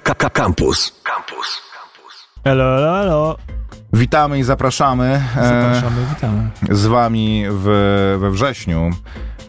Campus. 0.00 1.00
Campus. 1.04 1.62
Elo, 2.44 2.64
elo, 2.78 3.00
elo. 3.00 3.36
Witamy 3.92 4.38
i 4.38 4.42
zapraszamy. 4.42 5.22
e, 5.36 5.42
Zapraszamy, 5.44 6.06
witamy. 6.14 6.50
Z 6.70 6.86
wami 6.86 7.44
w, 7.50 7.64
we 8.20 8.30
wrześniu. 8.30 8.90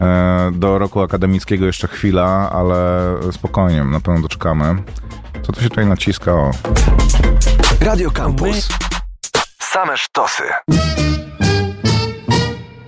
E, 0.00 0.50
Do 0.54 0.78
roku 0.78 1.00
akademickiego 1.02 1.66
jeszcze 1.66 1.88
chwila, 1.88 2.50
ale 2.52 2.76
spokojnie, 3.32 3.84
na 3.84 4.00
pewno 4.00 4.20
doczekamy. 4.22 4.82
Co 5.42 5.52
to 5.52 5.60
się 5.62 5.68
tutaj 5.68 5.86
naciska? 5.86 6.32
O. 6.32 6.50
Radio 7.80 8.10
Campus. 8.10 8.68
Same 9.62 9.96
sztosy. 9.96 10.42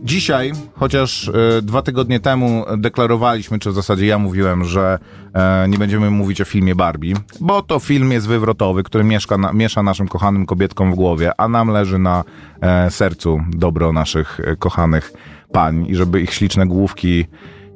Dzisiaj, 0.08 0.52
chociaż 0.74 1.28
e, 1.28 1.62
dwa 1.62 1.82
tygodnie 1.82 2.20
temu 2.20 2.64
deklarowaliśmy, 2.78 3.58
czy 3.58 3.70
w 3.70 3.74
zasadzie 3.74 4.06
ja 4.06 4.18
mówiłem, 4.18 4.64
że 4.64 4.98
e, 5.34 5.68
nie 5.68 5.78
będziemy 5.78 6.10
mówić 6.10 6.40
o 6.40 6.44
filmie 6.44 6.74
Barbie, 6.74 7.14
bo 7.40 7.62
to 7.62 7.78
film 7.78 8.12
jest 8.12 8.26
wywrotowy, 8.26 8.82
który 8.82 9.04
mieszka 9.04 9.38
na, 9.38 9.52
miesza 9.52 9.82
naszym 9.82 10.08
kochanym 10.08 10.46
kobietkom 10.46 10.92
w 10.92 10.94
głowie, 10.94 11.32
a 11.36 11.48
nam 11.48 11.68
leży 11.68 11.98
na 11.98 12.24
e, 12.60 12.90
sercu 12.90 13.40
dobro 13.50 13.92
naszych 13.92 14.40
kochanych 14.58 15.12
pań. 15.52 15.86
I 15.88 15.96
żeby 15.96 16.20
ich 16.20 16.32
śliczne 16.32 16.66
główki 16.66 17.26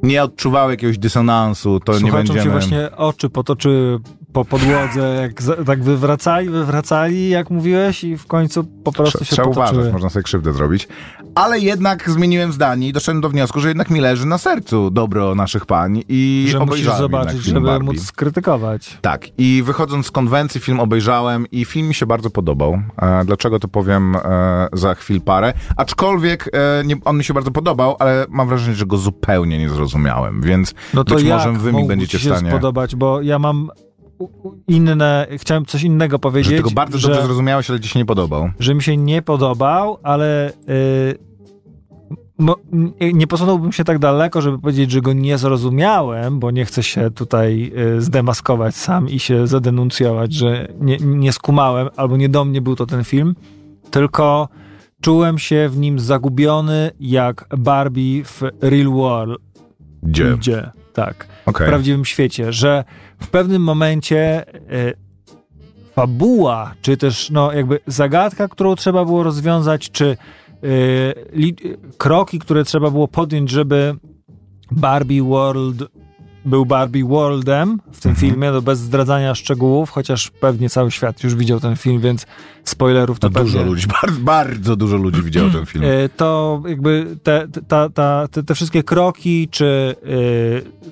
nie 0.02 0.22
odczuwały 0.22 0.72
jakiegoś 0.72 0.98
dysonansu, 0.98 1.80
to 1.80 1.92
nie 1.92 1.98
Słuchaczom 1.98 2.36
będziemy... 2.36 2.44
się 2.44 2.50
właśnie 2.50 2.96
oczy 2.96 3.30
potoczyły 3.30 4.00
po 4.32 4.44
podłodze, 4.44 5.18
jak 5.22 5.42
za, 5.42 5.64
tak 5.64 5.82
wywracali, 5.82 6.48
wywracali, 6.48 7.28
jak 7.28 7.50
mówiłeś 7.50 8.04
i 8.04 8.16
w 8.16 8.26
końcu 8.26 8.64
po 8.84 8.92
prostu 8.92 9.18
Trze- 9.18 9.24
się 9.24 9.32
Trzeba 9.36 9.48
potoczyły. 9.48 9.76
uważać, 9.76 9.92
można 9.92 10.08
sobie 10.10 10.22
krzywdę 10.22 10.52
zrobić. 10.52 10.88
Ale 11.34 11.58
jednak 11.58 12.10
zmieniłem 12.10 12.52
zdanie 12.52 12.88
i 12.88 12.92
doszedłem 12.92 13.20
do 13.20 13.28
wniosku, 13.28 13.60
że 13.60 13.68
jednak 13.68 13.90
mi 13.90 14.00
leży 14.00 14.26
na 14.26 14.38
sercu 14.38 14.90
dobro 14.90 15.34
naszych 15.34 15.66
pań 15.66 16.02
i 16.08 16.46
że 16.48 16.58
musisz 16.58 16.70
obejrzałem 16.72 16.98
zobaczyć, 17.00 17.28
jednak 17.32 17.44
film 17.44 17.56
żeby 17.56 17.66
Barbie. 17.66 17.86
móc 17.86 18.00
skrytykować. 18.04 18.98
Tak, 19.00 19.26
i 19.38 19.62
wychodząc 19.66 20.06
z 20.06 20.10
konwencji 20.10 20.60
film 20.60 20.80
obejrzałem 20.80 21.46
i 21.52 21.64
film 21.64 21.88
mi 21.88 21.94
się 21.94 22.06
bardzo 22.06 22.30
podobał. 22.30 22.82
E, 23.02 23.24
dlaczego 23.24 23.58
to 23.58 23.68
powiem 23.68 24.16
e, 24.16 24.68
za 24.72 24.94
chwil 24.94 25.20
parę. 25.20 25.52
Aczkolwiek 25.76 26.50
e, 26.52 26.82
nie, 26.84 26.96
on 27.04 27.16
mi 27.18 27.24
się 27.24 27.34
bardzo 27.34 27.50
podobał, 27.50 27.96
ale 27.98 28.26
mam 28.28 28.48
wrażenie, 28.48 28.76
że 28.76 28.86
go 28.86 28.96
zupełnie 28.96 29.58
nie 29.58 29.68
zrozumiałem, 29.68 30.42
więc 30.42 30.74
No 30.94 31.04
to 31.04 31.14
być 31.14 31.24
jak 31.24 31.38
może 31.46 31.52
wy 31.58 31.72
mi 31.72 31.86
będziecie 31.86 32.10
ci 32.18 32.18
w 32.18 32.22
się 32.22 32.36
stanie... 32.36 32.50
spodobać, 32.50 32.96
bo 32.96 33.22
ja 33.22 33.38
mam 33.38 33.70
inne, 34.68 35.26
chciałem 35.38 35.66
coś 35.66 35.82
innego 35.82 36.14
Że 36.14 36.18
powiedzieć, 36.18 36.56
tego 36.56 36.70
bardzo 36.70 36.98
że, 36.98 37.08
dobrze 37.08 37.22
zrozumiałeś, 37.22 37.70
ale 37.70 37.80
ci 37.80 37.88
się 37.88 37.98
nie 37.98 38.04
podobał. 38.04 38.50
że 38.58 38.74
mi 38.74 38.82
się 38.82 38.96
nie 38.96 39.22
podobał, 39.22 39.98
ale 40.02 40.50
y, 40.50 40.52
n- 42.72 42.92
nie 43.18 43.26
posunąłbym 43.26 43.72
się 43.72 43.84
tak 43.84 43.98
daleko, 43.98 44.40
żeby 44.40 44.58
powiedzieć, 44.58 44.90
że 44.90 45.00
go 45.00 45.12
nie 45.12 45.38
zrozumiałem, 45.38 46.38
bo 46.38 46.50
nie 46.50 46.64
chcę 46.64 46.82
się 46.82 47.10
tutaj 47.10 47.72
y, 47.96 48.00
zdemaskować 48.02 48.74
sam 48.76 49.08
i 49.08 49.18
się 49.18 49.46
zadenuncjować, 49.46 50.32
że 50.34 50.68
nie, 50.80 50.96
nie 50.96 51.32
skumałem 51.32 51.88
albo 51.96 52.16
nie 52.16 52.28
do 52.28 52.44
mnie 52.44 52.60
był 52.62 52.76
to 52.76 52.86
ten 52.86 53.04
film, 53.04 53.34
tylko 53.90 54.48
czułem 55.00 55.38
się 55.38 55.68
w 55.68 55.78
nim 55.78 55.98
zagubiony 55.98 56.90
jak 57.00 57.46
Barbie 57.58 58.24
w 58.24 58.42
Real 58.60 58.90
World. 58.90 59.38
Gdzie? 60.02 60.36
Gdzie? 60.36 60.70
Tak 60.92 61.26
Okej. 61.46 61.66
w 61.66 61.68
prawdziwym 61.68 62.04
świecie, 62.04 62.52
że 62.52 62.84
w 63.20 63.28
pewnym 63.28 63.62
momencie 63.62 64.46
e, 64.46 64.92
fabuła, 65.94 66.74
czy 66.82 66.96
też 66.96 67.30
no 67.30 67.52
jakby 67.52 67.80
zagadka, 67.86 68.48
którą 68.48 68.76
trzeba 68.76 69.04
było 69.04 69.22
rozwiązać, 69.22 69.90
czy 69.90 70.06
e, 70.06 70.16
li, 71.32 71.56
kroki, 71.98 72.38
które 72.38 72.64
trzeba 72.64 72.90
było 72.90 73.08
podjąć, 73.08 73.50
żeby 73.50 73.94
Barbie 74.70 75.22
World 75.22 75.82
był 76.44 76.66
Barbie 76.66 77.04
Worldem 77.04 77.80
w 77.92 78.00
tym 78.00 78.10
Mhm. 78.10 78.30
filmie, 78.30 78.50
no 78.50 78.62
bez 78.62 78.78
zdradzania 78.78 79.34
szczegółów, 79.34 79.90
chociaż 79.90 80.30
pewnie 80.30 80.70
cały 80.70 80.90
świat 80.90 81.24
już 81.24 81.34
widział 81.34 81.60
ten 81.60 81.76
film, 81.76 82.00
więc 82.00 82.26
spoilerów 82.64 83.18
to 83.20 83.28
No 83.28 83.40
dużo 83.40 83.58
pewnie... 83.58 83.70
ludzi, 83.72 83.86
bardzo, 84.02 84.20
bardzo 84.20 84.76
dużo 84.76 84.96
ludzi 84.96 85.22
widziało 85.22 85.50
ten 85.50 85.66
film. 85.66 85.84
E, 85.84 86.08
to 86.08 86.62
jakby 86.68 87.16
te, 87.22 87.46
ta, 87.68 87.88
ta, 87.88 88.28
te, 88.30 88.42
te 88.42 88.54
wszystkie 88.54 88.82
kroki, 88.82 89.48
czy 89.50 89.94
e, 90.04 90.82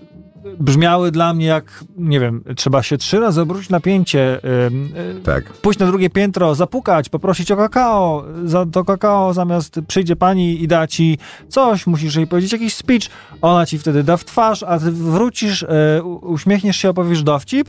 brzmiały 0.60 1.10
dla 1.10 1.34
mnie 1.34 1.46
jak, 1.46 1.84
nie 1.96 2.20
wiem, 2.20 2.44
trzeba 2.56 2.82
się 2.82 2.98
trzy 2.98 3.20
razy 3.20 3.40
obrócić 3.40 3.68
na 3.70 3.80
pięcie, 3.80 4.40
e, 4.44 4.66
e, 4.66 5.20
Tak. 5.24 5.44
pójść 5.52 5.78
na 5.80 5.86
drugie 5.86 6.10
piętro, 6.10 6.54
zapukać, 6.54 7.08
poprosić 7.08 7.50
o 7.50 7.56
kakao, 7.56 8.24
za 8.44 8.66
to 8.66 8.84
kakao 8.84 9.32
zamiast 9.34 9.80
przyjdzie 9.88 10.16
pani 10.16 10.62
i 10.62 10.68
da 10.68 10.86
ci 10.86 11.18
coś, 11.48 11.86
musisz 11.86 12.14
jej 12.16 12.26
powiedzieć 12.26 12.52
jakiś 12.52 12.74
speech, 12.74 13.02
ona 13.42 13.66
ci 13.66 13.78
wtedy 13.78 14.02
da 14.02 14.16
w 14.16 14.24
twarz, 14.24 14.62
a 14.62 14.78
ty 14.78 14.90
wrócisz, 14.92 15.64
u- 16.04 16.32
uśmiechniesz 16.32 16.76
się, 16.76 16.90
opowiesz 16.90 17.22
dowcip 17.22 17.68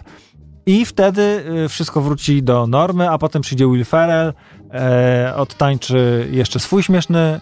i 0.66 0.86
wtedy 0.86 1.44
e, 1.66 1.70
wszystko 1.70 2.02
wróci 2.02 2.44
do 2.44 2.68
normy, 2.68 3.10
a 3.10 3.18
potem 3.18 3.42
przyjdzie 3.42 3.66
Will 3.68 3.86
Ferrell, 3.86 4.34
e, 4.74 5.34
odtańczy 5.36 6.28
jeszcze 6.32 6.60
swój 6.60 6.84
śmieszny, 6.84 7.20
e, 7.20 7.40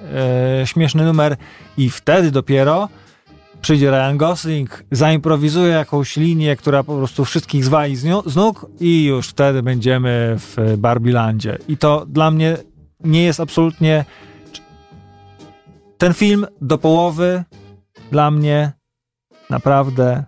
śmieszny 0.68 1.03
numer 1.06 1.35
i 1.78 1.89
wtedy 1.89 2.31
dopiero 2.31 2.89
przyjdzie 3.62 3.92
Ryan 3.92 4.18
Gosling, 4.18 4.84
zaimprowizuje 4.92 5.74
jakąś 5.74 6.18
linię, 6.18 6.56
która 6.56 6.84
po 6.84 6.97
prostu 6.97 7.25
wszystkich 7.25 7.66
zwali 7.66 7.96
z, 7.96 8.03
nią, 8.03 8.22
z 8.25 8.36
nóg 8.36 8.66
i 8.80 9.06
już 9.06 9.28
wtedy 9.28 9.64
będziemy 9.64 10.36
w 10.38 10.78
Barbilandzie. 10.78 11.58
I 11.68 11.78
to 11.78 12.06
dla 12.06 12.31
mnie 12.31 12.58
nie 13.00 13.24
jest 13.24 13.40
absolutnie... 13.40 14.06
Ten 15.98 16.14
film 16.14 16.46
do 16.62 16.78
połowy 16.78 17.44
dla 18.12 18.31
mnie 18.31 18.72
naprawdę 19.50 20.24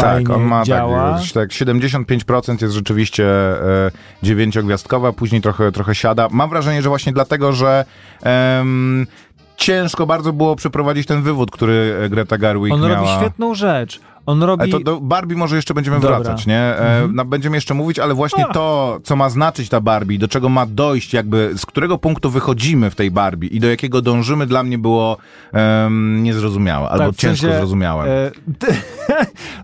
fajnie 0.00 0.26
tak, 0.26 0.36
on 0.36 0.42
ma 0.42 0.64
działa. 0.64 1.18
tak, 1.18 1.32
tak 1.32 1.48
75% 1.50 2.62
jest 2.62 2.74
rzeczywiście 2.74 3.26
e, 3.26 3.90
dziewięciogwiazdkowa, 4.22 5.12
później 5.12 5.40
trochę, 5.40 5.72
trochę 5.72 5.94
siada. 5.94 6.28
Mam 6.30 6.50
wrażenie, 6.50 6.82
że 6.82 6.88
właśnie 6.88 7.12
dlatego, 7.12 7.52
że 7.52 7.84
em, 8.22 9.06
ciężko 9.56 10.06
bardzo 10.06 10.32
było 10.32 10.56
przeprowadzić 10.56 11.06
ten 11.06 11.22
wywód, 11.22 11.50
który 11.50 11.98
e, 12.04 12.08
Greta 12.08 12.38
Gerwig 12.38 12.72
On 12.72 12.80
miała. 12.80 12.94
robi 12.94 13.08
świetną 13.08 13.54
rzecz. 13.54 14.00
On 14.26 14.42
robi... 14.42 14.62
Ale 14.62 14.70
to 14.72 14.80
do 14.80 15.00
Barbie 15.00 15.36
może 15.36 15.56
jeszcze 15.56 15.74
będziemy 15.74 16.00
Dobra. 16.00 16.20
wracać, 16.20 16.46
nie? 16.46 16.58
E, 16.58 17.08
na, 17.12 17.24
będziemy 17.24 17.56
jeszcze 17.56 17.74
mówić, 17.74 17.98
ale 17.98 18.14
właśnie 18.14 18.46
A. 18.46 18.52
to, 18.52 18.98
co 19.04 19.16
ma 19.16 19.30
znaczyć 19.30 19.68
ta 19.68 19.80
Barbie, 19.80 20.18
do 20.18 20.28
czego 20.28 20.48
ma 20.48 20.66
dojść, 20.66 21.12
jakby 21.14 21.52
z 21.56 21.66
którego 21.66 21.98
punktu 21.98 22.30
wychodzimy 22.30 22.90
w 22.90 22.94
tej 22.94 23.10
Barbie 23.10 23.48
i 23.48 23.60
do 23.60 23.68
jakiego 23.68 24.02
dążymy, 24.02 24.46
dla 24.46 24.62
mnie 24.62 24.78
było 24.78 25.16
em, 25.52 26.22
niezrozumiałe, 26.22 26.88
albo 26.88 27.04
Tak, 27.04 27.14
w 27.14 27.16
ciężko 27.16 27.46
sensie, 27.46 27.58
zrozumiałem. 27.58 28.08
E, 28.08 28.30
ty, 28.58 28.66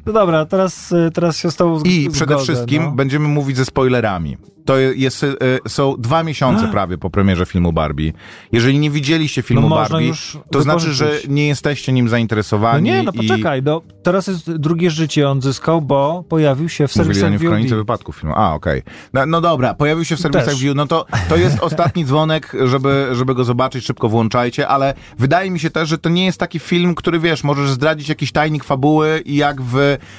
no 0.07 0.13
dobra, 0.13 0.47
teraz, 0.47 0.93
e, 0.93 1.11
teraz 1.11 1.39
się 1.39 1.51
z 1.51 1.57
tobą 1.57 1.79
zg- 1.79 1.87
I 1.91 2.11
przede 2.11 2.35
zgodzę, 2.35 2.45
wszystkim 2.53 2.83
no. 2.83 2.91
będziemy 2.91 3.29
mówić 3.29 3.57
ze 3.57 3.65
spoilerami. 3.65 4.37
To 4.65 4.79
jest, 4.79 5.25
e, 5.25 5.29
są 5.69 5.95
dwa 5.99 6.23
miesiące 6.25 6.69
prawie 6.69 6.99
po 6.99 7.11
premierze 7.11 7.47
filmu 7.47 7.73
Barbie. 7.73 8.13
Jeżeli 8.53 8.79
nie 8.79 8.91
widzieliście 8.91 9.43
filmu 9.43 9.69
No 9.69 9.77
Barbie, 9.77 10.13
to 10.51 10.63
znaczy, 10.63 10.93
że 10.93 11.19
nie 11.29 11.49
jesteście 11.49 11.93
nim 11.93 12.05
No 12.05 12.11
zainteresowani. 12.11 12.83
nie, 12.91 13.03
no 13.03 13.13
i 13.13 13.29
poczekaj, 13.29 13.63
no, 13.63 13.83
teraz 14.03 14.27
jest 14.27 14.53
drugie 14.57 14.91
życie 14.91 15.29
on 15.29 15.43
zyskał, 15.43 15.81
bo 15.83 16.25
pojawił 16.29 16.69
się 16.69 16.89
w 16.89 16.97
Mówili 16.97 17.15
serwisach 17.15 17.31
nim 17.31 17.39
w 17.39 17.43
VOD. 17.43 17.51
kronice 17.51 17.77
wypadków 17.77 18.17
filmu. 18.17 18.35
A, 18.37 18.55
okej. 18.55 18.83
No, 19.13 19.27
no 19.27 19.41
dobra, 19.41 19.75
pojawił 19.75 20.05
się 20.05 20.17
w 20.17 20.21
serwisach. 20.21 20.55
View. 20.55 20.75
No 20.77 20.87
to, 20.87 21.07
to 21.29 21.37
jest 21.37 21.61
ostatni 21.61 22.05
dzwonek, 22.05 22.53
żeby, 22.65 23.09
żeby 23.13 23.35
go 23.35 23.45
zobaczyć, 23.45 23.85
szybko 23.85 24.09
włączajcie, 24.09 24.69
ale 24.69 24.95
wydaje 25.19 25.51
mi 25.51 25.61
się 25.61 25.71
też, 25.71 25.89
że 25.89 25.99
to 25.99 26.09
nie 26.09 26.25
jest 26.25 26.39
taki 26.39 26.59
film, 26.59 26.95
który 26.95 27.19
wiesz, 27.21 27.45
możesz 27.45 27.71
zdradzić 27.71 28.09
jakiś 28.09 28.33
tajnik 28.33 28.65
fabuły 28.65 29.23
i 29.25 29.37
jak 29.37 29.63
w 29.63 29.77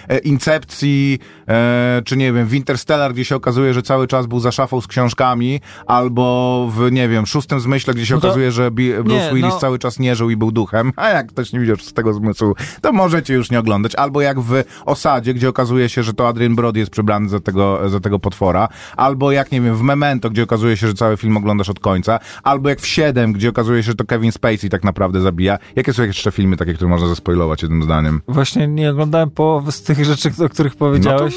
e, 0.08 0.18
Incepcji, 0.18 1.20
e, 1.48 2.02
czy 2.06 2.18
nie 2.18 2.34
wiem, 2.34 2.48
w 2.48 2.54
Interstellar, 2.54 3.14
gdzie 3.14 3.26
się 3.26 3.36
okazuje, 3.36 3.74
że 3.74 3.82
cały 3.82 4.08
czas 4.08 4.26
był 4.26 4.40
za 4.40 4.52
szafą 4.52 4.82
z 4.82 4.88
książkami, 4.88 5.62
albo 5.88 6.68
w, 6.72 6.92
nie 6.92 7.10
wiem, 7.10 7.26
szóstym 7.26 7.60
zmyśle, 7.60 7.94
gdzie 7.94 8.06
się 8.06 8.16
No 8.16 8.22
to- 8.22 8.28
okazuje, 8.28 8.52
że 8.52 8.72
Bruce 8.72 9.04
Nie, 9.08 9.30
Willis 9.34 9.54
no- 9.54 9.60
cały 9.60 9.80
czas 9.80 10.00
nie 10.00 10.16
żył 10.16 10.30
i 10.30 10.38
był 10.38 10.52
duchem. 10.52 10.92
A 10.96 11.10
jak 11.10 11.28
ktoś 11.28 11.54
nie 11.54 11.60
widział 11.60 11.76
z 11.78 11.94
tego 11.94 12.14
zmysłu, 12.14 12.54
to 12.82 12.92
możecie 12.92 13.34
już 13.34 13.52
nie 13.52 13.60
oglądać. 13.60 13.96
Albo 13.96 14.22
jak 14.22 14.40
w 14.40 14.64
Osadzie, 14.86 15.34
gdzie 15.34 15.50
okazuje 15.50 15.90
się, 15.90 16.04
że 16.04 16.14
to 16.14 16.28
Adrian 16.28 16.56
Brody 16.56 16.80
jest 16.80 16.92
przebrany 16.92 17.30
za 17.30 17.40
tego, 17.40 17.90
za 17.90 18.00
tego 18.00 18.20
potwora. 18.20 18.68
Albo 18.98 19.32
jak, 19.32 19.52
nie 19.52 19.62
wiem, 19.62 19.76
w 19.76 19.82
Memento, 19.82 20.30
gdzie 20.30 20.44
okazuje 20.44 20.78
się, 20.78 20.88
że 20.88 20.94
cały 20.94 21.18
film 21.18 21.38
oglądasz 21.38 21.70
od 21.70 21.80
końca. 21.80 22.20
Albo 22.44 22.70
jak 22.70 22.82
w 22.82 22.88
Siedem, 22.88 23.34
gdzie 23.34 23.50
okazuje 23.50 23.84
się, 23.84 23.92
że 23.92 23.96
to 23.96 24.06
Kevin 24.06 24.32
Spacey 24.32 24.70
tak 24.70 24.84
naprawdę 24.84 25.22
zabija. 25.22 25.58
Jakie 25.76 25.94
są 25.94 26.04
jeszcze 26.04 26.32
filmy 26.32 26.58
takie, 26.58 26.74
które 26.74 26.90
można 26.90 27.08
zaspoilować 27.08 27.62
jednym 27.62 27.84
zdaniem? 27.84 28.22
Właśnie 28.28 28.68
nie 28.68 28.90
oglądałem 28.92 29.32
połowy 29.32 29.72
z 29.72 29.84
tych 29.84 30.06
rzeczy, 30.06 30.32
o 30.46 30.50
których 30.50 30.74
No 30.80 30.88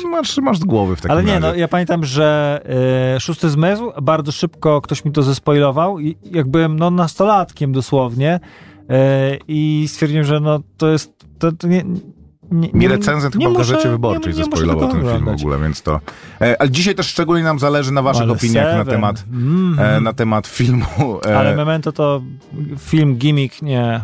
to 0.03 0.09
masz, 0.09 0.39
masz 0.39 0.59
z 0.59 0.65
głowy 0.65 0.97
w 0.97 1.01
takim 1.01 1.11
Ale 1.11 1.25
nie, 1.25 1.29
razie. 1.35 1.41
no 1.41 1.55
ja 1.55 1.69
pamiętam, 1.69 2.05
że 2.05 2.61
e, 3.17 3.21
Szósty 3.21 3.51
Zmysł, 3.51 3.93
bardzo 4.03 4.33
szybko 4.33 4.81
ktoś 4.81 5.05
mi 5.05 5.13
to 5.13 5.23
zespoilował 5.23 6.01
i 6.01 6.17
jak 6.31 6.49
byłem 6.49 6.79
no, 6.79 6.91
nastolatkiem 6.91 7.73
dosłownie 7.73 8.41
e, 8.91 9.37
i 9.49 9.85
stwierdziłem, 9.89 10.25
że 10.25 10.41
no 10.41 10.61
to 10.77 10.89
jest, 10.89 11.13
to, 11.39 11.53
to 11.53 11.67
nie, 11.69 11.85
nie, 12.51 12.69
Nie 12.75 12.89
recenzent 12.89 13.35
chyba 13.35 13.49
w 13.49 13.53
muszę- 13.53 13.73
Gazecie 13.73 13.89
Wyborczej 13.91 14.33
nie- 14.33 14.39
nie 14.39 14.45
zespoilował 14.45 14.89
ten 14.93 15.01
film 15.03 15.25
w 15.25 15.29
ogóle, 15.29 15.59
więc 15.59 15.83
to... 15.83 16.01
E, 16.41 16.61
ale 16.61 16.71
dzisiaj 16.71 16.95
też 16.95 17.07
szczególnie 17.07 17.45
nam 17.45 17.59
zależy 17.59 17.93
na 17.93 18.03
waszych 18.03 18.23
Ale 18.23 18.33
opiniach 18.33 18.77
na 18.77 18.85
temat, 18.85 19.25
Mhm. 19.33 19.79
e, 19.97 20.01
na 20.01 20.13
temat 20.13 20.47
filmu. 20.47 20.85
E, 21.27 21.39
Ale 21.39 21.57
Memento 21.57 21.93
to 21.93 22.23
film 22.79 23.17
gimmick, 23.17 23.63
nie. 23.63 24.01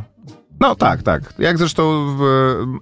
No 0.62 0.74
tak, 0.74 1.02
tak. 1.02 1.34
Jak 1.38 1.58
zresztą, 1.58 2.06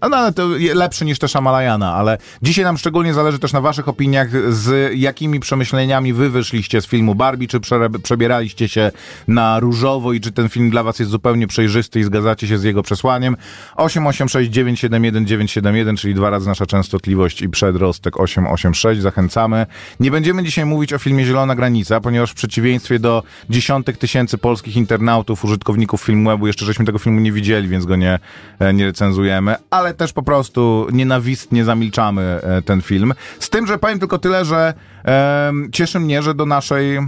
e, 0.02 0.08
no 0.10 0.16
ale 0.16 0.32
to 0.32 0.48
lepszy 0.74 1.04
niż 1.04 1.18
te 1.18 1.28
Shamalajana, 1.28 1.94
ale 1.94 2.18
dzisiaj 2.42 2.64
nam 2.64 2.78
szczególnie 2.78 3.14
zależy 3.14 3.38
też 3.38 3.52
na 3.52 3.60
waszych 3.60 3.88
opiniach, 3.88 4.52
z 4.54 4.92
jakimi 4.94 5.40
przemyśleniami 5.40 6.12
wy 6.12 6.30
wyszliście 6.30 6.80
z 6.80 6.86
filmu 6.86 7.14
Barbie, 7.14 7.48
czy 7.48 7.60
prze, 7.60 7.90
przebieraliście 8.02 8.68
się 8.68 8.90
na 9.28 9.60
różowo 9.60 10.12
i 10.12 10.20
czy 10.20 10.32
ten 10.32 10.48
film 10.48 10.70
dla 10.70 10.82
was 10.82 10.98
jest 10.98 11.10
zupełnie 11.10 11.46
przejrzysty 11.46 12.00
i 12.00 12.04
zgadzacie 12.04 12.46
się 12.46 12.58
z 12.58 12.62
jego 12.62 12.82
przesłaniem. 12.82 13.36
886 13.76 14.50
971 14.50 15.26
971, 15.26 15.96
czyli 15.96 16.14
dwa 16.14 16.30
razy 16.30 16.48
nasza 16.48 16.66
częstotliwość 16.66 17.42
i 17.42 17.48
przedrostek 17.48 18.20
886. 18.20 19.00
Zachęcamy. 19.00 19.66
Nie 20.00 20.10
będziemy 20.10 20.42
dzisiaj 20.44 20.66
mówić 20.66 20.92
o 20.92 20.98
filmie 20.98 21.24
Zielona 21.24 21.54
Granica, 21.54 22.00
ponieważ 22.00 22.30
w 22.30 22.34
przeciwieństwie 22.34 22.98
do 22.98 23.22
dziesiątek 23.50 23.96
tysięcy 23.96 24.38
polskich 24.38 24.76
internautów, 24.76 25.44
użytkowników 25.44 26.02
Filmwebu, 26.02 26.46
jeszcze 26.46 26.64
żeśmy 26.64 26.84
tego 26.84 26.98
filmu 26.98 27.20
nie 27.20 27.32
widzieli, 27.32 27.69
więc 27.70 27.86
go 27.86 27.96
nie, 27.96 28.18
e, 28.58 28.74
nie 28.74 28.86
recenzujemy, 28.86 29.54
ale 29.70 29.94
też 29.94 30.12
po 30.12 30.22
prostu 30.22 30.86
nienawistnie 30.92 31.64
zamilczamy 31.64 32.22
e, 32.22 32.62
ten 32.62 32.82
film. 32.82 33.14
Z 33.38 33.50
tym, 33.50 33.66
że 33.66 33.78
powiem 33.78 33.98
tylko 33.98 34.18
tyle, 34.18 34.44
że 34.44 34.74
e, 35.04 35.52
cieszy 35.72 36.00
mnie, 36.00 36.22
że 36.22 36.34
do 36.34 36.46
naszej 36.46 36.96
e, 36.96 37.02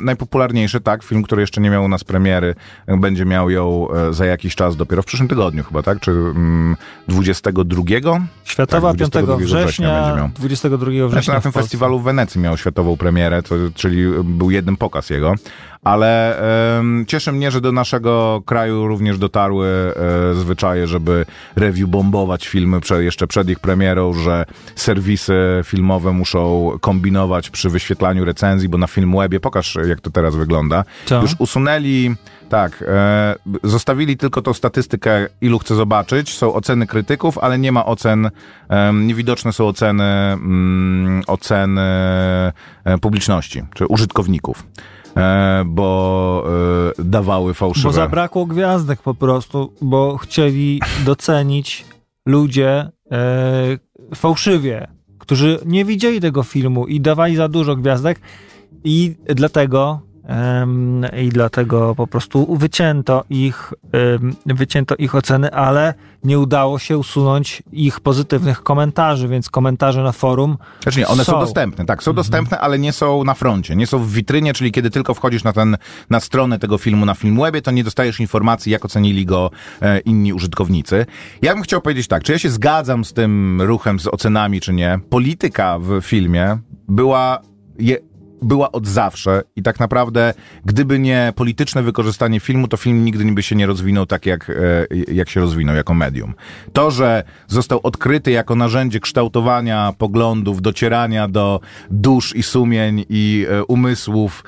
najpopularniejszy, 0.00 0.80
tak, 0.80 1.02
film, 1.02 1.22
który 1.22 1.42
jeszcze 1.42 1.60
nie 1.60 1.70
miał 1.70 1.84
u 1.84 1.88
nas 1.88 2.04
premiery, 2.04 2.54
e, 2.86 2.96
będzie 2.96 3.24
miał 3.24 3.50
ją 3.50 3.88
za 4.10 4.26
jakiś 4.26 4.54
czas, 4.54 4.76
dopiero 4.76 5.02
w 5.02 5.06
przyszłym 5.06 5.28
tygodniu 5.28 5.64
chyba, 5.64 5.82
tak, 5.82 6.00
czy 6.00 6.10
mm, 6.10 6.76
22? 7.08 7.82
Światowa 8.44 8.88
Tak, 8.88 8.98
5 8.98 9.10
22 9.10 9.36
września 9.36 9.64
września, 9.64 10.02
będzie 10.02 10.16
miał. 10.16 10.28
22 10.28 10.86
września. 10.86 11.08
Znaczy 11.08 11.32
na 11.32 11.40
tym 11.40 11.52
festiwalu 11.52 11.98
w 12.00 12.02
Wenecji 12.02 12.40
miał 12.40 12.56
światową 12.56 12.96
premierę, 12.96 13.42
to, 13.42 13.54
czyli 13.74 14.04
był 14.24 14.50
jeden 14.50 14.76
pokaz 14.76 15.10
jego. 15.10 15.34
Ale 15.84 16.38
em, 16.78 17.04
cieszy 17.06 17.32
mnie, 17.32 17.50
że 17.50 17.60
do 17.60 17.72
naszego 17.72 18.42
kraju 18.46 18.88
również 18.88 19.18
dotarły 19.18 19.66
e, 19.68 20.34
zwyczaje, 20.34 20.86
żeby 20.86 21.26
review 21.56 21.88
bombować 21.88 22.48
filmy 22.48 22.80
prze, 22.80 23.04
jeszcze 23.04 23.26
przed 23.26 23.50
ich 23.50 23.60
premierą, 23.60 24.12
że 24.12 24.44
serwisy 24.76 25.60
filmowe 25.64 26.12
muszą 26.12 26.70
kombinować 26.80 27.50
przy 27.50 27.70
wyświetlaniu 27.70 28.24
recenzji, 28.24 28.68
bo 28.68 28.78
na 28.78 28.86
Filmwebie, 28.86 29.40
pokaż 29.40 29.78
jak 29.88 30.00
to 30.00 30.10
teraz 30.10 30.36
wygląda, 30.36 30.84
Co? 31.06 31.22
już 31.22 31.34
usunęli, 31.38 32.14
tak, 32.48 32.84
e, 32.88 33.34
zostawili 33.64 34.16
tylko 34.16 34.42
tą 34.42 34.54
statystykę, 34.54 35.26
ilu 35.40 35.58
chcę 35.58 35.74
zobaczyć. 35.74 36.34
Są 36.34 36.54
oceny 36.54 36.86
krytyków, 36.86 37.38
ale 37.38 37.58
nie 37.58 37.72
ma 37.72 37.86
ocen, 37.86 38.30
em, 38.68 39.06
niewidoczne 39.06 39.52
są 39.52 39.66
oceny, 39.66 40.04
mm, 40.04 41.22
oceny 41.26 41.80
e, 42.84 42.98
publiczności, 43.00 43.62
czy 43.74 43.86
użytkowników. 43.86 44.66
E, 45.18 45.64
bo 45.66 46.44
e, 46.98 47.04
dawały 47.04 47.54
fałszywe. 47.54 47.88
Bo 47.88 47.92
zabrakło 47.92 48.46
gwiazdek 48.46 49.02
po 49.02 49.14
prostu, 49.14 49.72
bo 49.82 50.16
chcieli 50.16 50.80
docenić 51.04 51.84
ludzie 52.26 52.90
e, 53.10 53.78
fałszywie, 54.14 54.88
którzy 55.18 55.58
nie 55.66 55.84
widzieli 55.84 56.20
tego 56.20 56.42
filmu 56.42 56.86
i 56.86 57.00
dawali 57.00 57.36
za 57.36 57.48
dużo 57.48 57.76
gwiazdek 57.76 58.20
i 58.84 59.14
dlatego 59.26 60.00
i 61.18 61.28
dlatego 61.28 61.94
po 61.94 62.06
prostu 62.06 62.56
wycięto 62.56 63.24
ich 63.30 63.72
wycięto 64.46 64.96
ich 64.96 65.14
oceny, 65.14 65.52
ale 65.52 65.94
nie 66.24 66.38
udało 66.38 66.78
się 66.78 66.98
usunąć 66.98 67.62
ich 67.72 68.00
pozytywnych 68.00 68.62
komentarzy, 68.62 69.28
więc 69.28 69.50
komentarze 69.50 70.02
na 70.02 70.12
forum 70.12 70.58
Znaczy 70.82 70.98
nie, 70.98 71.08
one 71.08 71.24
są, 71.24 71.32
Są. 71.32 71.40
dostępne, 71.40 71.86
tak, 71.86 72.02
są 72.02 72.12
dostępne, 72.12 72.60
ale 72.60 72.78
nie 72.78 72.92
są 72.92 73.24
na 73.24 73.34
froncie, 73.34 73.76
nie 73.76 73.86
są 73.86 73.98
w 73.98 74.12
witrynie, 74.12 74.52
czyli 74.52 74.72
kiedy 74.72 74.90
tylko 74.90 75.14
wchodzisz 75.14 75.44
na 75.44 75.52
ten, 75.52 75.76
na 76.10 76.20
stronę 76.20 76.58
tego 76.58 76.78
filmu 76.78 77.06
na 77.06 77.14
Filmwebie, 77.14 77.62
to 77.62 77.70
nie 77.70 77.84
dostajesz 77.84 78.20
informacji, 78.20 78.72
jak 78.72 78.84
ocenili 78.84 79.26
go 79.26 79.50
e, 79.82 79.98
inni 79.98 80.32
użytkownicy. 80.32 81.06
Ja 81.42 81.54
bym 81.54 81.62
chciał 81.62 81.80
powiedzieć 81.80 82.08
tak, 82.08 82.22
czy 82.22 82.32
ja 82.32 82.38
się 82.38 82.50
zgadzam 82.50 83.04
z 83.04 83.12
tym 83.12 83.62
ruchem, 83.62 84.00
z 84.00 84.06
ocenami, 84.06 84.60
czy 84.60 84.72
nie. 84.72 85.00
Polityka 85.10 85.78
w 85.78 86.00
filmie 86.02 86.58
była 86.88 87.40
je, 87.78 87.96
była 88.42 88.72
od 88.72 88.86
zawsze 88.86 89.42
i 89.56 89.62
tak 89.62 89.80
naprawdę, 89.80 90.34
gdyby 90.64 90.98
nie 90.98 91.32
polityczne 91.36 91.82
wykorzystanie 91.82 92.40
filmu, 92.40 92.68
to 92.68 92.76
film 92.76 93.04
nigdy 93.04 93.32
by 93.32 93.42
się 93.42 93.56
nie 93.56 93.66
rozwinął 93.66 94.06
tak, 94.06 94.26
jak, 94.26 94.50
e, 94.50 94.54
jak 95.12 95.28
się 95.28 95.40
rozwinął 95.40 95.76
jako 95.76 95.94
medium. 95.94 96.34
To, 96.72 96.90
że 96.90 97.24
został 97.46 97.80
odkryty 97.82 98.30
jako 98.30 98.54
narzędzie 98.54 99.00
kształtowania 99.00 99.92
poglądów, 99.98 100.62
docierania 100.62 101.28
do 101.28 101.60
dusz 101.90 102.36
i 102.36 102.42
sumień 102.42 103.04
i 103.08 103.46
e, 103.50 103.64
umysłów 103.64 104.44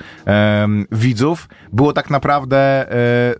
widzów, 0.91 1.49
było 1.73 1.93
tak 1.93 2.09
naprawdę 2.09 2.91
e, 2.91 3.35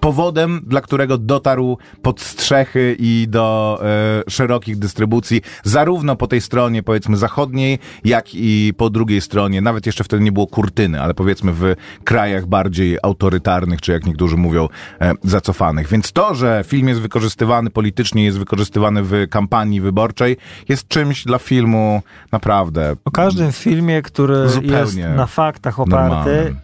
powodem, 0.00 0.60
dla 0.66 0.80
którego 0.80 1.18
dotarł 1.18 1.78
pod 2.02 2.20
strzechy 2.20 2.96
i 2.98 3.26
do 3.28 3.80
szerokich 4.28 4.78
dystrybucji, 4.78 5.42
zarówno 5.64 6.16
po 6.16 6.26
tej 6.26 6.40
stronie, 6.40 6.82
powiedzmy, 6.82 7.16
zachodniej, 7.16 7.78
jak 8.04 8.34
i 8.34 8.72
po 8.76 8.90
drugiej 8.90 9.20
stronie. 9.20 9.60
Nawet 9.70 9.86
jeszcze 9.86 10.04
wtedy 10.04 10.24
nie 10.24 10.32
było 10.32 10.46
kurtyny, 10.46 11.00
ale 11.00 11.14
powiedzmy 11.14 11.52
w 11.52 11.74
krajach 12.04 12.46
bardziej 12.46 12.98
autorytarnych, 13.02 13.80
czy 13.80 13.92
jak 13.92 14.06
niektórzy 14.06 14.36
mówią, 14.36 14.68
e, 15.00 15.12
zacofanych. 15.22 15.88
Więc 15.88 16.12
to, 16.12 16.34
że 16.34 16.64
film 16.66 16.88
jest 16.88 17.00
wykorzystywany 17.00 17.70
politycznie, 17.70 18.24
jest 18.24 18.38
wykorzystywany 18.38 19.02
w 19.02 19.28
kampanii 19.30 19.80
wyborczej, 19.80 20.36
jest 20.68 20.88
czymś 20.88 21.24
dla 21.24 21.38
filmu 21.38 22.02
naprawdę 22.32 22.96
O 23.04 23.10
każdym 23.10 23.52
filmie, 23.52 24.02
który 24.02 24.48
jest 24.62 24.98
na 25.16 25.26
faktach 25.26 25.80
oparty, 25.80 26.10
normalnym. 26.30 26.56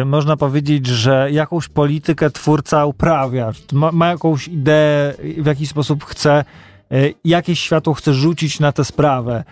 y, 0.00 0.04
można 0.04 0.36
powiedzieć, 0.36 0.86
że 0.86 1.28
jakąś 1.32 1.68
politykę 1.68 2.30
twórca 2.30 2.86
uprawia, 2.86 3.52
ma, 3.72 3.92
ma 3.92 4.08
jakąś 4.08 4.48
ideę, 4.48 5.14
w 5.38 5.46
jaki 5.46 5.66
sposób 5.66 6.04
chce, 6.04 6.44
y, 6.92 7.14
jakieś 7.24 7.60
światło 7.60 7.94
chce 7.94 8.14
rzucić 8.14 8.60
na 8.60 8.72
tę 8.72 8.84
sprawę. 8.84 9.44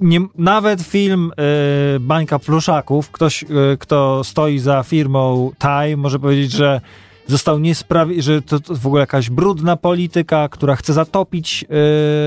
Nie, 0.00 0.20
nawet 0.34 0.82
film 0.82 1.32
y, 1.96 2.00
Bańka 2.00 2.38
Pluszaków, 2.38 3.10
ktoś, 3.10 3.42
y, 3.42 3.46
kto 3.78 4.24
stoi 4.24 4.58
za 4.58 4.82
firmą 4.82 5.50
Time, 5.58 5.96
może 5.96 6.18
powiedzieć, 6.18 6.52
że 6.52 6.80
został 7.26 7.58
niesprawiedliwy, 7.58 8.22
że 8.22 8.42
to, 8.42 8.60
to 8.60 8.74
w 8.74 8.86
ogóle 8.86 9.00
jakaś 9.00 9.30
brudna 9.30 9.76
polityka, 9.76 10.48
która 10.48 10.76
chce 10.76 10.92
zatopić 10.92 11.64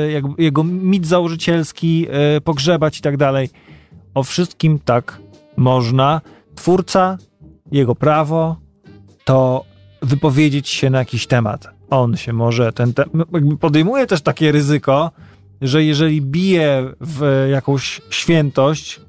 y, 0.07 0.21
jego 0.37 0.63
mit 0.63 1.07
założycielski, 1.07 2.07
pogrzebać 2.43 2.97
i 2.97 3.01
tak 3.01 3.17
dalej. 3.17 3.49
O 4.13 4.23
wszystkim 4.23 4.79
tak 4.79 5.17
można. 5.57 6.21
Twórca, 6.55 7.17
jego 7.71 7.95
prawo 7.95 8.55
to 9.25 9.65
wypowiedzieć 10.01 10.69
się 10.69 10.89
na 10.89 10.99
jakiś 10.99 11.27
temat. 11.27 11.67
On 11.89 12.17
się 12.17 12.33
może, 12.33 12.73
ten 12.73 12.93
te, 12.93 13.03
jakby 13.33 13.57
podejmuje 13.57 14.07
też 14.07 14.21
takie 14.21 14.51
ryzyko, 14.51 15.11
że 15.61 15.83
jeżeli 15.83 16.21
bije 16.21 16.93
w 17.01 17.47
jakąś 17.51 18.01
świętość 18.09 19.01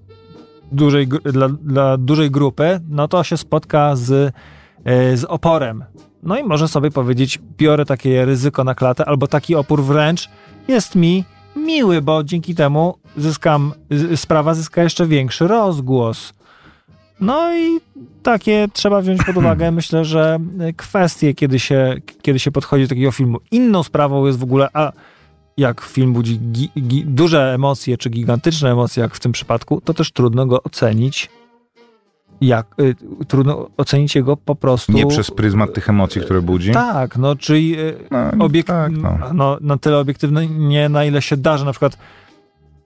dużej, 0.72 1.08
dla, 1.08 1.48
dla 1.48 1.96
dużej 1.96 2.30
grupy, 2.30 2.80
no 2.88 3.08
to 3.08 3.24
się 3.24 3.36
spotka 3.36 3.96
z, 3.96 4.34
e, 4.84 5.16
z 5.16 5.24
oporem. 5.24 5.84
No 6.22 6.38
i 6.38 6.44
może 6.44 6.68
sobie 6.68 6.90
powiedzieć, 6.90 7.38
biorę 7.58 7.84
takie 7.84 8.24
ryzyko 8.24 8.64
na 8.64 8.74
klatę, 8.74 9.04
albo 9.04 9.26
taki 9.26 9.54
opór 9.54 9.82
wręcz 9.82 10.28
jest 10.68 10.94
mi 10.94 11.24
miły, 11.56 12.02
bo 12.02 12.24
dzięki 12.24 12.54
temu 12.54 12.98
zyskam, 13.16 13.72
sprawa 14.16 14.54
zyska 14.54 14.82
jeszcze 14.82 15.06
większy 15.06 15.48
rozgłos. 15.48 16.34
No 17.20 17.56
i 17.56 17.80
takie 18.22 18.68
trzeba 18.72 19.00
wziąć 19.00 19.24
pod 19.24 19.36
uwagę, 19.42 19.70
myślę, 19.70 20.04
że 20.04 20.38
kwestie, 20.76 21.34
kiedy 21.34 21.58
się, 21.58 21.94
kiedy 22.22 22.38
się 22.38 22.50
podchodzi 22.50 22.82
do 22.82 22.88
takiego 22.88 23.12
filmu. 23.12 23.38
Inną 23.50 23.82
sprawą 23.82 24.26
jest 24.26 24.38
w 24.38 24.42
ogóle, 24.42 24.68
a 24.72 24.92
jak 25.56 25.80
film 25.80 26.12
budzi 26.12 26.38
gi, 26.38 26.70
gi, 26.78 27.04
duże 27.04 27.54
emocje, 27.54 27.98
czy 27.98 28.10
gigantyczne 28.10 28.72
emocje, 28.72 29.02
jak 29.02 29.14
w 29.14 29.20
tym 29.20 29.32
przypadku, 29.32 29.80
to 29.80 29.94
też 29.94 30.12
trudno 30.12 30.46
go 30.46 30.62
ocenić. 30.62 31.30
Jak, 32.40 32.66
y, 32.80 32.94
trudno 33.28 33.68
ocenić 33.76 34.14
jego 34.14 34.36
po 34.36 34.54
prostu. 34.54 34.92
nie 34.92 35.06
przez 35.06 35.30
pryzmat 35.30 35.74
tych 35.74 35.88
emocji, 35.88 36.20
które 36.20 36.42
budzi. 36.42 36.72
Tak, 36.72 37.16
no 37.16 37.36
czyli 37.36 37.78
y, 37.80 37.94
No, 38.10 38.46
obiek- 38.48 38.64
tak, 38.64 38.92
no. 38.92 39.18
no, 39.34 39.58
na 39.60 39.76
tyle 39.76 39.98
obiektywnie, 39.98 40.88
na 40.88 41.04
ile 41.04 41.22
się 41.22 41.36
da, 41.36 41.58
że 41.58 41.64
na 41.64 41.70
przykład 41.72 41.96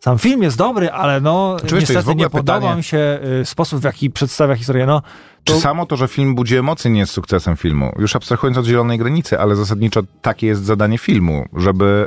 sam 0.07 0.19
film 0.19 0.43
jest 0.43 0.57
dobry, 0.59 0.91
ale 0.91 1.21
no 1.21 1.57
Czy 1.67 1.77
w 1.77 1.81
niestety 1.81 2.15
nie 2.15 2.31
podoba 2.31 2.59
pytanie- 2.59 2.77
mi 2.77 2.83
się 2.85 3.19
y, 3.41 3.45
sposób, 3.45 3.81
w 3.81 3.85
jaki 3.85 4.11
przedstawia 4.11 4.55
historię. 4.57 4.87
No, 4.87 5.03
Czy 5.45 5.53
to- 5.53 5.61
samo 5.61 5.87
to, 5.87 5.97
że 5.97 6.09
film 6.09 6.35
budzi 6.35 6.57
emocje, 6.57 6.91
nie 6.91 7.01
jest 7.01 7.13
sukcesem 7.13 7.57
filmu? 7.57 7.93
Już 7.99 8.17
abstrahując 8.17 8.59
od 8.59 8.67
zielonej 8.67 8.99
granicy, 8.99 9.41
ale 9.41 9.57
zasadniczo 9.57 10.01
takie 10.23 10.47
jest 10.47 10.65
zadanie 10.65 10.99
filmu, 10.99 11.45
żeby, 11.57 12.07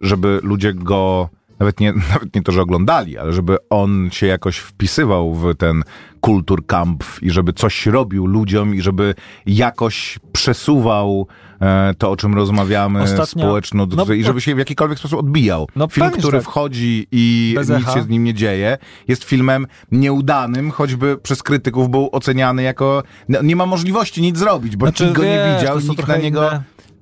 żeby 0.00 0.40
ludzie 0.42 0.74
go 0.74 1.28
nawet 1.60 1.80
nie, 1.80 1.92
nawet 2.14 2.34
nie 2.34 2.42
to, 2.42 2.52
że 2.52 2.62
oglądali, 2.62 3.18
ale 3.18 3.32
żeby 3.32 3.56
on 3.70 4.08
się 4.12 4.26
jakoś 4.26 4.58
wpisywał 4.58 5.34
w 5.34 5.54
ten 5.54 5.82
kulturkampf 6.20 7.22
i 7.22 7.30
żeby 7.30 7.52
coś 7.52 7.86
robił 7.86 8.26
ludziom 8.26 8.74
i 8.74 8.80
żeby 8.82 9.14
jakoś 9.46 10.18
przesuwał 10.32 11.26
e, 11.60 11.94
to, 11.98 12.10
o 12.10 12.16
czym 12.16 12.34
rozmawiamy 12.34 13.02
Ostatnio- 13.02 13.26
społeczno 13.26 13.86
no, 13.96 14.14
i 14.14 14.24
żeby 14.24 14.40
się 14.40 14.54
w 14.54 14.58
jakikolwiek 14.58 14.98
sposób 14.98 15.18
odbijał. 15.18 15.68
No, 15.76 15.88
Film, 15.88 16.10
który 16.10 16.38
tak. 16.38 16.46
wchodzi 16.46 17.06
i 17.12 17.52
Bez 17.56 17.68
nic 17.68 17.78
echa. 17.78 17.94
się 17.94 18.02
z 18.02 18.08
nim 18.08 18.24
nie 18.24 18.34
dzieje, 18.34 18.78
jest 19.08 19.24
filmem 19.24 19.66
nieudanym, 19.92 20.70
choćby 20.70 21.16
przez 21.22 21.42
krytyków 21.42 21.90
był 21.90 22.08
oceniany 22.12 22.62
jako 22.62 23.02
no, 23.28 23.42
nie 23.42 23.56
ma 23.56 23.66
możliwości 23.66 24.22
nic 24.22 24.38
zrobić, 24.38 24.76
bo 24.76 24.86
nikt 24.86 25.12
go 25.12 25.22
nie 25.24 25.28
wiesz, 25.30 25.60
widział 25.60 25.78
i 25.78 25.82
są 25.82 25.92
nikt 25.92 26.08
na 26.08 26.16
niego... 26.16 26.40
inne- 26.48 26.60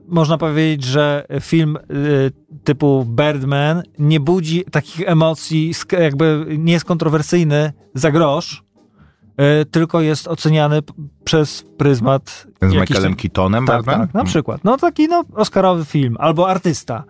Można 0.08 0.38
powiedzieć, 0.38 0.84
że 0.84 1.26
film 1.40 1.76
y, 1.76 2.30
typu 2.64 3.06
Birdman 3.08 3.82
nie 3.98 4.20
budzi 4.20 4.64
takich 4.64 5.08
emocji, 5.08 5.72
jakby 6.00 6.46
nie 6.58 6.72
jest 6.72 6.84
kontrowersyjny 6.84 7.72
za 7.94 8.10
grosz, 8.10 8.64
y, 9.62 9.64
tylko 9.64 10.00
jest 10.00 10.28
oceniany 10.28 10.80
przez 11.25 11.64
pryzmat 11.78 12.46
Z 12.62 12.75
Michaelem 12.75 13.16
Keatonem, 13.16 13.66
Tak, 13.66 13.76
Batman? 13.76 14.00
tak, 14.06 14.14
na 14.14 14.25
przykład. 14.25 14.64
No 14.64 14.76
taki 14.76 15.08
no, 15.08 15.25
oscarowy 15.34 15.84
film, 15.84 16.16
albo 16.20 16.48
artysta. 16.48 17.04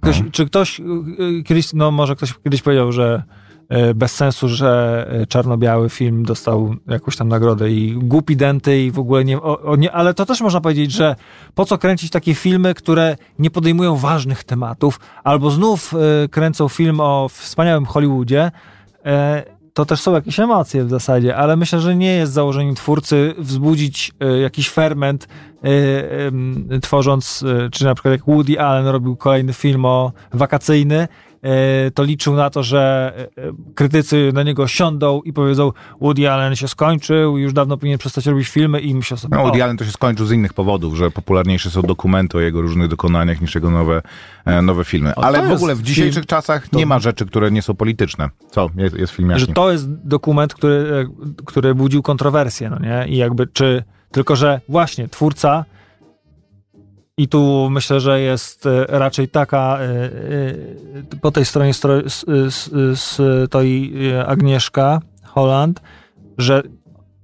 Ktoś, 0.00 0.20
No. 0.20 0.30
Czy 0.32 0.46
ktoś 0.46 0.80
y, 0.80 1.42
kiedyś, 1.44 1.72
no 1.72 1.90
może 1.90 2.16
ktoś 2.16 2.34
kiedyś 2.44 2.62
powiedział, 2.62 2.92
że 2.92 3.22
bez 3.94 4.14
sensu, 4.14 4.48
że 4.48 5.06
y, 5.22 5.26
czarno-biały 5.26 5.90
film 5.90 6.24
dostał 6.24 6.74
jakąś 6.86 7.16
tam 7.16 7.28
nagrodę 7.28 7.70
i 7.70 7.92
głupi 7.92 8.36
denty 8.36 8.82
i 8.82 8.90
w 8.90 8.98
ogóle 8.98 9.24
nie, 9.24 9.42
o, 9.42 9.62
o 9.62 9.76
nie, 9.76 9.92
ale 9.92 10.14
to 10.14 10.26
też 10.26 10.40
można 10.40 10.60
powiedzieć, 10.60 10.92
że 10.92 11.16
po 11.54 11.64
co 11.64 11.78
kręcić 11.78 12.10
takie 12.10 12.34
filmy, 12.34 12.74
które 12.74 13.16
nie 13.38 13.50
podejmują 13.50 13.96
ważnych 13.96 14.44
tematów, 14.44 15.00
albo 15.24 15.50
znów 15.50 15.94
y, 16.24 16.28
kręcą 16.28 16.68
film 16.68 17.00
o 17.00 17.28
wspaniałym 17.28 17.86
Hollywoodzie, 17.86 18.50
to 19.74 19.84
też 19.84 20.00
są 20.00 20.14
jakieś 20.14 20.40
emocje 20.40 20.84
w 20.84 20.90
zasadzie, 20.90 21.36
ale 21.36 21.56
myślę, 21.56 21.80
że 21.80 21.96
nie 21.96 22.12
jest 22.12 22.32
założeniem 22.32 22.74
twórcy 22.74 23.34
wzbudzić 23.38 24.12
jakiś 24.42 24.70
ferment, 24.70 25.28
tworząc, 26.82 27.44
czy 27.72 27.84
na 27.84 27.94
przykład 27.94 28.12
jak 28.12 28.24
Woody 28.24 28.60
Allen 28.60 28.86
robił 28.86 29.16
kolejny 29.16 29.52
film 29.52 29.84
o 29.84 30.12
wakacyjny, 30.32 31.08
to 31.94 32.04
liczył 32.04 32.34
na 32.34 32.50
to, 32.50 32.62
że 32.62 33.12
y, 33.38 33.52
krytycy 33.74 34.30
na 34.34 34.42
niego 34.42 34.68
siądą 34.68 35.20
i 35.22 35.32
powiedzą 35.32 35.72
Woody 36.00 36.30
Allen 36.30 36.56
się 36.56 36.68
skończył, 36.68 37.38
już 37.38 37.52
dawno 37.52 37.76
powinien 37.76 37.98
przestać 37.98 38.26
robić 38.26 38.48
filmy 38.48 38.80
i 38.80 38.94
myślał 38.94 39.18
sobie, 39.18 39.36
No, 39.36 39.42
Woody 39.42 39.62
Allen 39.64 39.76
to 39.76 39.84
się 39.84 39.90
skończył 39.90 40.26
z 40.26 40.32
innych 40.32 40.54
powodów, 40.54 40.96
że 40.96 41.10
popularniejsze 41.10 41.70
są 41.70 41.82
dokumenty 41.82 42.38
o 42.38 42.40
jego 42.40 42.60
różnych 42.62 42.88
dokonaniach 42.88 43.40
niż 43.40 43.54
jego 43.54 43.70
nowe, 43.70 44.02
e, 44.44 44.62
nowe 44.62 44.84
filmy. 44.84 45.14
Ale 45.14 45.42
w 45.48 45.52
ogóle 45.52 45.74
w 45.74 45.82
dzisiejszych 45.82 46.14
film- 46.14 46.26
czasach 46.26 46.68
to- 46.68 46.78
nie 46.78 46.86
ma 46.86 46.98
rzeczy, 46.98 47.26
które 47.26 47.50
nie 47.50 47.62
są 47.62 47.74
polityczne. 47.74 48.30
Co? 48.50 48.70
Jest, 48.76 48.96
jest 48.96 49.12
film 49.12 49.38
że 49.38 49.46
to 49.46 49.72
jest 49.72 49.94
dokument, 49.94 50.54
który, 50.54 50.74
e, 50.74 51.44
który 51.44 51.74
budził 51.74 52.02
kontrowersję, 52.02 52.70
no 52.70 52.78
nie? 52.78 53.08
I 53.08 53.16
jakby 53.16 53.46
czy, 53.46 53.82
tylko 54.12 54.36
że 54.36 54.60
właśnie 54.68 55.08
twórca 55.08 55.64
i 57.18 57.28
tu 57.28 57.68
myślę, 57.70 58.00
że 58.00 58.20
jest 58.20 58.66
e, 58.66 58.86
raczej 58.88 59.28
taka, 59.28 59.78
e, 59.80 59.84
e, 59.84 61.18
po 61.20 61.30
tej 61.30 61.44
stronie 61.44 61.72
stoi 62.94 63.92
e, 64.12 64.26
Agnieszka 64.26 65.00
Holland, 65.24 65.80
że 66.38 66.62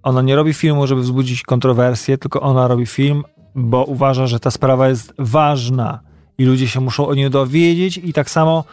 ona 0.03 0.23
nie 0.23 0.37
robi 0.37 0.55
filmu, 0.55 0.87
żeby 0.87 1.01
wzbudzić 1.01 1.43
kontrowersję, 1.43 2.19
tylko 2.19 2.41
ona 2.41 2.69
robi 2.69 2.87
film, 2.87 3.25
bo 3.55 3.85
uważa, 3.85 4.27
że 4.27 4.41
ta 4.41 4.51
sprawa 4.51 4.89
jest 4.89 5.15
ważna 5.19 6.01
i 6.39 6.45
ludzie 6.45 6.69
się 6.69 6.81
muszą 6.81 7.07
o 7.07 7.15
niej 7.15 7.31
dowiedzieć. 7.31 7.99
I 7.99 8.13
tak 8.13 8.31
samo 8.31 8.65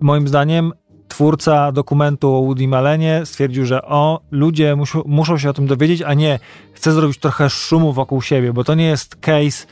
moim 0.00 0.28
zdaniem 0.28 0.72
twórca 1.08 1.72
dokumentu 1.72 2.34
o 2.34 2.42
Woody 2.42 2.68
Malenie 2.68 3.20
stwierdził, 3.24 3.66
że 3.66 3.82
o, 3.82 4.20
ludzie 4.30 4.76
muszą, 4.76 5.02
muszą 5.06 5.38
się 5.38 5.50
o 5.50 5.52
tym 5.52 5.66
dowiedzieć, 5.66 6.02
a 6.02 6.14
nie 6.14 6.38
chce 6.72 6.92
zrobić 6.92 7.18
trochę 7.18 7.50
szumu 7.50 7.92
wokół 7.92 8.22
siebie, 8.22 8.52
bo 8.52 8.64
to 8.64 8.74
nie 8.74 8.86
jest 8.86 9.16
case 9.16 9.66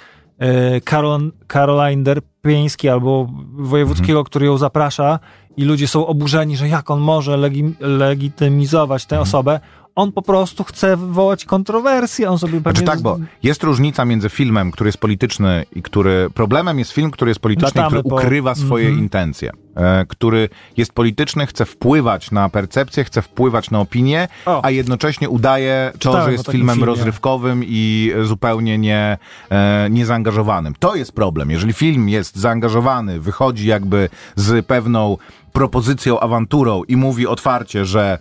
Karol, 0.84 1.32
Caroline 1.48 2.02
Derpieński 2.02 2.88
albo 2.88 3.28
wojewódzkiego, 3.52 4.24
który 4.24 4.46
ją 4.46 4.58
zaprasza 4.58 5.18
i 5.56 5.64
ludzie 5.64 5.88
są 5.88 6.06
oburzeni, 6.06 6.56
że 6.56 6.68
jak 6.68 6.90
on 6.90 7.00
może 7.00 7.36
legi, 7.36 7.74
legitymizować 7.80 9.06
tę 9.06 9.20
osobę. 9.20 9.60
On 9.94 10.12
po 10.12 10.22
prostu 10.22 10.64
chce 10.64 10.96
wywołać 10.96 11.44
kontrowersję, 11.44 12.30
on 12.30 12.38
sobie 12.38 12.60
Znaczy 12.60 12.82
tak, 12.82 13.00
bo 13.00 13.18
jest 13.42 13.62
różnica 13.62 14.04
między 14.04 14.28
filmem, 14.28 14.70
który 14.70 14.88
jest 14.88 14.98
polityczny 14.98 15.64
i 15.76 15.82
który... 15.82 16.28
Problemem 16.34 16.78
jest 16.78 16.92
film, 16.92 17.10
który 17.10 17.30
jest 17.30 17.40
polityczny 17.40 17.80
i 17.80 17.84
Latamy 17.84 18.00
który 18.00 18.10
po- 18.10 18.16
ukrywa 18.16 18.54
swoje 18.54 18.84
Mhm. 18.86 19.02
intencje. 19.04 19.50
E, 19.76 20.06
który 20.08 20.48
jest 20.76 20.92
polityczny, 20.92 21.46
chce 21.46 21.64
wpływać 21.64 22.30
na 22.30 22.48
percepcję, 22.48 23.04
chce 23.04 23.22
wpływać 23.22 23.70
na 23.70 23.80
opinię, 23.80 24.28
O. 24.46 24.64
a 24.64 24.70
jednocześnie 24.70 25.28
udaje 25.28 25.90
to, 25.92 25.98
Czytałem 25.98 26.22
że 26.22 26.28
o 26.28 26.32
jest 26.32 26.50
filmem 26.50 26.76
filmie. 26.76 26.86
rozrywkowym 26.86 27.62
i 27.66 28.12
zupełnie 28.22 28.78
nie, 28.78 29.18
e, 29.50 29.88
niezaangażowanym. 29.90 30.74
To 30.78 30.94
jest 30.94 31.12
problem. 31.12 31.50
Jeżeli 31.50 31.72
film 31.72 32.08
jest 32.08 32.36
zaangażowany, 32.36 33.20
wychodzi 33.20 33.66
jakby 33.66 34.08
z 34.36 34.66
pewną 34.66 35.16
propozycją, 35.52 36.20
awanturą 36.20 36.82
i 36.84 36.96
mówi 36.96 37.26
otwarcie, 37.26 37.84
że 37.84 38.18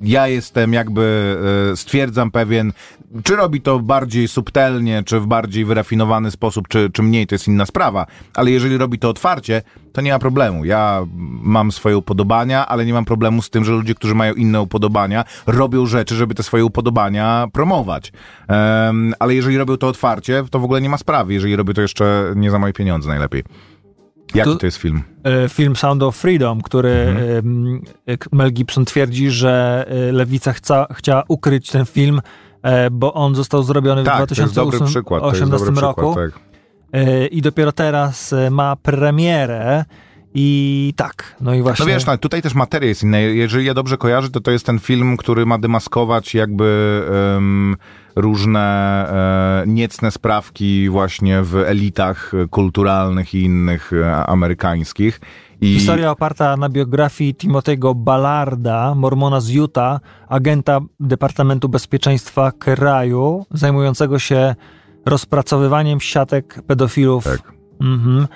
ja 0.00 0.28
jestem 0.28 0.72
jakby, 0.72 1.36
e, 1.72 1.76
stwierdzam 1.76 2.30
pewien, 2.30 2.72
czy 3.24 3.36
robi 3.36 3.60
to 3.60 3.78
bardziej 3.78 4.28
subtelnie, 4.28 5.02
czy 5.06 5.20
w 5.20 5.26
bardziej 5.26 5.64
wyrafinowany 5.64 6.30
sposób, 6.30 6.68
czy, 6.68 6.90
czy 6.92 7.02
mniej, 7.02 7.26
to 7.26 7.34
jest 7.34 7.48
inna 7.48 7.66
sprawa, 7.66 8.06
ale 8.34 8.50
jeżeli 8.50 8.78
robi 8.78 8.98
to 8.98 9.08
otwarcie, 9.08 9.62
to 9.92 10.00
nie 10.00 10.12
ma 10.12 10.18
problemu. 10.18 10.64
Ja 10.64 11.06
mam 11.42 11.72
swoje 11.72 11.98
upodobania, 11.98 12.66
ale 12.66 12.86
nie 12.86 12.92
mam 12.92 13.04
problemu 13.04 13.42
z 13.42 13.50
tym, 13.50 13.64
że 13.64 13.72
ludzie, 13.72 13.94
którzy 13.94 14.14
mają 14.14 14.34
inne 14.34 14.60
upodobania, 14.62 15.24
robią 15.46 15.86
rzeczy, 15.86 16.14
żeby 16.14 16.34
te 16.34 16.42
swoje 16.42 16.64
upodobania 16.64 17.46
promować. 17.52 18.12
Em, 18.48 19.14
ale 19.18 19.34
jeżeli 19.34 19.58
robią 19.58 19.76
to 19.76 19.88
otwarcie, 19.88 20.44
to 20.50 20.58
w 20.58 20.64
ogóle 20.64 20.80
nie 20.80 20.88
ma 20.88 20.98
sprawy, 20.98 21.34
jeżeli 21.34 21.56
robią 21.56 21.74
to 21.74 21.82
jeszcze 21.82 22.32
nie 22.36 22.50
za 22.50 22.58
moje 22.58 22.72
pieniądze 22.72 23.08
najlepiej. 23.08 23.44
Jaki 24.34 24.56
to 24.58 24.66
jest 24.66 24.78
film? 24.78 25.02
e, 25.24 25.48
film 25.48 25.76
Sound 25.76 26.02
of 26.02 26.16
Freedom, 26.16 26.60
który 26.60 26.90
Mhm. 26.90 27.38
em, 28.06 28.18
Mel 28.32 28.52
Gibson 28.52 28.84
twierdzi, 28.84 29.30
że 29.30 29.84
e, 29.88 30.12
lewica 30.12 30.52
chca, 30.52 30.86
chciała 30.94 31.24
ukryć 31.28 31.70
ten 31.70 31.86
film, 31.86 32.20
e, 32.62 32.90
bo 32.90 33.14
on 33.14 33.34
został 33.34 33.62
zrobiony 33.62 34.02
w 34.02 34.06
Tak, 34.06 34.18
dobry 34.18 34.34
2018 34.34 34.86
przykład. 34.86 35.22
To 35.22 35.36
jest 35.36 35.50
dobry 35.50 35.80
roku 35.80 36.14
przykład, 36.14 36.32
tak. 36.32 36.42
e, 36.92 37.26
i 37.26 37.42
dopiero 37.42 37.72
teraz 37.72 38.32
e, 38.32 38.50
ma 38.50 38.76
premierę 38.76 39.84
i 40.34 40.92
tak, 40.96 41.36
no 41.40 41.54
i 41.54 41.62
właśnie... 41.62 41.84
No 41.86 41.92
wiesz, 41.92 42.06
no, 42.06 42.18
tutaj 42.18 42.42
też 42.42 42.54
materia 42.54 42.88
jest 42.88 43.02
inna. 43.02 43.18
Jeżeli 43.18 43.66
ja 43.66 43.74
dobrze 43.74 43.96
kojarzę, 43.96 44.30
to 44.30 44.40
to 44.40 44.50
jest 44.50 44.66
ten 44.66 44.78
film, 44.78 45.16
który 45.16 45.46
ma 45.46 45.58
demaskować 45.58 46.34
jakby 46.34 47.02
em, 47.36 47.76
różne 48.16 48.60
e, 49.62 49.66
niecne 49.66 50.10
sprawki 50.10 50.88
właśnie 50.88 51.42
w 51.42 51.56
elitach 51.56 52.32
kulturalnych 52.50 53.34
i 53.34 53.42
innych 53.42 53.92
e, 53.92 54.16
amerykańskich. 54.26 55.20
I 55.60 55.74
Historia 55.74 56.10
oparta 56.10 56.56
na 56.56 56.68
biografii 56.68 57.34
Timothy'ego 57.34 57.94
Ballarda, 57.94 58.94
mormona 58.94 59.40
z 59.40 59.50
Utah, 59.50 60.00
agenta 60.28 60.80
Departamentu 61.00 61.68
Bezpieczeństwa 61.68 62.52
kraju, 62.52 63.46
zajmującego 63.50 64.18
się 64.18 64.54
rozpracowywaniem 65.06 66.00
siatek 66.00 66.62
pedofilów. 66.66 67.24
Tak. 67.24 67.52
Mhm. 67.80 68.26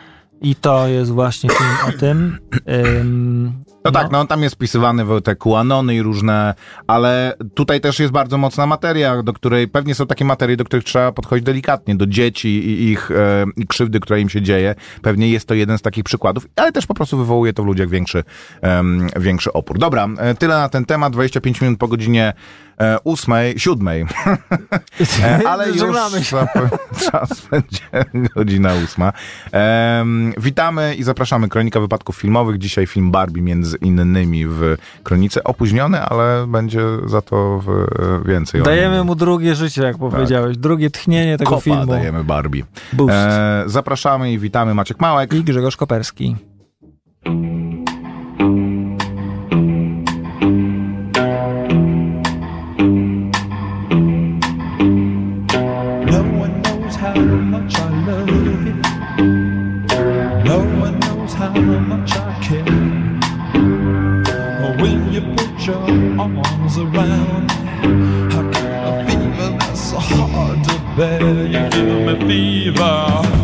I 0.40 0.54
to 0.54 0.88
jest 0.88 1.10
właśnie 1.10 1.50
film 1.50 1.70
o 1.88 1.98
tym. 1.98 2.38
Ym, 2.68 3.52
No 3.84 3.90
tak, 3.90 4.10
no 4.10 4.20
on 4.20 4.26
tam 4.26 4.42
jest 4.42 4.54
wpisywany 4.54 5.04
w 5.04 5.20
te 5.22 5.36
QAnony 5.36 5.94
i 5.94 6.02
różne, 6.02 6.54
ale 6.86 7.34
tutaj 7.54 7.80
też 7.80 7.98
jest 7.98 8.12
bardzo 8.12 8.38
mocna 8.38 8.66
materia, 8.66 9.22
do 9.22 9.32
której 9.32 9.68
pewnie 9.68 9.94
są 9.94 10.06
takie 10.06 10.24
materie, 10.24 10.56
do 10.56 10.64
których 10.64 10.84
trzeba 10.84 11.12
podchodzić 11.12 11.44
delikatnie, 11.44 11.94
do 11.94 12.06
dzieci 12.06 12.48
i 12.48 12.90
ich 12.90 13.10
e, 13.10 13.44
i 13.56 13.66
krzywdy, 13.66 14.00
która 14.00 14.18
im 14.18 14.28
się 14.28 14.42
dzieje. 14.42 14.74
Pewnie 15.02 15.28
jest 15.28 15.48
to 15.48 15.54
jeden 15.54 15.78
z 15.78 15.82
takich 15.82 16.04
przykładów, 16.04 16.46
ale 16.56 16.72
też 16.72 16.86
po 16.86 16.94
prostu 16.94 17.18
wywołuje 17.18 17.52
to 17.52 17.62
w 17.62 17.66
ludziach 17.66 17.88
większy, 17.88 18.24
większy 19.16 19.52
opór. 19.52 19.78
Dobra, 19.78 20.08
e, 20.18 20.34
tyle 20.34 20.54
na 20.54 20.68
ten 20.68 20.84
temat, 20.84 21.12
25 21.12 21.60
minut 21.60 21.78
po 21.78 21.88
godzinie 21.88 22.32
ósmej, 23.04 23.58
siódmej, 23.58 24.06
E, 25.24 25.48
ale 25.48 25.68
już 25.68 25.82
czas 27.10 27.46
będzie 27.50 27.80
godzina 28.34 28.74
ósma. 28.84 29.12
Witamy 30.38 30.94
i 30.94 31.02
zapraszamy. 31.02 31.48
Kronika 31.48 31.80
Wypadków 31.80 32.16
Filmowych. 32.16 32.58
Dzisiaj 32.58 32.86
film 32.86 33.10
Barbie 33.10 33.42
między 33.42 33.76
innymi 33.76 34.46
w 34.46 34.76
Kronice. 35.02 35.44
Opóźniony, 35.44 36.02
ale 36.02 36.46
będzie 36.46 36.80
za 37.06 37.22
to 37.22 37.60
e, 38.24 38.28
więcej. 38.28 38.62
Dajemy 38.62 39.04
mu 39.04 39.14
drugie 39.14 39.54
życie, 39.54 39.82
jak 39.82 39.98
powiedziałeś. 39.98 40.56
Drugie 40.56 40.90
tchnienie 40.90 41.38
tego 41.38 41.50
Kopa 41.50 41.62
filmu. 41.62 41.86
dajemy 41.86 42.24
Barbie. 42.24 42.62
Boost. 42.92 43.14
E, 43.14 43.62
zapraszamy 43.66 44.32
i 44.32 44.38
witamy 44.38 44.74
Maciek 44.74 45.00
Małek. 45.00 45.32
I 45.34 45.44
Grzegorz 45.44 45.76
Koperski. 45.76 46.36
How 57.18 57.24
much 57.24 57.74
I 57.74 57.88
love 58.06 58.28
you. 58.28 58.74
No 60.44 60.58
one 60.80 61.00
knows 61.00 61.32
how 61.32 61.50
much 61.50 62.12
I 62.12 62.38
care. 62.40 62.64
When 64.80 65.12
you 65.12 65.22
put 65.34 65.66
your 65.66 65.82
arms 66.20 66.78
around 66.78 67.48
me, 67.48 67.58
I 68.36 68.50
get 68.52 68.70
a 68.86 69.04
fever 69.04 69.50
that's 69.58 69.80
so 69.90 69.98
hard 69.98 70.62
to 70.62 70.74
bear. 70.96 71.46
You 71.54 71.68
give 71.70 72.06
me 72.06 72.14
fever. 72.28 73.37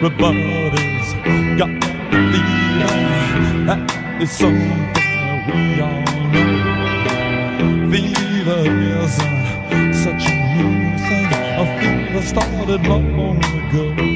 Everybody's 0.00 1.08
got 1.58 1.70
a 1.70 2.18
fever. 2.30 2.96
That 3.66 3.80
is 4.22 4.30
something 4.30 4.78
we 5.46 5.80
all 5.80 6.04
know. 6.32 7.90
Fever 7.90 8.62
isn't 9.04 9.94
such 9.94 10.24
a 10.26 10.34
new 10.54 10.72
thing. 11.06 11.28
A 11.58 11.64
fever 11.80 12.22
started 12.22 12.82
long 12.86 13.38
ago. 13.38 14.07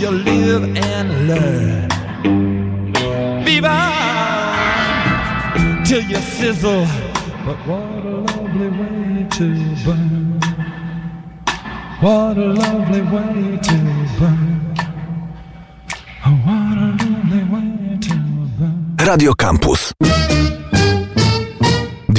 You, 0.00 0.10
live 0.12 0.76
and 0.76 1.10
you 6.08 6.16
sizzle. 6.16 6.86
But 7.44 7.58
what 7.66 8.04
a 8.04 8.16
lovely 8.30 8.68
way 8.68 9.26
to 9.28 9.46
burn. 9.84 10.40
What 12.00 12.38
a 12.38 12.46
lovely 12.62 13.02
way 13.02 13.58
to 13.60 13.76
burn. 14.20 14.74
Oh, 16.24 16.30
what 16.46 16.78
a 16.78 16.88
lovely 17.04 17.42
way 17.52 17.98
to 18.02 18.14
burn. 18.58 18.96
Radio 19.00 19.32
Campus. 19.34 19.92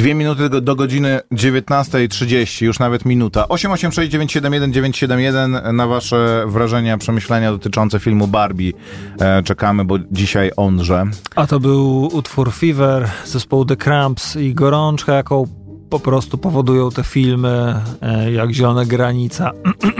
Dwie 0.00 0.14
minuty 0.14 0.48
do, 0.48 0.60
do 0.60 0.76
godziny 0.76 1.20
19.30, 1.32 2.64
już 2.64 2.78
nawet 2.78 3.04
minuta. 3.04 3.44
886-971-971 3.44 5.72
na 5.72 5.86
wasze 5.86 6.44
wrażenia, 6.46 6.98
przemyślenia 6.98 7.52
dotyczące 7.52 7.98
filmu 7.98 8.26
Barbie. 8.26 8.72
E, 9.20 9.42
czekamy, 9.42 9.84
bo 9.84 9.98
dzisiaj 10.10 10.50
onże. 10.56 11.04
A 11.36 11.46
to 11.46 11.60
był 11.60 12.16
utwór 12.16 12.52
Fever 12.52 13.10
zespołu 13.24 13.64
The 13.64 13.76
Cramps 13.76 14.36
i 14.36 14.54
Gorączka, 14.54 15.14
jaką 15.14 15.46
po 15.90 16.00
prostu 16.00 16.38
powodują 16.38 16.90
te 16.90 17.02
filmy, 17.02 17.74
e, 18.02 18.32
jak 18.32 18.52
Zielona 18.52 18.84
Granica. 18.84 19.50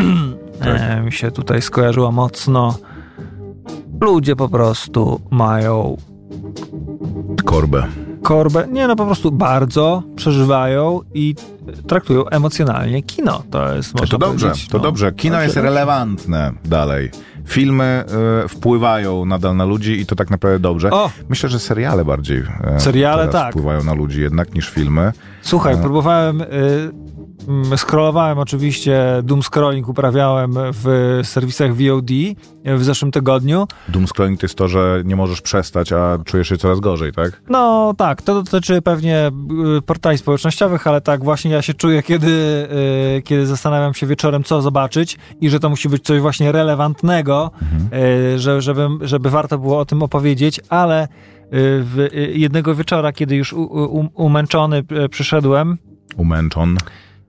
e, 0.60 1.00
mi 1.00 1.12
się 1.12 1.30
tutaj 1.30 1.62
skojarzyła 1.62 2.10
mocno. 2.10 2.78
Ludzie 4.00 4.36
po 4.36 4.48
prostu 4.48 5.20
mają 5.30 5.96
Korbę. 7.44 8.09
Korbę, 8.22 8.66
nie 8.72 8.86
no 8.88 8.96
po 8.96 9.06
prostu 9.06 9.32
bardzo 9.32 10.02
przeżywają 10.16 11.00
i 11.14 11.34
traktują 11.86 12.26
emocjonalnie 12.28 13.02
kino. 13.02 13.42
To 13.50 13.74
jest, 13.74 13.92
można 13.94 14.06
To 14.08 14.18
dobrze, 14.18 14.52
to 14.70 14.78
no, 14.78 14.84
dobrze. 14.84 15.12
Kino 15.12 15.42
jest 15.42 15.54
dobrze. 15.54 15.68
relevantne 15.70 16.52
dalej. 16.64 17.10
Filmy 17.46 18.04
e, 18.44 18.48
wpływają 18.48 19.24
nadal 19.24 19.56
na 19.56 19.64
ludzi 19.64 20.00
i 20.00 20.06
to 20.06 20.16
tak 20.16 20.30
naprawdę 20.30 20.58
dobrze. 20.58 20.90
O! 20.90 21.10
Myślę, 21.28 21.48
że 21.48 21.58
seriale 21.58 22.04
bardziej 22.04 22.42
e, 22.64 22.80
Seriale 22.80 23.28
tak. 23.28 23.50
wpływają 23.50 23.84
na 23.84 23.94
ludzi 23.94 24.20
jednak 24.20 24.54
niż 24.54 24.70
filmy. 24.70 25.12
Słuchaj, 25.42 25.76
No. 25.76 25.82
próbowałem, 25.82 26.40
y, 26.40 26.46
scrollowałem 27.76 28.38
oczywiście, 28.38 29.02
doom 29.22 29.42
scrolling 29.42 29.88
uprawiałem 29.88 30.54
w 30.54 31.20
serwisach 31.24 31.74
VOD 31.74 32.10
w 32.64 32.84
zeszłym 32.84 33.10
tygodniu. 33.10 33.66
Doom 33.88 34.06
scrolling 34.06 34.40
to 34.40 34.44
jest 34.44 34.54
to, 34.54 34.68
że 34.68 35.02
nie 35.04 35.16
możesz 35.16 35.40
przestać, 35.40 35.92
a 35.92 36.18
czujesz 36.24 36.48
się 36.48 36.56
coraz 36.56 36.80
gorzej, 36.80 37.12
tak? 37.12 37.42
No 37.48 37.94
tak, 37.96 38.22
to 38.22 38.34
dotyczy 38.42 38.82
pewnie 38.82 39.30
y, 39.78 39.82
portali 39.82 40.18
społecznościowych, 40.18 40.86
ale 40.86 41.00
tak 41.00 41.24
właśnie 41.24 41.50
ja 41.50 41.62
się 41.62 41.74
czuję, 41.74 42.02
kiedy, 42.02 42.28
y, 43.18 43.22
kiedy 43.22 43.46
zastanawiam 43.46 43.94
się 43.94 44.06
wieczorem, 44.06 44.44
co 44.44 44.62
zobaczyć 44.62 45.18
i 45.40 45.50
że 45.50 45.60
to 45.60 45.70
musi 45.70 45.88
być 45.88 46.04
coś 46.04 46.20
właśnie 46.20 46.52
relevantnego, 46.52 47.50
y, 48.34 48.38
że, 48.38 48.62
żeby, 48.62 48.88
żeby 49.00 49.30
warto 49.30 49.58
było 49.58 49.78
o 49.78 49.84
tym 49.84 50.02
opowiedzieć, 50.02 50.60
ale 50.68 51.08
w, 51.52 52.08
jednego 52.32 52.74
wieczora, 52.74 53.12
kiedy 53.12 53.36
już 53.36 53.52
u, 53.52 53.62
u, 53.62 54.08
umęczony 54.14 54.82
przyszedłem, 55.10 55.78
Umęczon. 56.16 56.76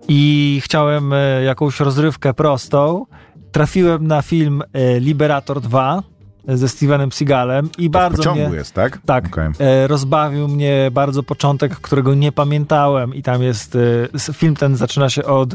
I 0.07 0.61
chciałem 0.63 1.13
e, 1.13 1.43
jakąś 1.43 1.79
rozrywkę 1.79 2.33
prostą. 2.33 3.05
Trafiłem 3.51 4.07
na 4.07 4.21
film 4.21 4.61
e, 4.73 4.99
Liberator 4.99 5.61
2 5.61 6.03
ze 6.47 6.69
Stevenem 6.69 7.11
Seagalem 7.11 7.69
i 7.77 7.89
W 7.89 7.91
bardzo 7.91 8.33
mnie... 8.35 8.49
jest, 8.53 8.73
tak? 8.73 8.99
Tak, 9.05 9.25
Okej. 9.25 9.49
e, 9.59 9.87
rozbawił 9.87 10.47
mnie 10.47 10.89
bardzo 10.91 11.23
początek, 11.23 11.75
którego 11.75 12.15
nie 12.15 12.31
pamiętałem 12.31 13.15
i 13.15 13.23
tam 13.23 13.43
jest, 13.43 13.77
e, 14.29 14.33
film 14.33 14.55
ten 14.55 14.75
zaczyna 14.75 15.09
się 15.09 15.23
od 15.23 15.53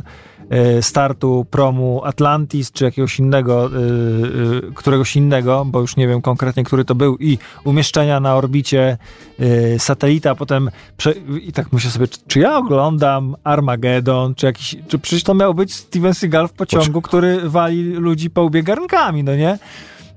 e, 0.51 0.83
startu 0.83 1.47
promu 1.51 2.05
Atlantis, 2.05 2.73
czy 2.73 2.85
jakiegoś 2.85 3.19
innego, 3.19 3.67
e, 3.67 3.69
e, 3.69 4.73
któregoś 4.75 5.17
innego, 5.17 5.65
bo 5.65 5.81
już 5.81 5.97
nie 5.97 6.09
wiem 6.09 6.23
konkretnie, 6.23 6.65
który 6.65 6.85
to 6.85 6.95
był 6.95 7.17
i 7.17 7.39
umieszczenia 7.65 8.21
na 8.21 8.37
orbicie 8.37 8.99
e, 9.39 9.79
satelita, 9.79 10.35
potem 10.35 10.71
prze, 10.97 11.13
i 11.43 11.53
tak 11.53 11.73
myślę 11.73 11.91
sobie, 11.91 12.09
czy, 12.09 12.19
czy 12.27 12.41
ja 12.41 12.57
oglądam 12.57 13.37
Armageddon, 13.45 14.35
czy 14.35 14.47
jakiś, 14.47 14.77
czy 14.89 14.99
przecież 14.99 15.23
to 15.23 15.35
miał 15.35 15.55
być 15.55 15.75
Steven 15.75 16.15
Seagal 16.15 16.49
w 16.49 16.53
pociągu, 16.53 17.03
który 17.03 17.49
wali 17.49 17.83
ludzi 17.83 18.31
po 18.31 18.43
łbie 18.43 18.63
garnkami, 18.63 19.25
no 19.25 19.37
nie? 19.37 19.59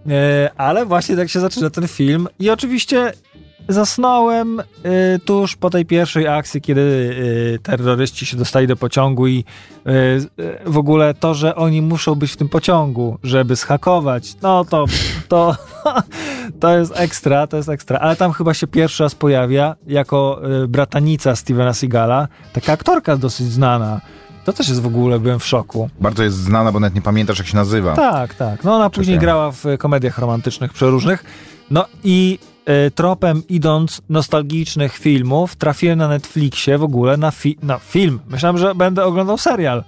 E, 0.10 0.50
ale 0.58 0.86
właśnie 0.86 1.16
tak 1.16 1.30
się 1.30 1.40
zaczyna 1.40 1.70
ten 1.70 1.88
film 1.88 2.28
i 2.40 2.50
oczywiście 2.50 3.14
zasnąłem 3.70 4.60
e, 4.60 4.64
tuż 5.26 5.56
po 5.56 5.70
tej 5.70 5.86
pierwszej 5.86 6.28
akcji, 6.28 6.62
kiedy 6.62 7.16
e, 7.56 7.60
terroryści 7.60 8.26
się 8.26 8.38
dostali 8.38 8.68
do 8.68 8.76
pociągu 8.76 9.28
i 9.28 9.44
e, 9.86 9.92
w 10.66 10.78
ogóle 10.78 11.14
to, 11.14 11.34
że 11.34 11.56
oni 11.56 11.82
muszą 11.82 12.16
być 12.16 12.32
w 12.32 12.38
tym 12.38 12.50
pociągu, 12.50 13.18
żeby 13.24 13.56
schakować, 13.56 14.36
no 14.42 14.66
to 14.66 14.86
to, 15.28 15.56
to 16.60 16.78
jest 16.78 16.94
ekstra, 16.96 17.48
to 17.48 17.58
jest 17.58 17.70
ekstra. 17.70 18.00
Ale 18.00 18.16
tam 18.16 18.32
chyba 18.32 18.54
się 18.54 18.68
pierwszy 18.68 19.04
raz 19.04 19.16
pojawia 19.16 19.76
jako 19.88 20.42
bratanica 20.68 21.36
Stevena 21.36 21.74
Seagala, 21.74 22.28
taka 22.54 22.74
aktorka 22.74 23.18
dosyć 23.18 23.48
znana. 23.48 24.02
To 24.50 24.54
też 24.54 24.70
jest 24.70 24.82
w 24.82 24.86
ogóle, 24.86 25.20
byłem 25.20 25.40
w 25.40 25.46
szoku. 25.46 25.90
Bardzo 26.02 26.24
jest 26.24 26.38
znana, 26.38 26.72
bo 26.72 26.80
nawet 26.80 26.96
nie 26.96 27.02
pamiętasz, 27.02 27.38
jak 27.38 27.48
się 27.48 27.56
nazywa. 27.56 27.96
Tak, 27.96 28.34
tak. 28.34 28.64
No 28.64 28.76
ona 28.76 28.90
później 28.90 29.14
wiem. 29.16 29.22
grała 29.22 29.52
w 29.52 29.66
e, 29.66 29.78
komediach 29.78 30.18
romantycznych 30.18 30.74
przeróżnych. 30.74 31.24
No 31.72 31.86
i 32.04 32.40
e, 32.66 32.92
tropem 32.92 33.44
idąc 33.50 34.02
nostalgicznych 34.10 34.98
filmów, 34.98 35.56
trafiłem 35.56 36.00
na 36.00 36.08
Netflixie 36.08 36.78
w 36.78 36.84
ogóle 36.84 37.18
na, 37.18 37.30
fi- 37.30 37.58
na 37.64 37.78
film. 37.78 38.20
Myślałem, 38.30 38.58
że 38.58 38.76
będę 38.76 39.06
oglądał 39.06 39.38
serial. 39.38 39.84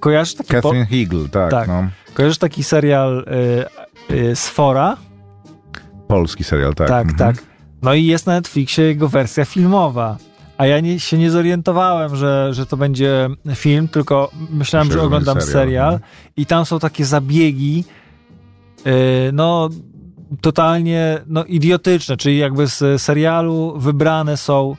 Kojarzysz 0.00 0.34
taki, 0.34 0.50
Catherine 0.50 0.86
Hegel, 0.86 1.28
tak, 1.30 1.50
Tak. 1.50 1.68
No. 1.68 1.84
kojarzysz 2.14 2.38
taki 2.38 2.64
serial 2.64 3.26
y, 4.10 4.14
y, 4.14 4.36
Sfora? 4.36 4.96
Polski 6.08 6.44
serial, 6.44 6.74
tak. 6.74 6.88
Tak, 6.88 7.10
mhm. 7.10 7.18
tak. 7.18 7.44
No 7.82 7.94
i 7.94 8.04
jest 8.04 8.26
na 8.26 8.32
Netflixie 8.32 8.84
jego 8.84 9.08
wersja 9.08 9.44
filmowa. 9.44 10.16
A 10.62 10.66
ja 10.66 10.80
nie, 10.80 11.00
się 11.00 11.18
nie 11.18 11.30
zorientowałem, 11.30 12.16
że, 12.16 12.54
że 12.54 12.66
to 12.66 12.76
będzie 12.76 13.28
film, 13.54 13.88
tylko 13.88 14.30
myślałem, 14.50 14.92
że 14.92 15.02
oglądam 15.02 15.40
serial. 15.40 15.52
serial, 15.52 15.92
mhm. 15.92 16.10
I 16.36 16.46
tam 16.46 16.66
są 16.66 16.78
takie 16.78 17.04
zabiegi, 17.04 17.84
yy, 18.84 18.92
no 19.32 19.68
totalnie 20.40 21.18
no, 21.26 21.44
idiotyczne, 21.44 22.16
czyli 22.16 22.38
jakby 22.38 22.66
z 22.66 23.02
serialu 23.02 23.74
wybrane 23.78 24.36
są 24.36 24.76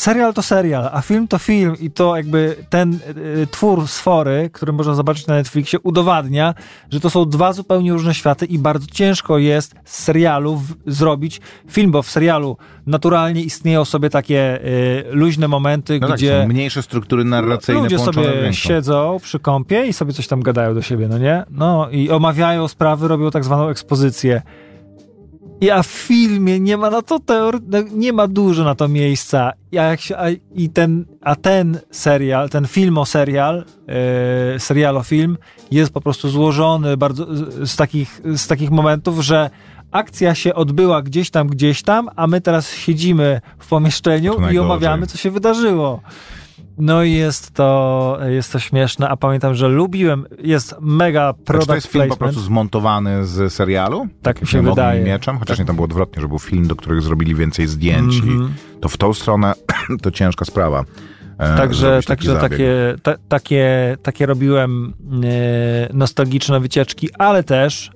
serial 0.00 0.32
to 0.34 0.42
serial, 0.42 0.88
a 0.92 1.02
film 1.02 1.28
to 1.28 1.38
film 1.38 1.76
i 1.80 1.90
to 1.90 2.16
jakby 2.16 2.56
ten 2.68 2.98
y, 3.42 3.46
twór 3.50 3.88
Sfory, 3.88 4.50
który 4.52 4.72
można 4.72 4.94
zobaczyć 4.94 5.26
na 5.26 5.34
Netflixie, 5.34 5.78
udowadnia, 5.82 6.54
że 6.90 7.00
to 7.00 7.10
są 7.10 7.28
dwa 7.28 7.52
zupełnie 7.52 7.92
różne 7.92 8.14
światy 8.14 8.46
i 8.46 8.58
bardzo 8.58 8.86
ciężko 8.86 9.38
jest 9.38 9.74
z 9.84 10.02
serialu 10.02 10.56
w, 10.56 10.74
zrobić 10.86 11.40
film, 11.70 11.90
bo 11.90 12.02
w 12.02 12.10
serialu 12.10 12.56
naturalnie 12.86 13.42
istnieją 13.42 13.84
sobie 13.84 14.10
takie 14.10 14.64
y, 14.64 15.04
luźne 15.10 15.48
momenty, 15.48 15.98
No 16.00 16.08
tak, 16.08 16.16
gdzie 16.16 16.42
są 16.42 16.48
mniejsze 16.48 16.82
struktury 16.82 17.24
narracyjne 17.24 17.82
ludzie 17.82 17.98
sobie 17.98 18.52
siedzą 18.52 19.18
przy 19.22 19.38
kąpie 19.38 19.86
i 19.86 19.92
sobie 19.92 20.12
coś 20.12 20.26
tam 20.26 20.42
gadają 20.42 20.74
do 20.74 20.82
siebie, 20.82 21.08
no 21.08 21.18
nie? 21.18 21.44
No 21.50 21.88
i 21.90 22.10
omawiają 22.10 22.68
sprawy, 22.68 23.08
robią 23.08 23.30
tak 23.30 23.44
zwaną 23.44 23.68
ekspozycję. 23.68 24.42
I 25.60 25.70
a 25.70 25.82
w 25.82 25.86
filmie 25.86 26.60
nie 26.60 26.76
ma 26.76 26.90
na 26.90 27.02
to 27.02 27.18
teor- 27.18 27.60
no, 27.68 27.78
nie 27.92 28.12
ma 28.12 28.28
dużo 28.28 28.64
na 28.64 28.74
to 28.74 28.88
miejsca. 28.88 29.52
I, 29.72 29.78
a 29.78 29.84
jak 29.84 30.00
się, 30.00 30.16
a, 30.16 30.30
i 30.54 30.68
ten, 30.68 31.04
a 31.20 31.36
ten 31.36 31.78
serial, 31.90 32.48
ten 32.50 32.66
filmo-serial, 32.66 33.64
e, 34.54 34.58
serialo-film 34.58 35.38
jest 35.70 35.92
po 35.92 36.00
prostu 36.00 36.28
złożony 36.28 36.96
bardzo 36.96 37.26
z, 37.36 37.70
z, 37.70 37.76
takich, 37.76 38.20
z 38.24 38.46
takich 38.46 38.70
momentów, 38.70 39.20
że 39.20 39.50
akcja 39.90 40.34
się 40.34 40.54
odbyła 40.54 41.02
gdzieś 41.02 41.30
tam, 41.30 41.48
gdzieś 41.48 41.82
tam, 41.82 42.10
a 42.16 42.26
my 42.26 42.40
teraz 42.40 42.72
siedzimy 42.74 43.40
w 43.58 43.68
pomieszczeniu 43.68 44.32
i 44.52 44.58
omawiamy, 44.58 45.06
co 45.06 45.18
się 45.18 45.30
wydarzyło. 45.30 46.00
No 46.80 47.02
i 47.02 47.12
jest 47.12 47.50
to, 47.50 48.18
jest 48.28 48.52
to 48.52 48.58
śmieszne, 48.58 49.08
a 49.08 49.16
pamiętam, 49.16 49.54
że 49.54 49.68
lubiłem, 49.68 50.26
jest 50.42 50.74
mega 50.80 51.34
Czy 51.38 51.44
product 51.44 51.68
to 51.68 51.74
jest 51.74 51.86
film 51.86 52.02
po 52.04 52.08
placement. 52.08 52.32
prostu 52.32 52.46
zmontowany 52.46 53.26
z 53.26 53.52
serialu? 53.52 54.06
Tak 54.22 54.40
mi 54.42 54.48
się 54.48 54.62
wydaje. 54.62 55.04
Mieczem? 55.04 55.38
Chociaż 55.38 55.58
nie, 55.58 55.64
tam 55.64 55.76
było 55.76 55.84
odwrotnie, 55.84 56.22
że 56.22 56.28
był 56.28 56.38
film, 56.38 56.66
do 56.66 56.76
którego 56.76 57.00
zrobili 57.02 57.34
więcej 57.34 57.66
zdjęć 57.66 58.14
Mhm. 58.16 58.54
i 58.78 58.80
to 58.80 58.88
w 58.88 58.96
tą 58.96 59.12
stronę 59.14 59.52
to 60.02 60.10
ciężka 60.10 60.44
sprawa. 60.44 60.84
e, 61.38 61.56
Także, 61.56 62.00
także 62.06 62.36
takie, 62.36 62.94
ta, 63.02 63.14
takie, 63.28 63.96
takie 64.02 64.26
robiłem 64.26 64.92
e, 65.24 65.94
nostalgiczne 65.94 66.60
wycieczki, 66.60 67.08
ale 67.18 67.42
też 67.44 67.90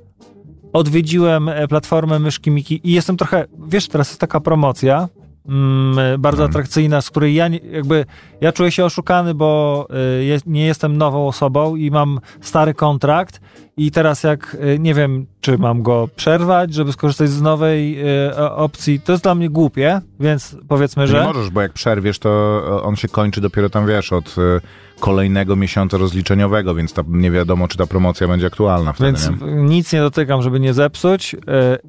odwiedziłem 0.73 1.49
e, 1.49 1.68
platformę 1.68 2.18
Myszki 2.18 2.51
Miki 2.51 2.81
i 2.88 2.92
jestem 2.92 3.16
trochę, 3.16 3.44
wiesz, 3.68 3.88
teraz 3.88 4.09
jest 4.09 4.20
taka 4.20 4.40
promocja 4.40 5.09
mm, 5.48 5.98
e, 5.98 6.18
bardzo 6.18 6.42
Mhm. 6.42 6.50
atrakcyjna, 6.50 7.00
z 7.02 7.11
której 7.11 7.35
ja 7.35 7.48
nie, 7.48 7.59
jakby, 7.59 8.04
ja 8.40 8.52
czuję 8.52 8.70
się 8.70 8.85
oszukany, 8.85 9.35
bo 9.35 9.87
e, 10.20 10.24
je, 10.24 10.38
nie 10.46 10.66
jestem 10.66 10.96
nową 10.98 11.28
osobą 11.28 11.76
i 11.76 11.90
mam 11.90 12.20
stary 12.40 12.74
kontrakt 12.74 13.40
i 13.76 13.90
teraz 13.90 14.22
jak, 14.22 14.57
e, 14.61 14.78
nie 14.78 14.94
wiem, 14.94 15.26
czy 15.40 15.59
mam 15.59 15.83
go 15.83 16.09
przerwać, 16.16 16.74
żeby 16.74 16.92
skorzystać 16.92 17.28
z 17.30 17.42
nowej 17.42 18.00
e, 18.00 18.37
o- 18.37 18.57
opcji, 18.57 19.00
to 19.00 19.12
jest 19.12 19.24
dla 19.24 19.35
mnie 19.35 19.50
głupie, 19.50 20.00
więc 20.20 20.57
powiedzmy, 20.68 21.07
że... 21.07 21.20
Nie 21.20 21.26
możesz, 21.26 21.50
bo 21.50 21.61
jak 21.62 21.72
przerwiesz, 21.72 22.18
to 22.18 22.61
on 22.85 22.96
się 22.96 23.09
kończy 23.09 23.40
dopiero 23.40 23.70
tam, 23.70 23.87
wiesz, 23.87 24.12
od 24.12 24.37
e, 24.38 24.61
kolejnego 25.00 25.57
miesiąca 25.57 25.98
rozliczeniowego, 25.98 26.74
więc 26.74 26.92
ta, 26.92 27.02
nie 27.09 27.30
wiadomo, 27.30 27.68
czy 27.68 27.78
ta 27.78 27.87
promocja 27.87 28.28
będzie 28.28 28.46
aktualna 28.46 28.92
wtedy, 28.92 29.12
Więc 29.12 29.30
nie? 29.40 29.46
nic 29.52 29.92
nie 29.92 30.00
dotykam, 30.00 30.42
żeby 30.42 30.61
nie 30.61 30.74
zepsuć. 30.74 31.35
E, 31.35 31.38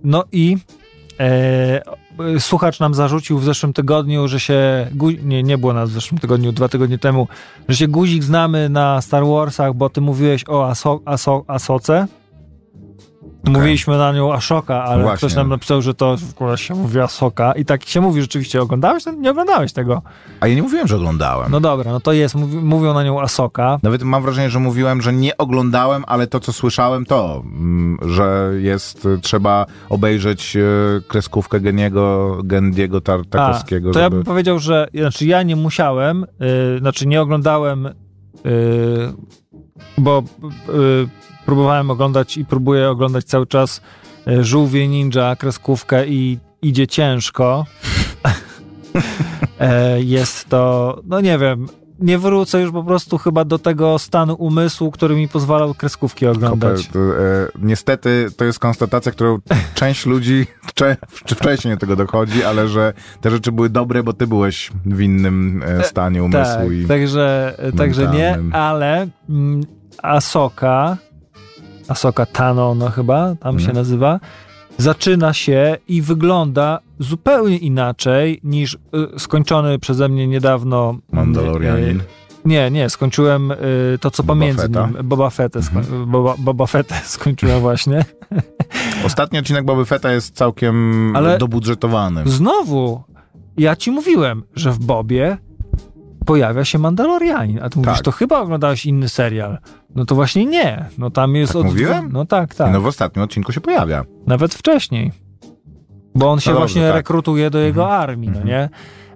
No 0.04 0.24
i 0.32 0.58
e, 1.19 2.39
słuchacz 2.39 2.80
nam 2.80 2.93
zarzucił 2.93 3.39
w 3.39 3.43
zeszłym 3.43 3.73
tygodniu, 3.73 4.28
że 4.28 4.39
się. 4.39 4.88
Nie, 5.23 5.43
nie 5.43 5.58
było 5.58 5.73
nas 5.73 5.89
w 5.89 5.93
zeszłym 5.93 6.19
tygodniu, 6.19 6.51
dwa 6.51 6.69
tygodnie 6.69 6.97
temu, 6.97 7.28
że 7.69 7.78
się 7.78 7.88
guzik 7.88 8.23
znamy 8.23 8.69
na 8.69 9.01
Star 9.01 9.25
Warsach, 9.25 9.73
bo 9.73 9.89
ty 9.89 10.01
mówiłeś 10.01 10.43
o 10.47 10.69
Aso, 10.69 11.01
Aso. 11.47 12.06
Mówiliśmy 13.50 13.98
na 13.98 14.12
nią 14.12 14.34
Ashoka, 14.34 14.84
ale 14.84 15.04
Właśnie. 15.04 15.18
ktoś 15.18 15.36
nam 15.36 15.50
napisał, 15.50 15.82
że 15.82 15.94
to 15.94 16.18
w 16.18 16.42
ogóle 16.42 16.58
się 16.58 16.76
mówi 16.76 17.00
Asoka. 17.00 17.52
I 17.54 17.66
tak 17.66 17.86
się 17.86 18.02
mówi 18.02 18.22
rzeczywiście. 18.22 18.62
Oglądałeś? 18.62 19.04
Nie 19.18 19.32
oglądałeś 19.32 19.74
tego. 19.74 20.02
A 20.40 20.48
ja 20.48 20.56
nie 20.56 20.62
mówiłem, 20.62 20.88
że 20.88 20.96
oglądałem. 20.96 21.52
No 21.52 21.60
dobra, 21.60 21.92
no 21.92 22.00
to 22.00 22.14
jest. 22.14 22.36
Mówi, 22.36 22.58
mówią 22.58 22.94
na 22.94 23.04
nią 23.04 23.22
Asoka. 23.22 23.80
Nawet 23.84 24.04
mam 24.04 24.24
wrażenie, 24.24 24.50
że 24.50 24.60
mówiłem, 24.60 25.02
że 25.02 25.14
nie 25.14 25.38
oglądałem, 25.38 26.04
ale 26.08 26.28
to, 26.28 26.40
co 26.40 26.54
słyszałem, 26.54 27.06
to, 27.06 27.44
mm, 27.46 27.98
że 28.02 28.52
jest, 28.58 29.06
y, 29.06 29.20
trzeba 29.22 29.66
obejrzeć 29.90 30.56
y, 30.56 31.02
kreskówkę 31.08 31.60
Geniego, 31.60 32.38
Gendiego 32.44 33.02
Tar- 33.02 33.26
Tarkowskiego, 33.26 33.90
A, 33.90 33.94
to 33.94 34.00
ja 34.00 34.06
żeby... 34.06 34.16
bym 34.16 34.26
powiedział, 34.26 34.60
że 34.60 34.88
znaczy 34.94 35.26
ja 35.26 35.44
nie 35.44 35.56
musiałem, 35.56 36.24
y, 36.76 36.80
znaczy 36.80 37.08
nie 37.08 37.22
oglądałem, 37.22 37.86
y, 37.86 37.92
bo 39.98 40.24
y, 40.70 41.26
próbowałem 41.46 41.92
oglądać 41.92 42.38
i 42.38 42.46
próbuję 42.46 42.90
oglądać 42.90 43.26
cały 43.26 43.48
czas 43.48 43.82
y, 44.28 44.44
Żółwie 44.44 44.88
Ninja, 44.88 45.36
kreskówkę 45.36 46.08
i 46.08 46.40
idzie 46.62 46.88
ciężko. 46.88 47.66
E, 49.60 50.02
Jest 50.02 50.50
to, 50.50 51.00
no 51.06 51.22
nie 51.22 51.38
wiem, 51.38 51.68
nie 52.00 52.18
wrócę 52.18 52.62
już 52.62 52.72
po 52.72 52.84
prostu 52.84 53.18
chyba 53.18 53.46
do 53.46 53.60
tego 53.60 54.00
stanu 54.00 54.34
umysłu, 54.34 54.92
który 54.92 55.16
mi 55.16 55.28
pozwalał 55.28 55.74
kreskówki 55.74 56.28
oglądać. 56.28 56.82
E, 56.82 56.90
niestety 57.62 58.28
to 58.38 58.46
jest 58.46 58.60
konstatacja, 58.60 59.12
którą 59.12 59.38
część 59.74 60.06
ludzi 60.06 60.48
cze, 60.76 60.98
czy 61.26 61.36
wcześniej 61.36 61.74
do 61.74 61.80
tego 61.80 61.96
dochodzi, 61.96 62.44
ale 62.44 62.68
że 62.68 62.94
te 63.22 63.32
rzeczy 63.32 63.52
były 63.52 63.70
dobre, 63.70 64.04
bo 64.04 64.14
ty 64.14 64.28
byłeś 64.28 64.72
w 64.86 65.02
innym 65.02 65.64
e, 65.68 65.84
stanie 65.84 66.24
umysłu 66.24 66.64
Tak, 66.64 66.72
i 66.72 66.86
także, 66.86 67.58
także 67.78 68.08
nie, 68.08 68.40
ale 68.52 69.08
mm, 69.30 69.62
Asoka, 70.04 70.98
Asoka 71.88 72.26
Tano, 72.26 72.76
no 72.76 72.89
chyba, 72.89 73.36
tam 73.36 73.60
się 73.60 73.65
Mhm. 73.65 73.76
nazywa, 73.78 74.19
zaczyna 74.78 75.34
się 75.34 75.78
i 75.88 76.02
wygląda 76.02 76.80
zupełnie 77.00 77.58
inaczej 77.58 78.39
niż 78.43 78.74
y, 78.74 79.19
skończony 79.19 79.80
przeze 79.80 80.10
mnie 80.10 80.28
niedawno. 80.28 80.89
mm, 80.89 81.02
Mandalorianin. 81.12 82.00
y, 82.00 82.04
nie, 82.45 82.71
nie, 82.71 82.89
skończyłem 82.89 83.52
y, 83.52 83.56
to, 84.02 84.12
co 84.12 84.24
Boba 84.24 84.34
pomiędzy 84.39 84.62
Fetta. 84.62 84.88
nim. 84.88 84.98
Boba 85.10 85.30
Fettę, 85.30 85.60
sko- 85.60 85.78
Mhm. 85.80 86.12
Boba, 86.12 86.36
Boba 86.38 86.65
Fettę 86.65 86.95
skończyłem 87.15 87.60
właśnie. 87.62 88.06
Ostatni 89.06 89.39
odcinek 89.39 89.65
Boby 89.65 89.86
Fetta 89.86 90.12
jest 90.12 90.36
całkiem 90.36 91.13
Ale- 91.15 91.38
dobudżetowany. 91.38 92.21
Znowu, 92.26 93.04
ja 93.58 93.76
ci 93.76 93.91
mówiłem, 93.91 94.43
że 94.56 94.71
w 94.71 94.80
Bobie 94.80 95.38
pojawia 96.26 96.66
się 96.66 96.80
Mandalorianin. 96.80 97.60
A 97.64 97.70
ty 97.70 97.80
mówisz, 97.80 97.94
Tak. 97.94 98.02
to 98.02 98.12
chyba 98.12 98.40
oglądałeś 98.40 98.86
inny 98.86 99.10
serial. 99.10 99.58
No 99.96 100.06
to 100.06 100.16
właśnie 100.16 100.46
nie. 100.46 100.86
No 100.98 101.10
tam 101.10 101.36
jest 101.36 101.54
Tak 101.54 101.60
od... 101.62 101.66
mówiłem? 101.68 102.10
No 102.14 102.26
tak, 102.26 102.56
tak. 102.56 102.74
No 102.74 102.82
w 102.82 102.86
ostatnim 102.86 103.24
odcinku 103.26 103.52
się 103.52 103.62
pojawia. 103.62 104.04
Nawet 104.28 104.54
wcześniej. 104.54 105.12
Bo 106.16 106.32
on 106.32 106.40
się 106.40 106.50
dobrze, 106.52 106.60
właśnie 106.60 106.82
tak. 106.88 106.96
rekrutuje 106.96 107.50
do 107.50 107.60
jego 107.60 107.82
Mhm. 107.84 108.02
armii, 108.02 108.30
no 108.30 108.44
nie? 108.44 108.70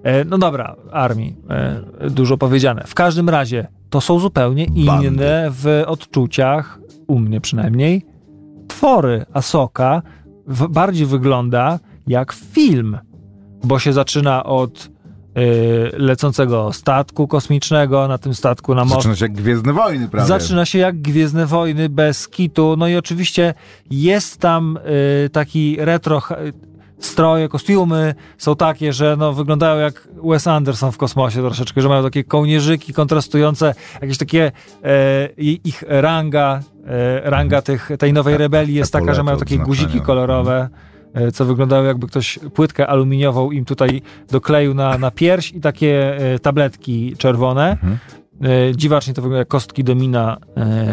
E, 0.03 0.25
no 0.25 0.37
dobra, 0.37 0.75
armii. 0.91 1.35
E, 1.49 2.09
dużo 2.09 2.37
powiedziane. 2.37 2.83
W 2.87 2.95
każdym 2.95 3.29
razie, 3.29 3.67
to 3.89 4.01
są 4.01 4.19
zupełnie 4.19 4.67
Bandy. 4.85 5.07
inne 5.07 5.47
w 5.51 5.83
odczuciach, 5.87 6.79
u 7.07 7.19
mnie 7.19 7.41
przynajmniej, 7.41 8.05
twory 8.67 9.25
Asoka 9.33 10.01
w, 10.47 10.67
bardziej 10.67 11.05
wygląda 11.05 11.79
jak 12.07 12.31
film, 12.33 12.97
bo 13.63 13.79
się 13.79 13.93
zaczyna 13.93 14.43
od 14.43 14.89
lecącego 15.93 16.73
statku 16.73 17.27
kosmicznego, 17.27 18.07
na 18.07 18.17
tym 18.17 18.33
statku 18.33 18.75
na 18.75 18.85
most 18.85 18.95
Zaczyna 18.95 19.15
się 19.15 19.25
jak 19.25 19.33
Gwiezdne 19.33 19.73
Wojny, 19.73 20.07
prawda? 20.07 20.39
Zaczyna 20.39 20.65
się 20.65 20.79
jak 20.79 21.01
Gwiezdne 21.01 21.45
Wojny 21.45 21.89
bez 21.89 22.27
kitu. 22.27 22.75
No 22.77 22.87
i 22.87 22.95
oczywiście 22.95 23.53
jest 23.91 24.37
tam 24.37 24.79
y, 25.25 25.29
taki 25.29 25.77
retro 25.79 26.21
stroje, 26.99 27.49
kostiumy 27.49 28.15
są 28.37 28.55
takie, 28.55 28.93
że 28.93 29.15
no, 29.19 29.33
wyglądają 29.33 29.79
jak 29.79 30.07
Wes 30.23 30.47
Anderson 30.47 30.91
w 30.91 30.97
kosmosie 30.97 31.39
troszeczkę, 31.41 31.81
że 31.81 31.89
mają 31.89 32.03
takie 32.03 32.23
kołnierzyki 32.23 32.93
kontrastujące, 32.93 33.75
jakieś 34.01 34.17
takie 34.17 34.51
e, 34.83 35.29
ich 35.37 35.83
ranga, 35.87 36.59
e, 36.85 37.29
ranga 37.29 37.61
tych, 37.61 37.89
tej 37.99 38.13
nowej 38.13 38.37
rebelii 38.37 38.75
jest 38.75 38.93
taka, 38.93 39.13
że 39.13 39.23
mają 39.23 39.37
takie 39.37 39.57
guziki 39.57 40.01
kolorowe. 40.01 40.69
E, 41.13 41.31
Co 41.31 41.45
wyglądało 41.45 41.83
jakby 41.83 42.07
ktoś 42.07 42.39
płytkę 42.53 42.87
aluminiową 42.87 43.51
im 43.51 43.65
tutaj 43.65 44.01
dokleił 44.31 44.73
na, 44.73 44.97
na 44.97 45.11
pierś 45.11 45.51
i 45.51 45.61
takie 45.61 46.17
e, 46.17 46.39
tabletki 46.39 47.15
czerwone. 47.17 47.71
Mhm. 47.71 47.97
E, 48.41 48.75
Dziwacznie 48.75 49.13
to 49.13 49.21
wygląda 49.21 49.39
jak 49.39 49.47
kostki 49.47 49.83
domina 49.83 50.37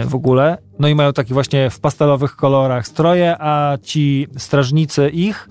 w 0.07 0.15
ogóle. 0.15 0.59
No 0.79 0.89
i 0.89 0.95
mają 0.95 1.13
takie 1.13 1.35
właśnie 1.35 1.71
w 1.71 1.81
pastelowych 1.81 2.37
kolorach 2.37 2.87
stroje, 2.87 3.37
a 3.39 3.79
ci 3.83 4.27
strażnicy 4.37 5.09
ich, 5.09 5.49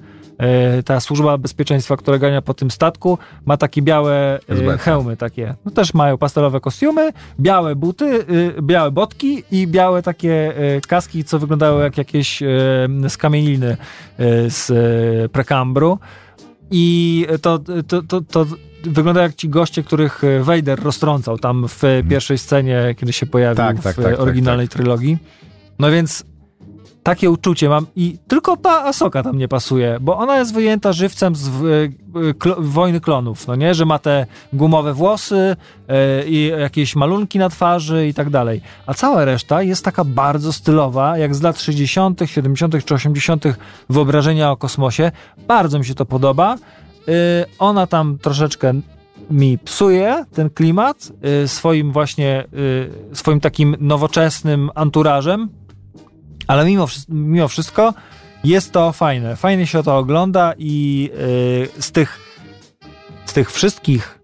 ta 0.86 1.00
służba 1.00 1.38
bezpieczeństwa, 1.38 1.98
która 1.98 2.18
gania 2.18 2.42
po 2.42 2.54
tym 2.54 2.72
statku, 2.72 3.18
ma 3.46 3.58
takie 3.58 3.82
białe 3.82 4.40
e, 4.50 4.78
hełmy 4.78 5.18
takie. 5.18 5.56
No 5.66 5.72
też 5.72 5.94
mają 5.94 6.18
pastelowe 6.18 6.60
kostiumy, 6.60 7.14
białe 7.40 7.76
buty, 7.76 8.26
e, 8.58 8.62
białe 8.62 8.92
botki 8.92 9.44
i 9.52 9.68
białe 9.68 10.02
takie 10.02 10.58
e, 10.58 10.82
kaski, 10.82 11.24
co 11.24 11.40
wyglądały 11.40 11.84
jak 11.84 11.98
jakieś 11.98 12.44
e, 12.44 12.48
skamieliny 13.08 13.78
e, 14.18 14.50
z 14.50 14.72
e, 14.72 15.30
prekambru. 15.30 16.00
I 16.72 17.28
to, 17.42 17.60
to, 17.88 18.02
to, 18.04 18.22
to 18.22 18.46
wygląda 18.84 19.22
jak 19.22 19.36
ci 19.36 19.50
goście, 19.50 19.84
których 19.84 20.24
e, 20.24 20.44
Vader 20.44 20.84
roztrącał 20.84 21.38
tam 21.38 21.68
w 21.68 21.82
pierwszej 22.10 22.38
scenie, 22.38 22.96
kiedy 22.98 23.14
się 23.14 23.26
pojawił 23.26 23.58
Tak, 23.58 23.82
tak, 23.82 23.94
w 23.94 23.96
tak, 23.96 24.06
tak, 24.06 24.20
oryginalnej 24.20 24.68
trylogii. 24.68 25.18
No 25.80 25.92
więc 25.92 26.26
takie 27.06 27.30
uczucie 27.30 27.70
mam 27.70 27.88
i 27.96 28.18
tylko 28.28 28.58
ta 28.58 28.86
Asoka 28.86 29.24
tam 29.24 29.38
nie 29.38 29.48
pasuje, 29.48 29.98
bo 30.02 30.18
ona 30.18 30.38
jest 30.38 30.54
wyjęta 30.54 30.94
żywcem 30.94 31.36
z 31.36 31.50
klo, 32.40 32.56
Wojny 32.60 33.02
Klonów, 33.02 33.48
no 33.48 33.56
nie? 33.56 33.74
Że 33.74 33.86
ma 33.86 34.00
te 34.00 34.26
gumowe 34.54 34.94
włosy 34.94 35.56
e, 35.88 36.28
i 36.28 36.48
jakieś 36.48 36.96
malunki 36.96 37.40
na 37.40 37.50
twarzy 37.50 38.08
i 38.08 38.14
tak 38.14 38.30
dalej. 38.30 38.62
A 38.86 38.94
cała 38.94 39.26
reszta 39.26 39.62
jest 39.62 39.86
taka 39.86 40.04
bardzo 40.04 40.54
stylowa, 40.54 41.18
jak 41.18 41.36
z 41.36 41.42
lat 41.42 41.62
60., 41.62 42.22
70. 42.26 42.86
czy 42.86 42.94
80. 42.94 43.44
wyobrażenia 43.90 44.52
o 44.52 44.58
kosmosie. 44.58 45.12
Bardzo 45.48 45.80
mi 45.80 45.86
się 45.86 45.96
to 45.96 46.06
podoba. 46.06 46.56
Y, 46.56 47.12
ona 47.60 47.88
tam 47.88 48.18
troszeczkę 48.18 48.74
mi 49.32 49.58
psuje 49.58 50.26
ten 50.34 50.50
klimat 50.50 51.12
y, 51.44 51.48
swoim 51.48 51.92
właśnie, 51.92 52.44
y, 53.14 53.16
swoim 53.16 53.40
takim 53.40 53.76
nowoczesnym 53.80 54.70
anturażem, 54.76 55.50
ale 56.48 56.66
mimo, 56.66 56.88
mimo 57.10 57.48
wszystko 57.48 57.94
jest 58.44 58.72
to 58.72 58.92
fajne. 58.92 59.36
Fajnie 59.36 59.68
się 59.68 59.84
to 59.84 59.98
ogląda 59.98 60.54
i 60.58 61.10
y, 61.78 61.82
z 61.82 61.92
tych 61.92 62.20
z 63.26 63.34
tych 63.34 63.52
wszystkich 63.52 64.20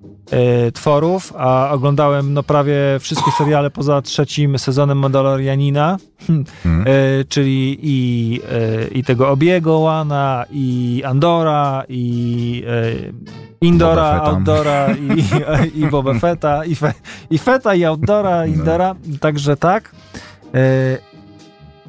y, 0.67 0.71
tworów, 0.71 1.33
a 1.37 1.69
oglądałem 1.71 2.33
no 2.33 2.43
prawie 2.43 2.75
wszystkie 2.99 3.31
seriale 3.31 3.69
poza 3.69 4.01
trzecim 4.01 4.59
sezonem 4.59 4.97
Mandalorianina, 4.97 5.97
Mhm. 6.29 6.87
y, 6.87 7.25
czyli 7.29 7.79
i, 7.81 8.39
y, 8.85 8.87
i 8.87 9.03
tego 9.03 9.29
Obiego 9.29 9.79
Łana, 9.79 10.45
i 10.51 11.01
Andora, 11.05 11.83
i 11.89 12.63
y, 12.67 13.13
Indora, 13.61 14.19
Boba. 14.19 14.31
Outdora, 14.31 14.87
i, 15.75 15.79
i 15.79 15.85
Boba 15.87 16.13
Fetta, 16.13 16.65
i, 16.65 16.75
fe, 16.75 16.93
i 17.29 17.37
Feta, 17.37 17.75
i 17.75 17.85
Outdora, 17.85 18.45
i 18.45 18.51
No. 18.51 18.55
Indora, 18.57 18.95
także 19.19 19.57
tak. 19.57 19.91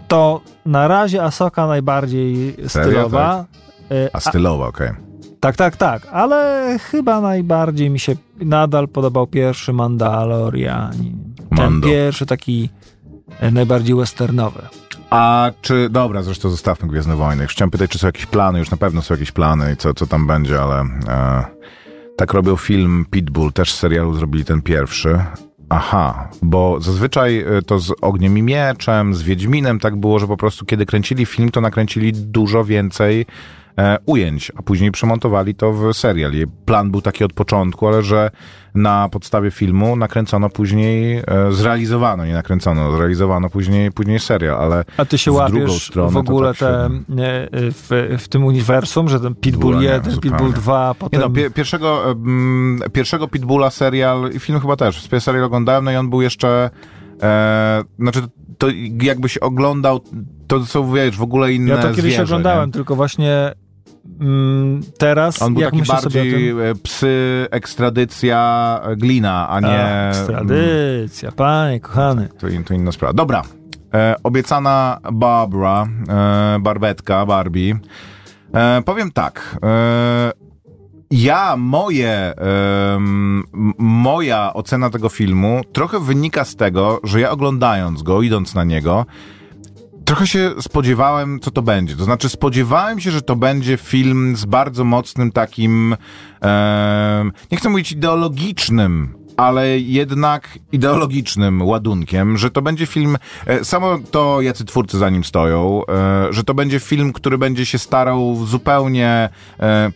To 0.09 0.41
na 0.67 0.89
razie 0.89 1.23
Asoka 1.23 1.67
najbardziej 1.67 2.57
stylowa. 2.69 3.45
Y, 3.93 4.11
A 4.13 4.21
stylowo, 4.21 4.67
okej. 4.67 4.91
tak, 5.41 5.57
tak, 5.57 5.77
tak, 5.77 6.07
ale 6.13 6.79
chyba 6.91 7.21
najbardziej 7.21 7.91
mi 7.91 8.01
się 8.01 8.17
nadal 8.41 8.89
podobał 8.89 9.27
pierwszy 9.27 9.73
Mandalorianin. 9.73 11.35
Ten 11.49 11.59
Mando. 11.59 11.89
pierwszy 11.89 12.27
taki 12.27 12.69
e, 13.41 13.51
najbardziej 13.51 13.97
westernowy. 13.97 14.63
A 15.11 15.51
czy, 15.63 15.89
dobra, 15.91 16.23
zresztą 16.23 16.51
zostawmy 16.51 16.89
Gwiezdne 16.89 17.17
Wojny. 17.17 17.47
Chciałem 17.47 17.71
pytać, 17.71 17.91
czy 17.91 17.99
są 17.99 18.07
jakieś 18.07 18.27
plany, 18.27 18.59
już 18.59 18.71
na 18.71 18.77
pewno 18.77 19.03
są 19.03 19.15
jakieś 19.15 19.33
plany 19.33 19.73
i 19.73 19.77
co, 19.77 19.95
co 19.95 20.07
tam 20.07 20.27
będzie, 20.27 20.61
ale 20.63 20.81
e, 21.09 21.45
tak 22.17 22.33
robią 22.33 22.57
film 22.57 23.07
Pitbull, 23.11 23.53
też 23.53 23.73
z 23.73 23.79
serialu 23.79 24.15
zrobili 24.15 24.45
ten 24.45 24.63
pierwszy. 24.63 25.25
Aha, 25.75 26.29
bo 26.43 26.81
zazwyczaj 26.81 27.39
e, 27.39 27.63
to 27.67 27.79
z 27.79 27.93
Ogniem 28.01 28.39
i 28.39 28.43
Mieczem, 28.43 29.15
z 29.15 29.23
Wiedźminem 29.23 29.81
tak 29.81 29.97
było, 29.97 30.19
że 30.19 30.27
po 30.27 30.37
prostu 30.37 30.65
kiedy 30.65 30.87
kręcili 30.87 31.27
film, 31.27 31.51
to 31.51 31.61
nakręcili 31.61 32.13
dużo 32.13 32.65
więcej 32.65 33.27
ujęć, 34.07 34.53
a 34.57 34.63
później 34.63 34.93
przemontowali 34.93 35.55
to 35.55 35.73
w 35.73 35.93
serial. 35.93 36.33
Plan 36.65 36.91
był 36.91 37.03
taki 37.03 37.25
od 37.25 37.33
początku, 37.33 37.87
ale 37.87 38.03
że 38.03 38.31
na 38.75 39.09
podstawie 39.09 39.51
filmu 39.51 39.97
nakręcono 39.97 40.51
później, 40.51 41.17
e, 41.17 41.23
zrealizowano, 41.51 42.27
nie 42.27 42.33
nakręcono, 42.33 42.97
zrealizowano 42.97 43.51
później, 43.51 43.93
później 43.93 44.21
serial, 44.21 44.57
ale 44.57 44.85
A 44.97 45.05
ty 45.05 45.19
się 45.19 45.33
łapiesz 45.33 45.53
drugą 45.53 45.73
stronę 45.73 46.11
w 46.11 46.17
ogóle 46.17 46.49
tak 46.49 46.59
te, 46.59 46.85
e, 46.85 46.91
w, 47.53 48.17
w 48.19 48.29
tym 48.29 48.45
uniwersum, 48.45 49.09
że 49.09 49.21
ten 49.21 49.35
Pitbull 49.35 49.53
Pitbulla 49.53 49.81
nie, 49.81 49.89
1, 49.89 50.13
zupełnie. 50.13 50.39
Pitbull 50.39 50.53
2, 50.53 50.89
Nie 50.89 50.95
potem... 50.95 51.21
no, 51.21 51.31
pie, 51.31 51.51
pierwszego, 51.51 52.17
pierwszego 52.93 53.29
Pitbulla 53.29 53.71
serial 53.71 54.31
i 54.33 54.39
film 54.39 54.61
chyba 54.61 54.77
też, 54.77 55.09
serial 55.19 55.45
oglądałem, 55.45 55.85
no 55.85 55.93
i 55.93 55.97
on 55.97 56.11
był 56.11 56.23
jeszcze, 56.23 56.71
e, 57.23 57.85
znaczy 57.99 58.21
to 58.59 58.67
jakbyś 59.03 59.39
oglądał, 59.39 60.01
to 60.47 60.67
są, 60.67 60.93
wiesz, 60.93 61.17
w 61.17 61.23
ogóle 61.23 61.53
inne 61.53 61.71
ja 61.75 61.83
to 61.83 61.89
kiedyś 61.89 62.03
zwierzę, 62.03 62.23
oglądałem, 62.23 62.69
nie? 62.69 62.73
tylko 62.73 62.97
właśnie 62.97 63.53
mm, 64.21 64.81
teraz, 64.99 65.43
On 65.43 65.53
był 65.55 65.63
jak 65.63 65.71
taki 65.71 65.87
bardziej 65.87 66.51
e, 66.51 66.75
psy, 66.83 67.47
ekstradycja, 67.51 68.81
e, 68.85 68.97
glina, 68.97 69.49
a 69.49 69.61
nie... 69.61 69.85
A, 69.85 70.09
Ekstradycja, 70.09 71.33
panie 71.33 71.81
kochany. 71.81 72.29
To, 72.29 72.47
to 72.67 72.75
inna 72.75 72.93
sprawa. 72.93 73.13
Dobra. 73.13 73.43
E, 73.95 74.15
obiecana 74.23 74.99
Barbara, 75.13 75.87
e, 76.09 76.59
barbetka, 76.59 77.27
Barbie. 77.27 77.79
E, 78.55 78.83
powiem 78.83 79.13
tak. 79.13 79.59
E, 79.63 80.33
ja, 81.11 81.57
moje, 81.57 82.35
moja 83.79 84.53
ocena 84.55 84.91
tego 84.91 85.09
filmu 85.09 85.61
trochę 85.73 86.01
wynika 86.01 86.45
z 86.45 86.57
tego, 86.57 87.01
że 87.05 87.21
ja 87.21 87.31
oglądając 87.31 88.03
go, 88.03 88.23
idąc 88.23 88.55
na 88.55 88.65
niego, 88.65 89.07
trochę 90.13 90.27
się 90.27 90.51
spodziewałem, 90.61 91.41
co 91.41 91.51
to 91.51 91.63
będzie. 91.63 91.97
To 91.97 92.05
znaczy, 92.05 92.29
spodziewałem 92.29 93.01
się, 93.01 93.11
że 93.11 93.23
to 93.23 93.37
będzie 93.37 93.77
film 93.77 94.37
z 94.37 94.45
bardzo 94.45 94.85
mocnym 94.85 95.33
takim, 95.33 95.97
em, 96.41 97.33
nie 97.53 97.59
chcę 97.59 97.69
mówić 97.69 97.93
ideologicznym, 97.93 99.15
ale 99.37 99.79
jednak 99.79 100.59
ideologicznym 100.73 101.63
ładunkiem, 101.63 102.39
że 102.39 102.51
to 102.51 102.63
będzie 102.63 102.87
film, 102.87 103.19
e, 103.47 103.65
samo 103.65 103.99
to 104.11 104.41
jacy 104.41 104.65
twórcy 104.65 104.99
za 104.99 105.11
nim 105.11 105.25
stoją, 105.25 105.83
e, 105.89 106.33
że 106.33 106.45
to 106.45 106.55
będzie 106.55 106.81
film, 106.81 107.13
który 107.13 107.39
będzie 107.39 107.67
się 107.67 107.79
starał 107.79 108.47
zupełnie 108.47 109.29
e, 109.61 109.93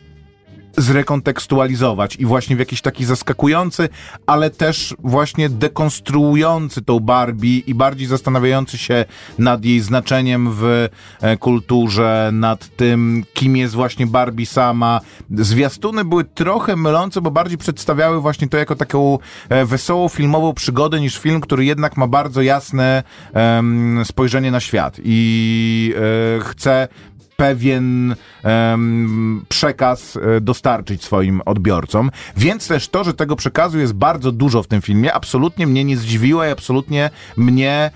zrekontekstualizować 0.77 2.17
i 2.17 2.27
właśnie 2.27 2.57
w 2.57 2.59
jakiś 2.59 2.81
taki 2.81 3.05
zaskakujący, 3.05 3.89
ale 4.27 4.51
też 4.51 4.95
właśnie 4.99 5.49
dekonstruujący 5.49 6.83
tą 6.83 7.01
Barbie 7.01 7.59
i 7.59 7.75
bardziej 7.75 8.07
zastanawiający 8.07 8.79
się 8.79 9.05
nad 9.39 9.65
jej 9.65 9.81
znaczeniem 9.81 10.53
w 10.53 10.89
e, 11.21 11.37
kulturze, 11.37 12.31
nad 12.33 12.77
tym, 12.77 13.25
kim 13.35 13.57
jest 13.57 13.75
właśnie 13.75 14.07
Barbie 14.07 14.47
sama. 14.47 15.01
Zwiastuny 15.31 16.05
były 16.05 16.25
trochę 16.25 16.77
mylące, 16.77 17.21
bo 17.21 17.31
bardziej 17.31 17.59
przedstawiały 17.59 18.21
właśnie 18.21 18.49
to 18.49 18.57
jako 18.57 18.77
taką 18.77 19.19
e, 19.49 19.65
wesołą 19.65 20.09
filmową 20.09 20.55
przygodę 20.55 21.01
niż 21.01 21.19
film, 21.19 21.41
który 21.41 21.65
jednak 21.65 21.97
ma 21.97 22.07
bardzo 22.07 22.43
jasne 22.43 23.03
em, 23.33 24.03
spojrzenie 24.05 24.51
na 24.51 24.61
świat 24.61 24.97
i 25.05 25.95
e, 25.97 26.41
chce 26.41 26.89
pewien 27.37 28.17
em, 28.43 29.45
przekaz 29.49 30.17
e, 30.17 30.41
dostarczyć 30.41 31.05
swoim 31.05 31.41
odbiorcom. 31.45 32.11
Więc 32.37 32.69
też 32.69 32.89
to, 32.89 33.05
że 33.05 33.15
tego 33.15 33.37
przekazu 33.37 33.79
jest 33.79 33.93
bardzo 33.93 34.33
dużo 34.33 34.63
w 34.63 34.67
tym 34.67 34.83
filmie, 34.83 35.13
absolutnie 35.13 35.67
mnie 35.67 35.85
nie 35.85 35.97
zdziwiło 35.97 36.45
i 36.45 36.49
absolutnie 36.49 37.11
mnie, 37.37 37.91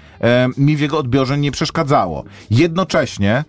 mi 0.56 0.76
w 0.76 0.80
jego 0.80 0.98
odbiorze 0.98 1.38
nie 1.38 1.52
przeszkadzało. 1.52 2.24
Jednocześnie 2.50 3.44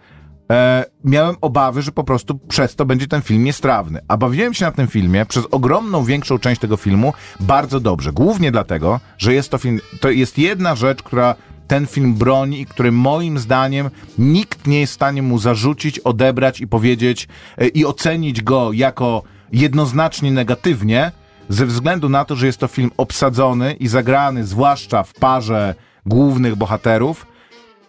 e, 0.52 0.86
miałem 1.04 1.36
obawy, 1.42 1.82
że 1.82 1.92
po 1.92 2.04
prostu 2.04 2.40
przez 2.48 2.76
to 2.76 2.86
będzie 2.86 3.08
ten 3.08 3.22
film 3.22 3.44
niestrawny. 3.44 4.00
A 4.08 4.18
bawiłem 4.18 4.54
się 4.54 4.66
na 4.66 4.72
tym 4.72 4.88
filmie 4.88 5.26
przez 5.26 5.46
ogromną, 5.52 6.04
większą 6.04 6.40
część 6.40 6.62
tego 6.62 6.78
filmu 6.78 7.14
bardzo 7.40 7.80
dobrze. 7.80 8.14
Głównie 8.14 8.52
dlatego, 8.52 9.00
że 9.18 9.34
jest 9.34 9.50
to 9.50 9.58
film, 9.58 9.80
to 10.00 10.10
jest 10.10 10.38
jedna 10.38 10.76
rzecz, 10.76 11.04
która 11.04 11.36
ten 11.72 11.88
film 11.88 12.14
broni 12.14 12.62
i 12.62 12.66
który 12.66 12.92
moim 12.92 13.40
zdaniem 13.40 13.90
nikt 14.18 14.68
nie 14.68 14.80
jest 14.80 14.94
w 14.94 14.96
stanie 14.96 15.22
mu 15.22 15.40
zarzucić, 15.40 16.00
odebrać 16.00 16.62
i 16.62 16.68
powiedzieć 16.68 17.28
e, 17.58 17.68
i 17.68 17.86
ocenić 17.86 18.42
go 18.42 18.72
jako 18.74 19.24
jednoznacznie 19.52 20.32
negatywnie, 20.32 21.12
ze 21.50 21.66
względu 21.66 22.10
na 22.10 22.26
to, 22.26 22.36
że 22.36 22.46
jest 22.46 22.58
to 22.58 22.68
film 22.68 22.92
obsadzony 22.98 23.74
i 23.74 23.88
zagrany, 23.88 24.46
zwłaszcza 24.46 25.04
w 25.04 25.14
parze 25.14 25.76
głównych 26.06 26.56
bohaterów, 26.56 27.26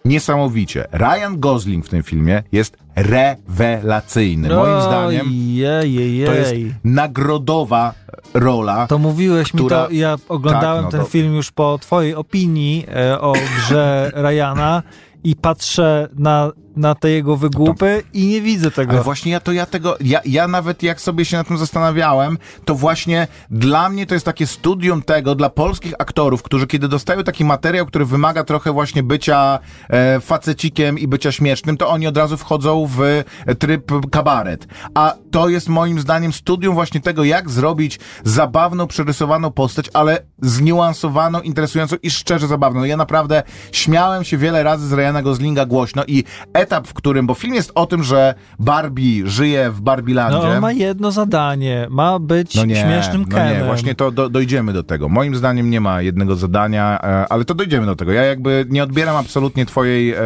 niesamowicie. 0.05 0.87
Ryan 0.91 1.39
Gosling 1.39 1.85
w 1.85 1.89
tym 1.89 2.03
filmie 2.03 2.43
jest 2.51 2.77
rewelacyjny. 2.95 4.49
Moim 4.55 4.81
zdaniem 4.81 5.27
Jej, 5.31 5.93
jej, 5.93 6.17
jej. 6.17 6.25
to 6.27 6.33
jest 6.33 6.53
nagrodowa 6.83 7.93
rola. 8.33 8.87
To 8.87 8.97
mówiłeś 8.99 9.47
która- 9.51 9.81
mi 9.83 9.87
to, 9.87 9.91
ja 9.91 10.15
oglądałem 10.29 10.83
Tak, 10.83 10.85
no 10.85 10.91
ten 10.91 10.99
to- 11.01 11.05
film 11.07 11.35
już 11.35 11.51
po 11.51 11.77
twojej 11.81 12.15
opinii 12.15 12.85
e, 12.95 13.21
o 13.21 13.33
grze 13.57 14.11
Ryana 14.15 14.83
i 15.23 15.35
patrzę 15.35 16.09
na, 16.15 16.51
na 16.75 16.95
te 16.95 17.09
jego 17.09 17.37
wygłupy 17.37 18.03
i 18.13 18.27
nie 18.27 18.41
widzę 18.41 18.71
tego. 18.71 18.91
Ale 18.91 19.03
właśnie 19.03 19.31
ja 19.31 19.39
to 19.39 19.51
ja 19.51 19.65
tego, 19.65 19.97
ja, 20.01 20.21
ja 20.25 20.47
nawet 20.47 20.83
jak 20.83 21.01
sobie 21.01 21.25
się 21.25 21.37
na 21.37 21.43
tym 21.43 21.57
zastanawiałem, 21.57 22.37
to 22.65 22.75
właśnie 22.75 23.27
dla 23.49 23.89
mnie 23.89 24.05
to 24.05 24.13
jest 24.13 24.25
takie 24.25 24.47
studium 24.47 25.01
tego 25.01 25.35
dla 25.35 25.49
polskich 25.49 25.93
aktorów, 25.99 26.43
którzy 26.43 26.67
kiedy 26.67 26.87
dostają 26.87 27.23
taki 27.23 27.45
materiał, 27.45 27.85
który 27.85 28.05
wymaga 28.05 28.43
trochę 28.43 28.71
właśnie 28.71 29.03
bycia 29.03 29.59
e, 29.89 30.19
facecikiem 30.19 30.99
i 30.99 31.07
bycia 31.07 31.31
śmiesznym, 31.31 31.77
to 31.77 31.89
oni 31.89 32.07
od 32.07 32.17
razu 32.17 32.37
wchodzą 32.37 32.89
w 32.97 33.23
tryb 33.59 33.91
kabaret. 34.11 34.67
A 34.93 35.15
to 35.31 35.49
jest 35.49 35.69
moim 35.69 35.99
zdaniem 35.99 36.33
studium 36.33 36.75
właśnie 36.75 37.01
tego, 37.01 37.23
jak 37.23 37.49
zrobić 37.49 37.99
zabawną, 38.23 38.87
przerysowaną 38.87 39.51
postać, 39.51 39.89
ale 39.93 40.23
zniuansowaną, 40.41 41.41
interesującą 41.41 41.95
i 42.03 42.11
szczerze 42.11 42.47
zabawną. 42.47 42.83
Ja 42.83 42.97
naprawdę 42.97 43.43
śmiałem 43.71 44.23
się 44.23 44.37
wiele 44.37 44.63
razy 44.63 44.87
z 44.87 44.93
Ryana 44.93 45.21
Goslinga 45.21 45.65
głośno 45.65 46.03
i 46.07 46.23
etap, 46.63 46.87
w 46.87 46.93
którym, 46.93 47.27
bo 47.27 47.33
film 47.33 47.53
jest 47.53 47.71
o 47.75 47.85
tym, 47.85 48.03
że 48.03 48.35
Barbie 48.59 49.27
żyje 49.27 49.71
w 49.71 49.81
Barbielandzie. 49.81 50.37
No 50.37 50.53
on 50.53 50.59
ma 50.59 50.71
jedno 50.71 51.11
zadanie, 51.11 51.87
ma 51.89 52.19
być 52.19 52.55
No 52.55 52.65
nie, 52.65 52.75
śmiesznym 52.75 53.21
no 53.21 53.37
Kenem. 53.37 53.57
nie, 53.57 53.63
właśnie 53.63 53.95
to 53.95 54.11
do, 54.11 54.29
dojdziemy 54.29 54.73
do 54.73 54.83
tego. 54.83 55.09
Moim 55.09 55.35
zdaniem 55.35 55.69
nie 55.69 55.81
ma 55.81 56.01
jednego 56.01 56.35
zadania, 56.35 56.99
e, 57.03 57.25
ale 57.29 57.45
to 57.45 57.53
dojdziemy 57.53 57.85
do 57.85 57.95
tego. 57.95 58.11
Ja 58.11 58.23
jakby 58.23 58.65
nie 58.69 58.83
odbieram 58.83 59.15
absolutnie 59.15 59.65
twojej 59.65 60.13
e, 60.13 60.17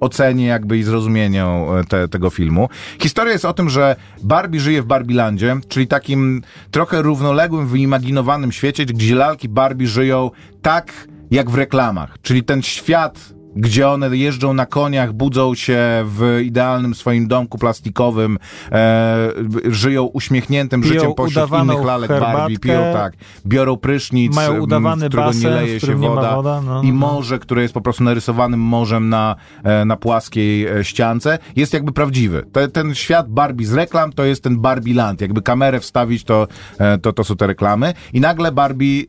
ocenie 0.00 0.46
jakby 0.46 0.78
i 0.78 0.82
zrozumieniu 0.82 1.66
e, 1.74 1.84
te, 1.84 2.08
tego 2.08 2.30
filmu. 2.30 2.68
Historia 3.02 3.32
jest 3.32 3.44
o 3.44 3.52
tym, 3.52 3.70
że 3.70 3.96
Barbie 4.22 4.60
żyje 4.60 4.82
w 4.82 4.86
Barbielandzie, 4.86 5.56
czyli 5.68 5.86
takim 5.86 6.42
trochę 6.70 7.02
równoległym, 7.02 7.66
wyimaginowanym 7.66 8.52
świecie, 8.52 8.86
gdzie 8.86 9.14
lalki 9.14 9.48
Barbie 9.48 9.86
żyją 9.86 10.30
tak 10.62 10.92
jak 11.30 11.50
w 11.50 11.54
reklamach. 11.54 12.16
Czyli 12.22 12.44
ten 12.44 12.62
świat 12.62 13.37
gdzie 13.58 13.88
one 13.88 14.16
jeżdżą 14.16 14.54
na 14.54 14.66
koniach, 14.66 15.12
budzą 15.12 15.54
się 15.54 15.78
w 16.04 16.40
idealnym 16.44 16.94
swoim 16.94 17.28
domku 17.28 17.58
plastikowym, 17.58 18.38
e, 18.72 19.32
żyją 19.64 20.04
uśmiechniętym 20.04 20.82
Piją 20.82 20.94
życiem 20.94 21.14
pośród 21.14 21.50
innych 21.62 21.84
lalek 21.84 22.08
herbatkę. 22.08 22.38
Barbie, 22.38 22.58
piją 22.58 22.80
tak, 22.92 23.12
biorą 23.46 23.76
prysznic, 23.76 24.36
Mają 24.36 24.54
m, 24.54 24.62
udawany 24.62 25.06
w 25.06 25.08
którego 25.08 25.28
nie 25.28 25.34
basen, 25.34 25.52
leje 25.52 25.80
w 25.80 25.82
się 25.82 25.94
nie 25.94 26.08
woda, 26.08 26.36
woda, 26.36 26.60
no, 26.60 26.82
i 26.82 26.88
no. 26.88 26.94
morze, 26.94 27.38
które 27.38 27.62
jest 27.62 27.74
po 27.74 27.80
prostu 27.80 28.04
narysowanym 28.04 28.60
morzem 28.60 29.08
na, 29.08 29.36
e, 29.64 29.84
na 29.84 29.96
płaskiej 29.96 30.66
e, 30.66 30.84
ściance, 30.84 31.38
jest 31.56 31.72
jakby 31.72 31.92
prawdziwy. 31.92 32.46
Te, 32.52 32.68
ten 32.68 32.94
świat 32.94 33.28
Barbie 33.28 33.66
z 33.66 33.72
reklam 33.72 34.12
to 34.12 34.24
jest 34.24 34.42
ten 34.42 34.58
Barbie 34.58 34.94
Land. 34.94 35.20
Jakby 35.20 35.42
kamerę 35.42 35.80
wstawić, 35.80 36.24
to, 36.24 36.48
e, 36.78 36.98
to, 36.98 37.12
to 37.12 37.24
są 37.24 37.36
te 37.36 37.46
reklamy. 37.46 37.94
I 38.12 38.20
nagle 38.20 38.52
Barbie 38.52 39.04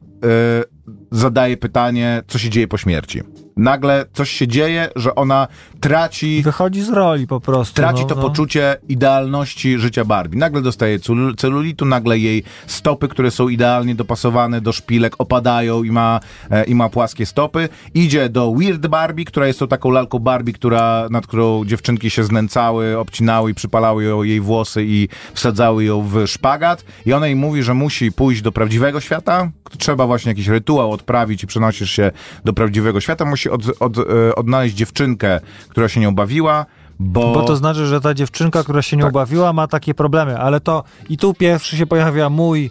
zadaje 1.12 1.58
pytanie, 1.58 2.24
co 2.28 2.40
się 2.40 2.50
dzieje 2.50 2.68
po 2.68 2.78
śmierci. 2.78 3.22
Nagle 3.60 4.06
coś 4.14 4.30
się 4.30 4.48
dzieje, 4.48 4.90
że 4.96 5.16
ona 5.16 5.48
traci 5.80 6.42
Wychodzi 6.44 6.82
z 6.82 6.90
roli 6.90 7.28
po 7.28 7.40
prostu. 7.40 7.76
traci 7.76 8.02
no, 8.02 8.08
to 8.08 8.16
no. 8.16 8.22
poczucie 8.22 8.78
idealności 8.90 9.80
życia 9.80 10.06
Barbie. 10.06 10.40
Nagle 10.40 10.62
dostaje 10.62 11.00
celu- 11.00 11.36
celulitu, 11.36 11.86
nagle 11.86 12.20
jej 12.20 12.44
stopy, 12.68 13.08
które 13.08 13.32
są 13.32 13.50
idealnie 13.50 13.96
dopasowane 13.96 14.62
do 14.62 14.72
szpilek, 14.72 15.16
opadają 15.18 15.84
i 15.84 15.92
ma, 15.92 16.20
e, 16.52 16.64
i 16.64 16.76
ma 16.76 16.90
płaskie 16.90 17.26
stopy. 17.26 17.70
Idzie 17.94 18.30
do 18.30 18.54
Weird 18.54 18.88
Barbie, 18.88 19.26
która 19.26 19.48
jest 19.48 19.60
tą 19.60 19.68
taką 19.68 19.92
lalką 19.92 20.20
Barbie, 20.20 20.54
która, 20.54 21.08
nad 21.12 21.28
którą 21.28 21.66
dziewczynki 21.66 22.10
się 22.10 22.24
znęcały, 22.24 22.98
obcinały 22.98 23.52
i 23.52 23.54
przypalały 23.54 24.04
ją, 24.04 24.24
jej 24.24 24.42
włosy 24.42 24.84
i 24.86 25.08
wsadzały 25.34 25.84
ją 25.84 26.02
w 26.02 26.28
szpagat. 26.28 26.86
I 27.06 27.14
ona 27.14 27.28
jej 27.28 27.36
mówi, 27.36 27.64
że 27.64 27.74
musi 27.74 28.12
pójść 28.12 28.42
do 28.42 28.52
prawdziwego 28.52 29.02
świata. 29.02 29.52
Trzeba 29.78 30.08
właśnie 30.08 30.30
jakiś 30.30 30.48
rytuał 30.48 30.92
odprawić 30.92 31.44
i 31.44 31.48
przenosisz 31.48 31.92
się 31.92 32.12
do 32.46 32.54
prawdziwego 32.54 33.02
świata. 33.02 33.26
Musi 33.26 33.49
od, 33.50 33.62
od, 33.80 33.98
e, 33.98 34.36
odnaleźć 34.36 34.76
dziewczynkę, 34.76 35.40
która 35.70 35.88
się 35.90 36.00
nią 36.00 36.16
bawiła. 36.16 36.66
Bo, 37.00 37.34
Bo 37.34 37.42
to 37.44 37.56
znaczy, 37.56 37.86
że 37.88 38.02
ta 38.02 38.14
dziewczynka, 38.14 38.64
która 38.64 38.82
się 38.82 38.98
nie 38.98 39.04
Tak. 39.04 39.12
ubawiła, 39.12 39.54
ma 39.54 39.68
takie 39.68 39.94
problemy, 39.94 40.38
ale 40.40 40.60
to 40.60 40.84
i 41.10 41.18
tu 41.18 41.34
pierwszy 41.34 41.78
się 41.78 41.86
pojawia 41.86 42.30
mój, 42.30 42.66
e, 42.66 42.70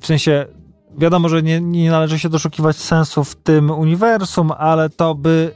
w 0.00 0.06
sensie, 0.06 0.46
wiadomo, 0.98 1.28
że 1.28 1.42
nie, 1.42 1.60
nie 1.60 1.90
należy 1.90 2.18
się 2.18 2.28
doszukiwać 2.28 2.76
sensu 2.76 3.24
w 3.24 3.36
tym 3.36 3.70
uniwersum, 3.70 4.52
ale 4.58 4.90
to 4.90 5.14
by 5.14 5.52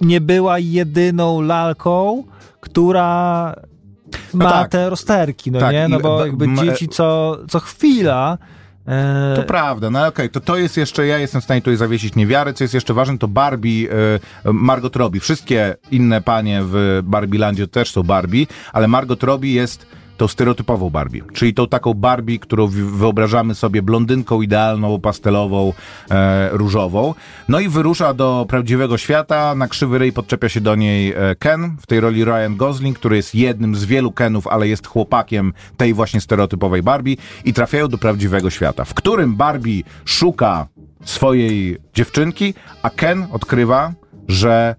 nie 0.00 0.20
była 0.20 0.58
jedyną 0.58 1.40
lalką, 1.40 2.24
która 2.60 3.54
No 4.34 4.44
ma 4.44 4.50
tak. 4.50 4.70
te 4.70 4.90
rozterki, 4.90 5.50
no 5.52 5.60
Tak, 5.60 5.72
nie? 5.72 5.88
No 5.88 6.00
bo 6.00 6.26
jakby 6.26 6.54
dzieci 6.54 6.88
co, 6.88 7.36
co 7.48 7.60
chwila... 7.60 8.38
e, 8.88 9.36
To 9.36 9.42
prawda, 9.42 9.90
no 9.90 10.06
okej, 10.06 10.30
to 10.30 10.40
to 10.40 10.56
jest 10.56 10.76
jeszcze, 10.76 11.06
ja 11.06 11.18
jestem 11.18 11.40
w 11.40 11.44
stanie 11.44 11.60
tutaj 11.60 11.76
zawiesić 11.76 12.14
niewiarę, 12.14 12.54
co 12.54 12.64
jest 12.64 12.74
jeszcze 12.74 12.94
ważne, 12.94 13.18
to 13.18 13.28
Barbie, 13.28 13.88
e, 14.44 14.52
Margot 14.52 14.96
Robbie, 14.96 15.20
wszystkie 15.20 15.76
inne 15.90 16.20
panie 16.20 16.60
w 16.64 17.00
Barbielandzie 17.02 17.68
też 17.68 17.90
są 17.92 18.02
Barbie, 18.02 18.46
ale 18.72 18.88
Margot 18.88 19.22
Robbie 19.22 19.52
jest 19.52 19.86
tą 20.18 20.28
stereotypową 20.28 20.90
Barbie, 20.90 21.22
czyli 21.32 21.54
tą 21.54 21.68
taką 21.68 21.94
Barbie, 21.94 22.38
którą 22.38 22.66
wyobrażamy 22.66 23.54
sobie 23.54 23.82
blondynką 23.82 24.42
idealną, 24.42 25.00
pastelową, 25.00 25.72
e, 26.10 26.48
różową. 26.52 27.14
No 27.48 27.60
i 27.60 27.68
wyrusza 27.68 28.14
do 28.14 28.46
prawdziwego 28.48 28.98
świata, 28.98 29.54
na 29.54 29.68
krzywy 29.68 29.98
ryj 29.98 30.12
podczepia 30.12 30.48
się 30.48 30.60
do 30.60 30.74
niej 30.74 31.12
e, 31.12 31.34
Ken, 31.38 31.76
w 31.80 31.86
tej 31.86 32.00
roli 32.00 32.24
Ryan 32.24 32.56
Gosling, 32.56 32.98
który 32.98 33.16
jest 33.16 33.34
jednym 33.34 33.76
z 33.76 33.84
wielu 33.84 34.12
Kenów, 34.12 34.46
ale 34.46 34.68
jest 34.68 34.86
chłopakiem 34.86 35.52
tej 35.76 35.94
właśnie 35.94 36.20
stereotypowej 36.20 36.82
Barbie. 36.82 37.16
I 37.44 37.52
trafiają 37.52 37.88
do 37.88 37.98
prawdziwego 37.98 38.50
świata, 38.50 38.84
w 38.84 38.94
którym 38.94 39.36
Barbie 39.36 39.82
szuka 40.04 40.66
swojej 41.04 41.78
dziewczynki, 41.94 42.54
a 42.82 42.90
Ken 42.90 43.26
odkrywa, 43.32 43.92
że 44.28 44.74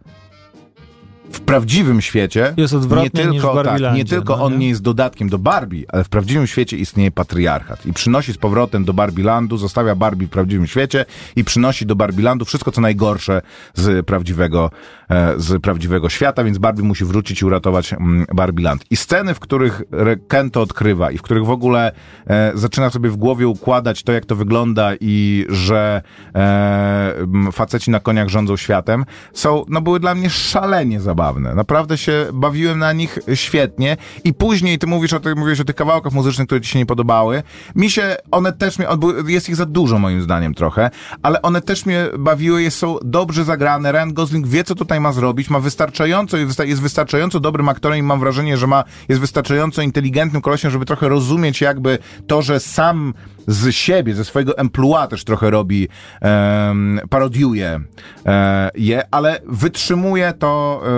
w 1.31 1.41
prawdziwym 1.41 2.01
świecie 2.01 2.53
Jest 2.57 2.73
odwrotnie 2.73 3.25
nie 3.25 3.31
tylko, 3.31 3.63
tak, 3.63 3.81
nie 3.93 4.05
tylko 4.05 4.37
no 4.37 4.43
on 4.43 4.53
nie? 4.53 4.57
nie 4.57 4.69
jest 4.69 4.81
dodatkiem 4.81 5.29
do 5.29 5.37
Barbie, 5.37 5.85
ale 5.87 6.03
w 6.03 6.09
prawdziwym 6.09 6.47
świecie 6.47 6.77
istnieje 6.77 7.11
patriarchat 7.11 7.85
i 7.85 7.93
przynosi 7.93 8.33
z 8.33 8.37
powrotem 8.37 8.85
do 8.85 8.93
Barbielandu, 8.93 9.57
zostawia 9.57 9.95
Barbie 9.95 10.27
w 10.27 10.29
prawdziwym 10.29 10.67
świecie 10.67 11.05
i 11.35 11.43
przynosi 11.43 11.85
do 11.85 11.95
Barbielandu 11.95 12.45
wszystko 12.45 12.71
co 12.71 12.81
najgorsze 12.81 13.41
z 13.73 14.05
prawdziwego, 14.05 14.71
e, 15.09 15.33
z 15.37 15.61
prawdziwego 15.61 16.09
świata, 16.09 16.43
więc 16.43 16.57
Barbie 16.57 16.83
musi 16.83 17.05
wrócić 17.05 17.41
i 17.41 17.45
uratować 17.45 17.93
mm, 17.93 18.25
Barbieland. 18.33 18.85
I 18.89 18.95
sceny, 18.95 19.33
w 19.33 19.39
których 19.39 19.81
Re- 19.91 20.17
Ken 20.17 20.51
to 20.51 20.61
odkrywa 20.61 21.11
i 21.11 21.17
w 21.17 21.21
których 21.21 21.45
w 21.45 21.49
ogóle 21.49 21.91
e, 22.27 22.51
zaczyna 22.55 22.89
sobie 22.89 23.09
w 23.09 23.15
głowie 23.15 23.47
układać 23.47 24.03
to, 24.03 24.11
jak 24.11 24.25
to 24.25 24.35
wygląda 24.35 24.91
i 24.99 25.45
że 25.49 26.01
e, 26.35 27.13
faceci 27.51 27.91
na 27.91 27.99
koniach 27.99 28.29
rządzą 28.29 28.57
światem, 28.57 29.05
są, 29.33 29.65
no 29.67 29.81
były 29.81 29.99
dla 29.99 30.15
mnie 30.15 30.29
szalenie 30.29 30.99
zabawne. 30.99 31.18
Naprawdę 31.55 31.97
się 31.97 32.25
bawiłem 32.33 32.79
na 32.79 32.93
nich 32.93 33.19
świetnie 33.33 33.97
i 34.23 34.33
później 34.33 34.79
ty 34.79 34.87
mówisz 34.87 35.13
o 35.13 35.19
tych, 35.19 35.35
mówiłeś 35.35 35.59
o 35.59 35.65
tych 35.65 35.75
kawałkach 35.75 36.13
muzycznych, 36.13 36.47
które 36.47 36.61
ci 36.61 36.69
się 36.69 36.79
nie 36.79 36.85
podobały. 36.85 37.43
Mi 37.75 37.91
się 37.91 38.15
one 38.31 38.53
też 38.53 38.79
mnie, 38.79 38.87
jest 39.27 39.49
ich 39.49 39.55
za 39.55 39.65
dużo 39.65 39.99
moim 39.99 40.21
zdaniem 40.21 40.53
trochę, 40.53 40.89
ale 41.23 41.41
one 41.41 41.61
też 41.61 41.85
mnie 41.85 42.05
bawiły, 42.19 42.63
jest, 42.63 42.77
są 42.77 42.97
dobrze 43.03 43.43
zagrane. 43.43 43.91
Ryan 43.91 44.13
Gosling 44.13 44.47
wie, 44.47 44.63
co 44.63 44.75
tutaj 44.75 44.99
ma 44.99 45.11
zrobić, 45.11 45.49
ma 45.49 45.59
wystarczająco, 45.59 46.37
jest 46.37 46.81
wystarczająco 46.81 47.39
dobrym 47.39 47.69
aktorem 47.69 47.99
i 47.99 48.03
mam 48.03 48.19
wrażenie, 48.19 48.57
że 48.57 48.67
ma, 48.67 48.83
jest 49.09 49.21
wystarczająco 49.21 49.81
inteligentnym 49.81 50.41
kolesiem, 50.41 50.71
żeby 50.71 50.85
trochę 50.85 51.09
rozumieć 51.09 51.61
jakby 51.61 51.97
to, 52.27 52.41
że 52.41 52.59
sam 52.59 53.13
z 53.47 53.75
siebie, 53.75 54.15
ze 54.15 54.25
swojego 54.25 54.57
emploi 54.57 55.07
też 55.07 55.23
trochę 55.23 55.49
robi, 55.49 55.87
em, 56.21 56.99
parodiuje 57.09 57.79
e, 58.25 58.69
je, 58.75 59.03
ale 59.11 59.39
wytrzymuje 59.47 60.33
to 60.33 60.81
e, 60.83 60.89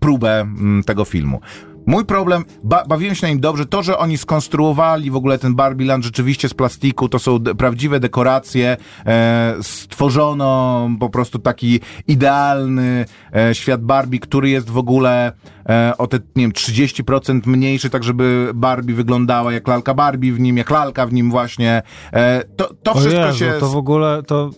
próbę 0.00 0.40
m, 0.40 0.82
tego 0.86 1.04
filmu. 1.04 1.40
Mój 1.86 2.04
problem, 2.04 2.44
ba 2.64 2.84
bawiłem 2.84 3.14
się 3.14 3.26
na 3.26 3.30
nim 3.30 3.40
dobrze, 3.40 3.66
to, 3.66 3.82
że 3.82 3.98
oni 3.98 4.18
skonstruowali 4.18 5.10
w 5.10 5.16
ogóle 5.16 5.38
ten 5.38 5.54
Barbie 5.54 5.86
Land 5.86 6.04
rzeczywiście 6.04 6.48
z 6.48 6.54
plastiku, 6.54 7.08
to 7.08 7.18
są 7.18 7.40
prawdziwe 7.40 8.00
dekoracje, 8.00 8.76
e, 9.06 9.54
stworzono 9.62 10.90
po 11.00 11.10
prostu 11.10 11.38
taki 11.38 11.80
idealny 12.08 13.04
e, 13.34 13.54
świat 13.54 13.82
Barbie, 13.82 14.18
który 14.18 14.50
jest 14.50 14.70
w 14.70 14.78
ogóle 14.78 15.32
e, 15.68 15.92
o 15.98 16.06
te, 16.06 16.18
nie 16.36 16.44
wiem, 16.44 16.52
30% 16.52 17.46
mniejszy, 17.46 17.90
tak 17.90 18.04
żeby 18.04 18.50
Barbie 18.54 18.94
wyglądała 18.94 19.52
jak 19.52 19.68
lalka 19.68 19.94
Barbie 19.94 20.32
w 20.32 20.40
nim, 20.40 20.56
jak 20.56 20.70
lalka 20.70 21.06
w 21.06 21.12
nim 21.12 21.30
właśnie. 21.30 21.82
E, 22.12 22.44
to, 22.56 22.74
to 22.82 22.92
O 22.92 23.00
wszystko 23.00 23.26
Jezu, 23.26 23.38
się, 23.38 23.52
to 23.60 23.68
w 23.68 23.76
ogóle 23.76 24.22
to, 24.22 24.50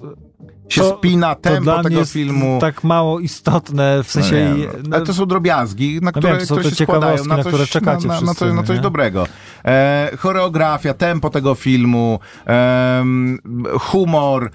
się 0.68 0.80
to- 0.80 0.96
spina, 0.98 1.34
tempo 1.34 1.82
tego 1.82 1.98
jest 1.98 2.12
filmu. 2.12 2.58
tak 2.60 2.84
mało 2.84 3.20
istotne, 3.20 4.02
w 4.02 4.14
No 4.16 4.22
sensie... 4.22 4.54
nie, 4.58 4.66
no, 4.88 4.96
ale 4.96 5.06
to 5.06 5.14
są 5.14 5.26
drobiazgi, 5.26 5.98
na 6.02 6.12
które, 6.12 6.28
wiem, 6.28 6.40
to 6.40 6.46
są 6.46 6.56
które 6.56 6.74
się 6.74 6.84
składają 6.84 7.24
na 7.24 7.44
coś, 7.44 7.70
czekacie 7.70 8.08
na, 8.08 8.14
na, 8.14 8.20
na, 8.20 8.34
coś, 8.34 8.52
na 8.52 8.62
coś 8.62 8.76
nie? 8.76 8.82
dobrego. 8.82 9.26
E, 9.64 10.10
choreografia, 10.18 10.94
tempo 10.94 11.30
tego 11.30 11.54
filmu, 11.54 12.18
em, 12.46 13.38
humor, 13.80 14.50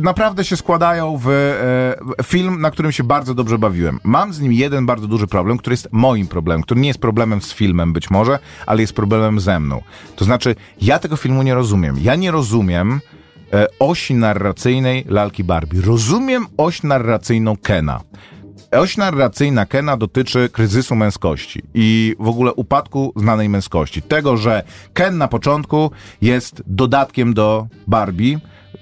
naprawdę 0.00 0.44
się 0.44 0.56
składają 0.56 1.16
w 1.24 1.28
e, 1.28 2.22
film, 2.24 2.60
na 2.60 2.70
którym 2.70 2.92
się 2.92 3.04
bardzo 3.04 3.34
dobrze 3.34 3.58
bawiłem. 3.58 4.00
Mam 4.04 4.32
z 4.32 4.40
nim 4.40 4.52
jeden 4.52 4.86
bardzo 4.86 5.06
duży 5.06 5.26
problem, 5.26 5.58
który 5.58 5.74
jest 5.74 5.88
moim 5.92 6.26
problemem, 6.26 6.62
który 6.62 6.80
nie 6.80 6.88
jest 6.88 7.00
problemem 7.00 7.42
z 7.42 7.52
filmem 7.52 7.92
być 7.92 8.10
może, 8.10 8.38
ale 8.66 8.80
jest 8.80 8.92
problemem 8.92 9.40
ze 9.40 9.60
mną. 9.60 9.82
To 10.16 10.24
znaczy, 10.24 10.54
ja 10.80 10.98
tego 10.98 11.16
filmu 11.16 11.42
nie 11.42 11.54
rozumiem. 11.54 11.96
Ja 12.00 12.14
nie 12.16 12.30
rozumiem 12.30 12.92
e, 12.92 13.19
osi 13.78 14.14
narracyjnej 14.14 15.04
lalki 15.08 15.44
Barbie. 15.44 15.80
Rozumiem 15.80 16.46
oś 16.56 16.82
narracyjną 16.82 17.56
Kena. 17.56 18.00
Oś 18.72 18.96
narracyjna 18.96 19.66
Kena 19.66 19.96
dotyczy 19.96 20.48
kryzysu 20.48 20.94
męskości 20.94 21.62
i 21.74 22.16
w 22.18 22.28
ogóle 22.28 22.52
upadku 22.54 23.12
znanej 23.16 23.48
męskości. 23.48 24.02
Tego, 24.02 24.36
że 24.36 24.62
Ken 24.92 25.18
na 25.18 25.28
początku 25.28 25.90
jest 26.22 26.62
dodatkiem 26.66 27.34
do 27.34 27.66
Barbie. 27.86 28.38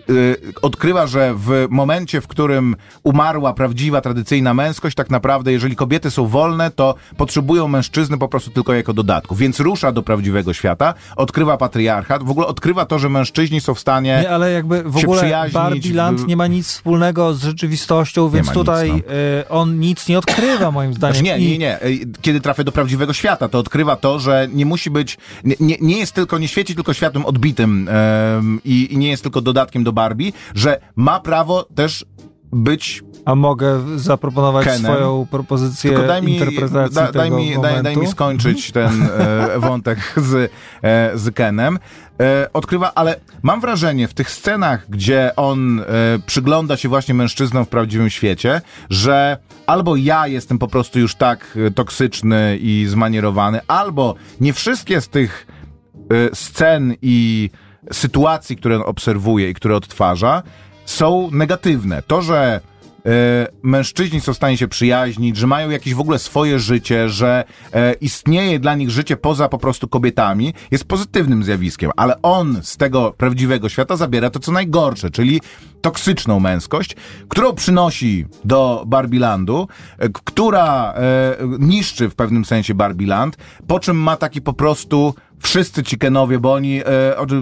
Yy, 0.09 0.36
odkrywa, 0.62 1.06
że 1.06 1.34
w 1.34 1.66
momencie, 1.70 2.20
w 2.20 2.26
którym 2.26 2.76
umarła 3.02 3.52
prawdziwa, 3.52 4.00
tradycyjna 4.00 4.54
męskość, 4.54 4.96
tak 4.96 5.11
naprawdę, 5.11 5.52
jeżeli 5.52 5.76
kobiety 5.76 6.11
są 6.11 6.26
wolne, 6.26 6.70
to 6.70 6.94
potrzebują 7.16 7.68
mężczyzny 7.68 8.18
po 8.18 8.28
prostu 8.28 8.50
tylko 8.50 8.74
jako 8.74 8.92
dodatku. 8.92 9.34
Więc 9.36 9.61
rusza 9.61 9.92
do 9.92 10.02
prawdziwego 10.02 10.52
świata, 10.52 10.94
odkrywa 11.16 11.56
patriarchat, 11.56 12.22
w 12.22 12.30
ogóle 12.30 12.46
odkrywa 12.46 12.86
to, 12.86 12.98
że 12.98 13.09
mężczyźni 13.09 13.61
są 13.61 13.74
w 13.74 13.80
stanie. 13.80 14.18
Nie, 14.22 14.30
ale 14.30 14.52
jakby 14.52 14.82
w 14.82 14.96
ogóle 14.96 15.48
Barbie 15.52 15.94
Land 15.94 16.26
nie 16.26 16.36
ma 16.36 16.46
nic 16.46 16.66
wspólnego 16.66 17.34
z 17.34 17.42
rzeczywistością, 17.42 18.28
więc 18.30 18.52
tutaj 18.52 18.92
nic, 18.92 19.04
y, 19.04 19.48
on 19.48 19.80
nic 19.80 20.09
nie 20.09 20.18
odkrywa 20.18 20.70
moim 20.70 20.94
zdaniem. 20.94 21.14
Znaczy 21.14 21.24
nie, 21.24 21.38
I- 21.38 21.50
nie, 21.50 21.59
nie. 21.59 21.82
Ej, 21.82 22.06
Kiedy 22.20 22.40
trafia 22.40 22.64
do 22.64 22.72
prawdziwego 22.72 23.12
świata, 23.12 23.48
to 23.48 23.59
odkrywa 23.59 23.96
to, 23.96 24.18
że 24.18 24.48
nie 24.52 24.66
musi 24.66 24.90
być, 24.90 25.18
nie, 25.44 25.54
nie, 25.61 25.76
nie 25.80 25.98
jest 25.98 26.12
tylko, 26.12 26.38
nie 26.38 26.48
świeci 26.48 26.74
tylko 26.74 26.92
światłem 26.94 27.26
odbitym 27.26 27.88
i 28.64 28.88
nie 28.92 29.09
jest 29.11 29.22
tylko 29.22 29.40
dodatkiem 29.40 29.84
do 29.84 29.92
Barbie, 29.99 30.32
że 30.55 30.80
ma 30.96 31.20
prawo 31.20 31.66
też 31.74 32.05
być 32.53 33.03
A 33.24 33.34
mogę 33.34 33.99
zaproponować 33.99 34.64
Kenem. 34.64 34.82
swoją 34.82 35.26
propozycję 35.30 35.90
Tylko 35.90 36.07
daj 36.07 36.22
mi, 36.22 36.32
interpretacji 36.32 36.94
da, 36.94 37.12
daj, 37.12 37.30
mi, 37.30 37.61
daj, 37.62 37.82
daj 37.82 37.96
mi 37.96 38.07
skończyć 38.07 38.72
ten 38.72 39.03
e, 39.03 39.59
wątek 39.68 39.99
z, 40.16 40.53
e, 40.82 41.11
z 41.14 41.34
Kenem. 41.34 41.78
E, 42.20 42.53
odkrywa, 42.53 42.92
ale 42.94 43.20
mam 43.42 43.61
wrażenie 43.61 44.09
w 44.09 44.14
tych 44.14 44.30
scenach, 44.30 44.86
gdzie 44.88 45.36
on 45.36 45.80
e, 45.80 45.84
przygląda 46.26 46.76
się 46.76 46.88
właśnie 46.88 47.14
mężczyznom 47.14 47.64
w 47.64 47.68
prawdziwym 47.68 48.11
świecie, 48.11 48.61
że 48.90 49.38
albo 49.66 49.96
ja 49.96 50.26
jestem 50.26 50.59
po 50.59 50.68
prostu 50.68 50.99
już 50.99 51.14
tak 51.14 51.59
e, 51.66 51.70
toksyczny 51.70 52.59
i 52.61 52.86
zmanierowany, 52.88 53.61
albo 53.68 54.14
nie 54.40 54.53
wszystkie 54.53 55.01
z 55.01 55.09
tych 55.09 55.46
e, 56.11 56.34
scen 56.34 56.94
i 57.03 57.51
sytuacji, 57.93 58.57
które 58.57 58.84
obserwuje 58.84 59.51
i 59.51 59.55
które 59.55 59.76
odtwarza, 59.76 60.43
są 60.84 61.28
negatywne. 61.32 62.03
To, 62.03 62.22
że 62.22 62.61
e, 63.07 63.11
mężczyźni 63.62 64.20
są 64.20 64.32
w 64.32 64.36
stanie 64.36 64.57
się 64.57 64.68
przyjaźnić, 64.68 65.36
że 65.36 65.47
mają 65.47 65.70
jakieś 65.70 65.95
w 65.95 66.01
ogóle 66.01 66.18
swoje 66.18 66.59
życie, 66.59 67.09
że 67.09 67.45
e, 67.72 67.93
istnieje 67.93 68.59
dla 68.59 68.74
nich 68.74 68.91
życie 68.91 69.16
poza 69.16 69.49
po 69.49 69.59
prostu 69.59 69.89
kobietami, 69.89 70.55
jest 70.70 70.84
pozytywnym 70.84 71.45
zjawiskiem, 71.45 71.91
ale 71.97 72.22
on 72.22 72.59
z 72.62 72.76
tego 72.76 73.14
prawdziwego 73.16 73.68
świata 73.68 73.97
zabiera 73.97 74.30
to, 74.30 74.39
co 74.39 74.53
najgorsze, 74.53 75.11
czyli 75.11 75.41
toksyczną 75.80 76.41
męskość, 76.41 76.97
którą 77.28 77.53
przynosi 77.53 78.26
do 78.45 78.84
Barbilandu, 78.86 79.68
e, 79.99 80.09
która 80.09 80.95
niszczy 81.59 82.09
w 82.09 82.14
pewnym 82.14 82.45
sensie 82.45 82.74
Barbiland, 82.74 83.36
po 83.66 83.80
czym 83.80 83.97
ma 83.97 84.16
taki 84.16 84.41
po 84.43 84.53
prostu 84.53 85.14
wszyscy 85.43 85.84
Chickenowie, 85.84 86.39
bo 86.39 86.53
oni 86.53 86.80
e, 86.80 86.84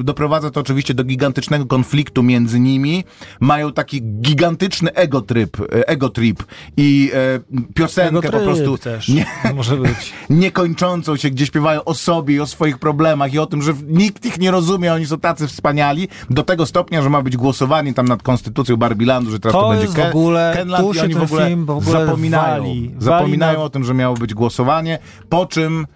doprowadza 0.04 0.50
to 0.50 0.60
oczywiście 0.60 0.94
do 0.94 1.04
gigantycznego 1.04 1.66
konfliktu 1.66 2.22
między 2.22 2.60
nimi, 2.60 3.04
mają 3.40 3.72
taki 3.72 4.02
gigantyczny 4.02 4.92
ego 4.94 5.20
trip, 5.20 5.60
e, 5.60 5.88
ego 5.88 6.08
trip 6.08 6.44
i 6.76 7.10
e, 7.14 7.40
piosenkę 7.74 8.20
Tego 8.22 8.38
po 8.38 8.44
prostu 8.44 8.78
też 8.78 9.08
nie, 9.08 9.26
może 9.54 9.76
być. 9.76 10.12
niekończącą 10.30 11.16
się, 11.16 11.30
gdzie 11.30 11.46
śpiewają 11.46 11.84
o 11.84 11.94
sobie 11.94 12.34
i 12.34 12.40
o 12.40 12.46
swoich 12.46 12.78
problemach 12.78 13.34
i 13.34 13.38
o 13.38 13.46
tym, 13.46 13.62
że 13.62 13.74
nikt 13.86 14.26
ich 14.26 14.38
nie 14.38 14.50
rozumie, 14.50 14.92
oni 14.94 15.06
są 15.06 15.18
tacy 15.18 15.46
wspaniali, 15.48 16.08
do 16.30 16.42
tego 16.42 16.66
stopnia, 16.66 17.02
że 17.02 17.10
ma 17.10 17.22
być 17.22 17.36
głosowanie 17.36 17.94
tam 17.94 18.08
nad 18.08 18.22
konstytucją 18.22 18.76
Barbilandu, 18.76 19.30
że 19.30 19.40
teraz 19.40 19.52
to, 19.52 19.60
To 19.62 19.68
będzie 19.68 19.82
jest 19.84 19.94
w 19.94 19.96
Ken- 20.00 20.08
ogóle- 20.08 20.52
Kenland 20.56 20.84
tu 20.84 20.92
i 20.92 21.00
oni 21.00 21.14
w 21.14 21.22
ogóle, 21.22 21.46
film 21.48 21.66
w 21.66 21.70
ogóle 21.70 22.06
zapominają, 22.06 22.62
wali. 22.64 22.94
zapominają 22.98 23.52
Wali 23.52 23.58
na- 23.58 23.64
o 23.64 23.70
tym, 23.70 23.84
że 23.84 23.94
miało 23.94 24.16
być 24.16 24.34
głosowanie, 24.34 24.98
po 25.28 25.46
czym 25.46 25.86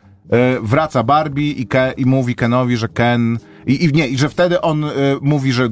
wraca 0.62 1.02
Barbie 1.02 1.50
i, 1.50 1.66
Ke, 1.66 1.94
i 1.96 2.06
mówi 2.06 2.34
Kenowi, 2.34 2.76
że 2.76 2.88
Ken 2.88 3.38
i, 3.66 3.84
i 3.84 3.92
nie, 3.92 4.08
i 4.08 4.18
że 4.18 4.28
wtedy 4.28 4.60
on 4.60 4.84
e, 4.84 4.90
mówi, 5.20 5.52
że 5.52 5.68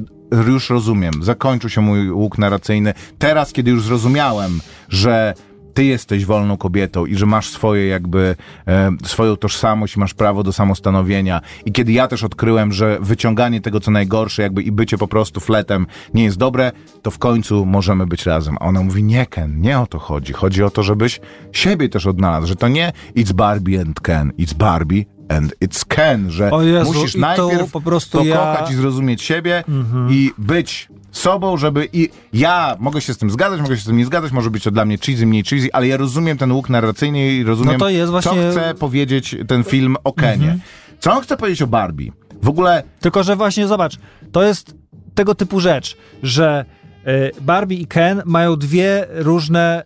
już 0.47 0.69
rozumiem, 0.69 1.13
zakończył 1.21 1.69
się 1.69 1.81
mój 1.81 2.11
łuk 2.11 2.37
narracyjny. 2.37 2.93
Teraz, 3.19 3.53
kiedy 3.53 3.71
już 3.71 3.83
zrozumiałem, 3.83 4.61
że 4.89 5.33
ty 5.73 5.85
jesteś 5.85 6.25
wolną 6.25 6.57
kobietą 6.57 7.05
i 7.05 7.15
że 7.15 7.25
masz 7.25 7.49
swoje 7.49 7.87
jakby, 7.87 8.35
e, 8.67 8.91
swoją 9.03 9.35
tożsamość 9.37 9.97
masz 9.97 10.13
prawo 10.13 10.43
do 10.43 10.53
samostanowienia. 10.53 11.41
I 11.65 11.71
kiedy 11.71 11.91
ja 11.91 12.07
też 12.07 12.23
odkryłem, 12.23 12.71
że 12.73 12.97
wyciąganie 13.01 13.61
tego, 13.61 13.79
co 13.79 13.91
najgorsze, 13.91 14.41
jakby 14.41 14.61
i 14.63 14.71
bycie 14.71 14.97
po 14.97 15.07
prostu 15.07 15.39
fletem 15.39 15.87
nie 16.13 16.23
jest 16.23 16.37
dobre, 16.37 16.71
to 17.01 17.11
w 17.11 17.17
końcu 17.17 17.65
możemy 17.65 18.07
być 18.07 18.25
razem. 18.25 18.57
A 18.59 18.65
ona 18.65 18.81
mówi, 18.81 19.03
nie 19.03 19.25
Ken, 19.25 19.61
nie 19.61 19.79
o 19.79 19.87
to 19.87 19.99
chodzi. 19.99 20.33
Chodzi 20.33 20.63
o 20.63 20.69
to, 20.69 20.83
żebyś 20.83 21.19
siebie 21.51 21.89
też 21.89 22.05
odnalazł, 22.07 22.47
że 22.47 22.55
to 22.55 22.67
nie 22.67 22.91
it's 23.17 23.33
Barbie 23.33 23.81
and 23.81 23.99
Ken, 23.99 24.31
it's 24.39 24.53
Barbie 24.53 25.05
and 25.29 25.55
it's 25.65 25.85
Ken, 25.87 26.31
że 26.31 26.51
Jezu, 26.63 26.93
musisz 26.93 27.13
to 27.13 27.19
najpierw 27.19 27.71
po 27.71 27.81
prostu 27.81 28.11
pokochać 28.17 28.35
ja- 28.35 28.51
Mhm. 28.59 28.73
i 28.73 28.75
zrozumieć 28.75 29.21
siebie 29.21 29.63
i 30.09 30.31
być 30.37 30.87
sobą, 31.11 31.57
żeby 31.57 31.87
i 31.93 32.09
ja 32.33 32.75
mogę 32.79 33.01
się 33.01 33.13
z 33.13 33.17
tym 33.17 33.29
zgadzać, 33.29 33.61
mogę 33.61 33.75
się 33.77 33.81
z 33.83 33.85
tym 33.85 33.97
nie 33.97 34.05
zgadzać, 34.05 34.31
może 34.31 34.49
być 34.49 34.63
to 34.63 34.71
dla 34.71 34.85
mnie 34.85 34.97
cheesy, 34.97 35.25
mniej 35.25 35.43
cheesy, 35.43 35.69
ale 35.73 35.87
ja 35.87 35.97
rozumiem 35.97 36.37
ten 36.37 36.51
łuk 36.51 36.69
narracyjny 36.69 37.31
i 37.33 37.43
rozumiem, 37.43 37.73
No 37.73 37.79
to 37.79 37.89
jest 37.89 38.11
właśnie- 38.11 38.31
Mhm. 38.31 38.53
co 38.53 38.59
chce 38.59 38.73
powiedzieć 38.75 39.35
ten 39.47 39.63
film 39.63 39.95
o 40.03 40.13
Kenie. 40.13 40.57
Co 40.99 41.13
on 41.13 41.21
chce 41.21 41.37
powiedzieć 41.37 41.61
o 41.61 41.67
Barbie? 41.67 42.11
W 42.41 42.49
ogóle 42.49 42.83
Tylko, 42.99 43.23
że 43.23 43.35
właśnie 43.35 43.67
zobacz, 43.67 43.97
to 44.31 44.43
jest 44.43 44.75
tego 45.15 45.35
typu 45.35 45.59
rzecz, 45.59 45.97
że 46.23 46.65
y, 47.07 47.31
Barbie 47.41 47.77
i 47.77 47.85
Ken 47.87 48.21
mają 48.25 48.55
dwie 48.55 49.07
różne 49.09 49.83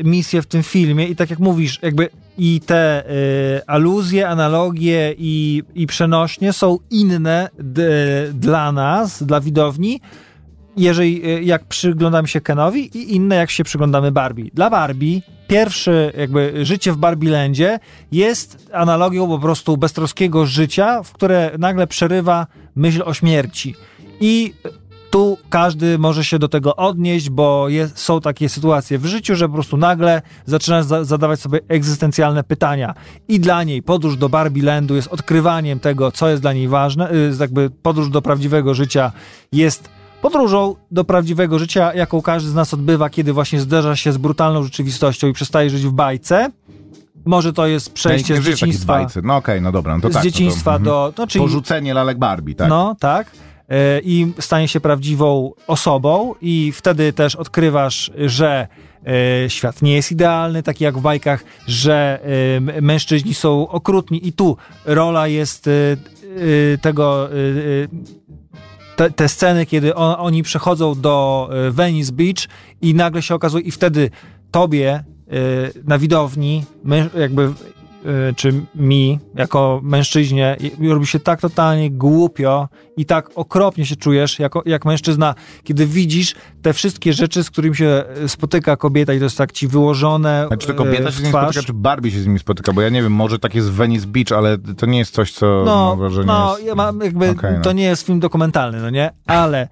y, 0.00 0.04
misje 0.04 0.42
w 0.42 0.46
tym 0.46 0.62
filmie 0.62 1.06
i 1.06 1.16
tak 1.16 1.30
jak 1.30 1.38
mówisz, 1.38 1.78
jakby 1.82 2.08
i 2.38 2.60
te 2.66 3.10
y, 3.10 3.66
aluzje, 3.66 4.28
analogie 4.28 5.14
i, 5.18 5.62
i 5.74 5.86
przenośnie 5.86 6.52
są 6.52 6.78
inne 6.90 7.48
d, 7.58 7.82
dla 8.34 8.72
nas, 8.72 9.22
dla 9.22 9.40
widowni, 9.40 10.00
jeżeli 10.78 11.28
y, 11.28 11.42
jak 11.42 11.64
przyglądamy 11.64 12.28
się 12.28 12.40
Kenowi 12.40 12.98
i 12.98 13.16
inne 13.16 13.36
jak 13.36 13.50
się 13.50 13.64
przyglądamy 13.64 14.12
Barbie. 14.12 14.50
Dla 14.54 14.70
Barbie 14.70 15.20
pierwsze 15.48 16.12
jakby 16.18 16.66
życie 16.66 16.92
w 16.92 16.96
Barbielandzie 16.96 17.78
jest 18.12 18.68
analogią 18.72 19.28
po 19.28 19.38
prostu 19.38 19.76
beztroskiego 19.76 20.46
życia, 20.46 21.02
w 21.02 21.12
które 21.12 21.50
nagle 21.58 21.86
przerywa 21.86 22.46
myśl 22.76 23.02
o 23.04 23.14
śmierci. 23.14 23.74
I 24.20 24.54
tu 25.10 25.38
każdy 25.50 25.98
może 25.98 26.24
się 26.24 26.38
do 26.38 26.48
tego 26.48 26.76
odnieść, 26.76 27.30
bo 27.30 27.68
jest, 27.68 27.98
są 27.98 28.20
takie 28.20 28.48
sytuacje 28.48 28.98
w 28.98 29.06
życiu, 29.06 29.36
że 29.36 29.48
po 29.48 29.54
prostu 29.54 29.76
nagle 29.76 30.22
zaczynasz 30.46 30.84
za, 30.84 31.04
zadawać 31.04 31.40
sobie 31.40 31.60
egzystencjalne 31.68 32.44
pytania. 32.44 32.94
I 33.28 33.40
dla 33.40 33.64
niej 33.64 33.82
podróż 33.82 34.16
do 34.16 34.28
Barbielandu 34.28 34.96
jest 34.96 35.08
odkrywaniem 35.08 35.80
tego, 35.80 36.12
co 36.12 36.28
jest 36.28 36.42
dla 36.42 36.52
niej 36.52 36.68
ważne. 36.68 37.12
y, 37.12 37.32
Jakby 37.40 37.70
podróż 37.70 38.10
do 38.10 38.22
prawdziwego 38.22 38.74
życia 38.74 39.12
jest 39.52 39.97
podróżą 40.22 40.74
do 40.90 41.04
prawdziwego 41.04 41.58
życia, 41.58 41.94
jaką 41.94 42.22
każdy 42.22 42.50
z 42.50 42.54
nas 42.54 42.74
odbywa, 42.74 43.10
kiedy 43.10 43.32
właśnie 43.32 43.60
zderza 43.60 43.96
się 43.96 44.12
z 44.12 44.18
brutalną 44.18 44.62
rzeczywistością 44.62 45.28
i 45.28 45.32
przestaje 45.32 45.70
żyć 45.70 45.82
w 45.82 45.92
bajce. 45.92 46.50
Może 47.24 47.52
to 47.52 47.66
jest 47.66 47.92
przejście 47.92 48.34
nie 48.34 48.42
z 48.42 48.44
dzieciństwa, 48.44 48.92
bajce. 48.92 49.20
No 49.24 49.36
okej, 49.36 49.62
no 49.62 49.72
dobra, 49.72 49.94
no 49.96 50.00
to 50.00 50.10
z 50.10 50.12
tak. 50.12 50.22
dzieciństwa 50.22 50.72
no 50.72 50.78
to, 50.78 50.84
do... 50.84 51.12
No, 51.18 51.26
czyli, 51.26 51.44
Porzucenie 51.44 51.94
lalek 51.94 52.18
Barbie, 52.18 52.54
tak? 52.54 52.68
no, 52.68 52.96
tak. 53.00 53.30
e, 53.68 54.00
i 54.00 54.32
stanie 54.38 54.68
się 54.68 54.80
prawdziwą 54.80 55.52
osobą 55.66 56.34
i 56.40 56.72
wtedy 56.72 57.12
też 57.12 57.36
odkrywasz, 57.36 58.10
że 58.18 58.68
e, 59.44 59.50
świat 59.50 59.82
nie 59.82 59.94
jest 59.94 60.12
idealny, 60.12 60.62
taki 60.62 60.84
jak 60.84 60.98
w 60.98 61.00
bajkach, 61.00 61.44
że 61.66 62.20
e, 62.76 62.80
mężczyźni 62.80 63.34
są 63.34 63.68
okrutni 63.68 64.28
i 64.28 64.32
tu 64.32 64.56
rola 64.84 65.26
jest 65.26 65.70
tego... 66.80 67.28
te, 68.98 69.10
te 69.10 69.28
sceny, 69.28 69.66
kiedy 69.66 69.94
on, 69.94 70.14
oni 70.18 70.42
przechodzą 70.42 70.94
do 71.00 71.48
e, 71.52 71.70
Venice 71.70 72.12
Beach 72.12 72.48
i 72.82 72.94
nagle 72.94 73.22
się 73.22 73.34
okazuje, 73.34 73.64
i 73.64 73.70
wtedy 73.70 74.10
tobie 74.50 74.90
e, 74.90 75.04
na 75.84 75.98
widowni, 75.98 76.64
mę, 76.84 77.08
jakby, 77.18 77.52
czy 78.36 78.52
mi, 78.74 79.18
jako 79.34 79.80
mężczyźnie, 79.82 80.56
robi 80.88 81.06
się 81.06 81.20
tak 81.20 81.40
totalnie 81.40 81.90
głupio 81.90 82.68
i 82.96 83.06
tak 83.06 83.30
okropnie 83.34 83.86
się 83.86 83.96
czujesz, 83.96 84.38
jako, 84.38 84.62
jak 84.66 84.84
mężczyzna, 84.84 85.34
kiedy 85.64 85.86
widzisz 85.86 86.34
te 86.62 86.72
wszystkie 86.72 87.12
rzeczy, 87.12 87.44
z 87.44 87.50
którymi 87.50 87.76
się 87.76 88.04
e, 88.24 88.28
spotyka 88.28 88.76
kobieta 88.76 89.12
i 89.14 89.18
to 89.18 89.24
jest 89.24 89.38
tak 89.38 89.52
ci 89.52 89.68
wyłożone 89.68 90.44
Znaczy 90.48 90.66
to 90.66 90.72
e, 90.72 90.76
kobieta 90.76 91.10
się 91.10 91.18
z 91.18 91.22
nim 91.22 91.30
twarz. 91.30 91.44
spotyka, 91.44 91.66
czy 91.66 91.72
Barbie 91.72 92.10
się 92.10 92.20
z 92.20 92.26
nimi 92.26 92.38
spotyka, 92.38 92.72
bo 92.72 92.82
ja 92.82 92.88
nie 92.88 93.02
wiem, 93.02 93.12
może 93.12 93.38
tak 93.38 93.54
jest 93.54 93.68
w 93.70 93.74
Venice 93.74 94.06
Beach, 94.06 94.32
ale 94.32 94.58
to 94.58 94.86
nie 94.86 94.98
jest 94.98 95.14
coś, 95.14 95.32
co 95.32 95.62
No, 95.66 95.88
mam 95.88 95.98
wrażenie 95.98 96.26
no 96.26 96.54
jest... 96.56 96.66
ja 96.66 96.74
mam 96.74 97.00
jakby, 97.00 97.30
Okej, 97.30 97.54
no. 97.56 97.60
to 97.62 97.72
nie 97.72 97.84
jest 97.84 98.06
film 98.06 98.20
dokumentalny, 98.20 98.80
no 98.80 98.90
nie? 98.90 99.10
Ale, 99.26 99.68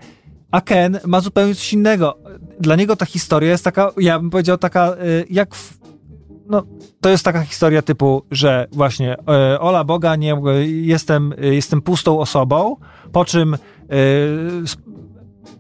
a 0.51 0.61
Ken 0.61 0.99
ma 1.07 1.20
zupełnie 1.20 1.55
coś 1.55 1.72
innego. 1.72 2.18
Dla 2.61 2.76
niego 2.76 2.97
ta 2.97 3.07
historia 3.07 3.51
jest 3.51 3.64
taka, 3.64 3.91
ja 4.01 4.18
bym 4.20 4.30
powiedział 4.30 4.59
taka, 4.59 4.93
y, 4.93 5.24
jak 5.30 5.55
w, 5.55 5.86
no, 6.49 6.63
to 7.01 7.09
jest 7.09 7.25
taka 7.25 7.41
historia 7.41 7.83
typu, 7.83 8.23
że 8.31 8.67
właśnie 8.73 9.17
e, 9.29 9.61
ola 9.61 9.85
Boga, 9.85 10.17
nie, 10.17 10.37
jestem, 10.65 11.35
jestem 11.39 11.83
pustą 11.83 12.21
osobą, 12.21 12.77
po 13.13 13.25
czym 13.25 13.57
sp- 14.73 15.06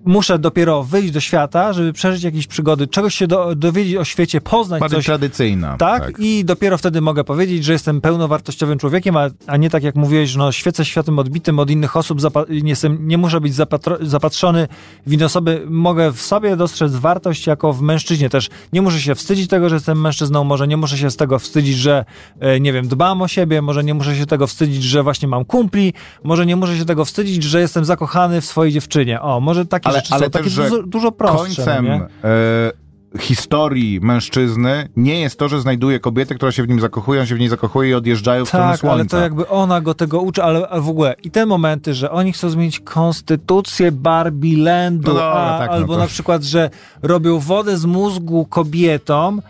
muszę 0.04 0.38
dopiero 0.38 0.82
wyjść 0.84 1.12
do 1.12 1.20
świata, 1.20 1.72
żeby 1.72 1.92
przeżyć 1.92 2.22
jakieś 2.22 2.46
przygody, 2.46 2.86
czegoś 2.86 3.14
się 3.14 3.26
do, 3.26 3.54
dowiedzieć 3.54 3.96
o 3.96 4.04
świecie, 4.04 4.40
poznać 4.40 4.80
Bardziej 4.80 4.98
coś, 4.98 5.06
tradycyjna. 5.06 5.76
tak, 5.76 6.12
i 6.18 6.44
dopiero 6.44 6.78
wtedy 6.78 7.00
mogę 7.00 7.24
powiedzieć, 7.24 7.64
że 7.64 7.72
jestem 7.72 8.00
pełnowartościowym 8.00 8.78
człowiekiem, 8.78 9.16
a, 9.16 9.28
a 9.46 9.56
nie 9.56 9.70
tak 9.70 9.82
jak 9.82 9.94
mówiłeś, 9.94 10.30
że 10.30 10.38
no, 10.38 10.52
świecę 10.52 10.84
światem 10.84 11.18
odbitym 11.18 11.58
od 11.58 11.70
innych 11.70 11.96
osób, 11.96 12.20
nie, 12.48 12.70
jestem, 12.70 13.08
nie 13.08 13.18
muszę 13.18 13.40
być 13.40 13.54
zapatrzony 14.00 14.68
w 15.06 15.12
inne 15.12 15.24
osoby, 15.24 15.66
mogę 15.68 16.12
w 16.12 16.20
sobie 16.20 16.56
dostrzec 16.56 16.92
wartość 16.92 17.46
jako 17.46 17.72
w 17.72 17.82
mężczyźnie 17.82 18.30
też. 18.30 18.48
Nie 18.72 18.82
muszę 18.82 19.00
się 19.00 19.14
wstydzić 19.14 19.48
tego, 19.48 19.68
że 19.68 19.76
jestem 19.76 20.00
mężczyzną, 20.00 20.44
może 20.44 20.68
nie 20.68 20.76
muszę 20.76 20.98
się 20.98 21.10
z 21.10 21.16
tego 21.16 21.38
wstydzić, 21.38 21.76
że 21.76 22.04
e, 22.40 22.60
nie 22.60 22.72
wiem, 22.72 22.88
dbam 22.88 23.22
o 23.22 23.28
siebie, 23.28 23.62
może 23.62 23.84
nie 23.84 23.94
muszę 23.94 24.16
się 24.16 24.26
tego 24.26 24.46
wstydzić, 24.46 24.82
że 24.82 25.02
właśnie 25.02 25.28
mam 25.28 25.44
kumpli, 25.44 25.92
może 26.24 26.46
nie 26.46 26.56
muszę 26.56 26.76
się 26.76 26.84
tego 26.84 27.04
wstydzić, 27.04 27.42
że 27.42 27.60
jestem 27.60 27.84
zakochany 27.84 28.40
w 28.40 28.44
swojej 28.44 28.72
dziewczynie. 28.72 29.20
O, 29.20 29.40
może 29.40 29.66
takie 29.80 29.88
Ale- 29.88 29.98
rzeczy 29.98 30.14
ale 30.14 30.24
są 30.24 30.30
też, 30.30 30.40
takie 30.42 30.50
że 30.50 30.70
dużo, 30.70 30.82
dużo 30.82 31.12
prostsze. 31.12 31.64
Końcem 31.64 31.86
no 31.88 31.94
e, 32.30 32.72
historii 33.20 34.00
mężczyzny 34.00 34.88
nie 34.96 35.20
jest 35.20 35.38
to, 35.38 35.48
że 35.48 35.60
znajduje 35.60 36.00
kobietę, 36.00 36.34
która 36.34 36.52
się 36.52 36.62
w 36.62 36.68
nim 36.68 36.80
zakochuje, 36.80 37.20
on 37.20 37.26
się 37.26 37.34
w 37.34 37.38
niej 37.38 37.48
zakochuje 37.48 37.90
i 37.90 37.94
odjeżdżają 37.94 38.44
w 38.44 38.48
stronę 38.48 38.70
Tak, 38.70 38.80
słońca. 38.80 38.94
ale 38.96 39.06
to 39.06 39.18
jakby 39.18 39.48
ona 39.48 39.80
go 39.80 39.94
tego 39.94 40.20
uczy, 40.20 40.42
ale, 40.42 40.68
ale 40.68 40.80
w 40.80 40.88
ogóle 40.88 41.14
i 41.24 41.30
te 41.30 41.46
momenty, 41.46 41.94
że 41.94 42.10
oni 42.10 42.32
chcą 42.32 42.50
zmienić 42.50 42.80
konstytucję 42.80 43.92
Barbie 43.92 44.56
Landu, 44.64 45.08
No 45.08 45.14
dobra, 45.14 45.26
a, 45.32 45.58
tak, 45.58 45.68
no 45.70 45.74
albo 45.76 45.92
to- 45.94 45.98
na 46.00 46.06
przykład, 46.06 46.42
że 46.42 46.70
robią 47.02 47.38
wodę 47.38 47.76
z 47.76 47.84
mózgu 47.84 48.46
kobietom, 48.46 49.42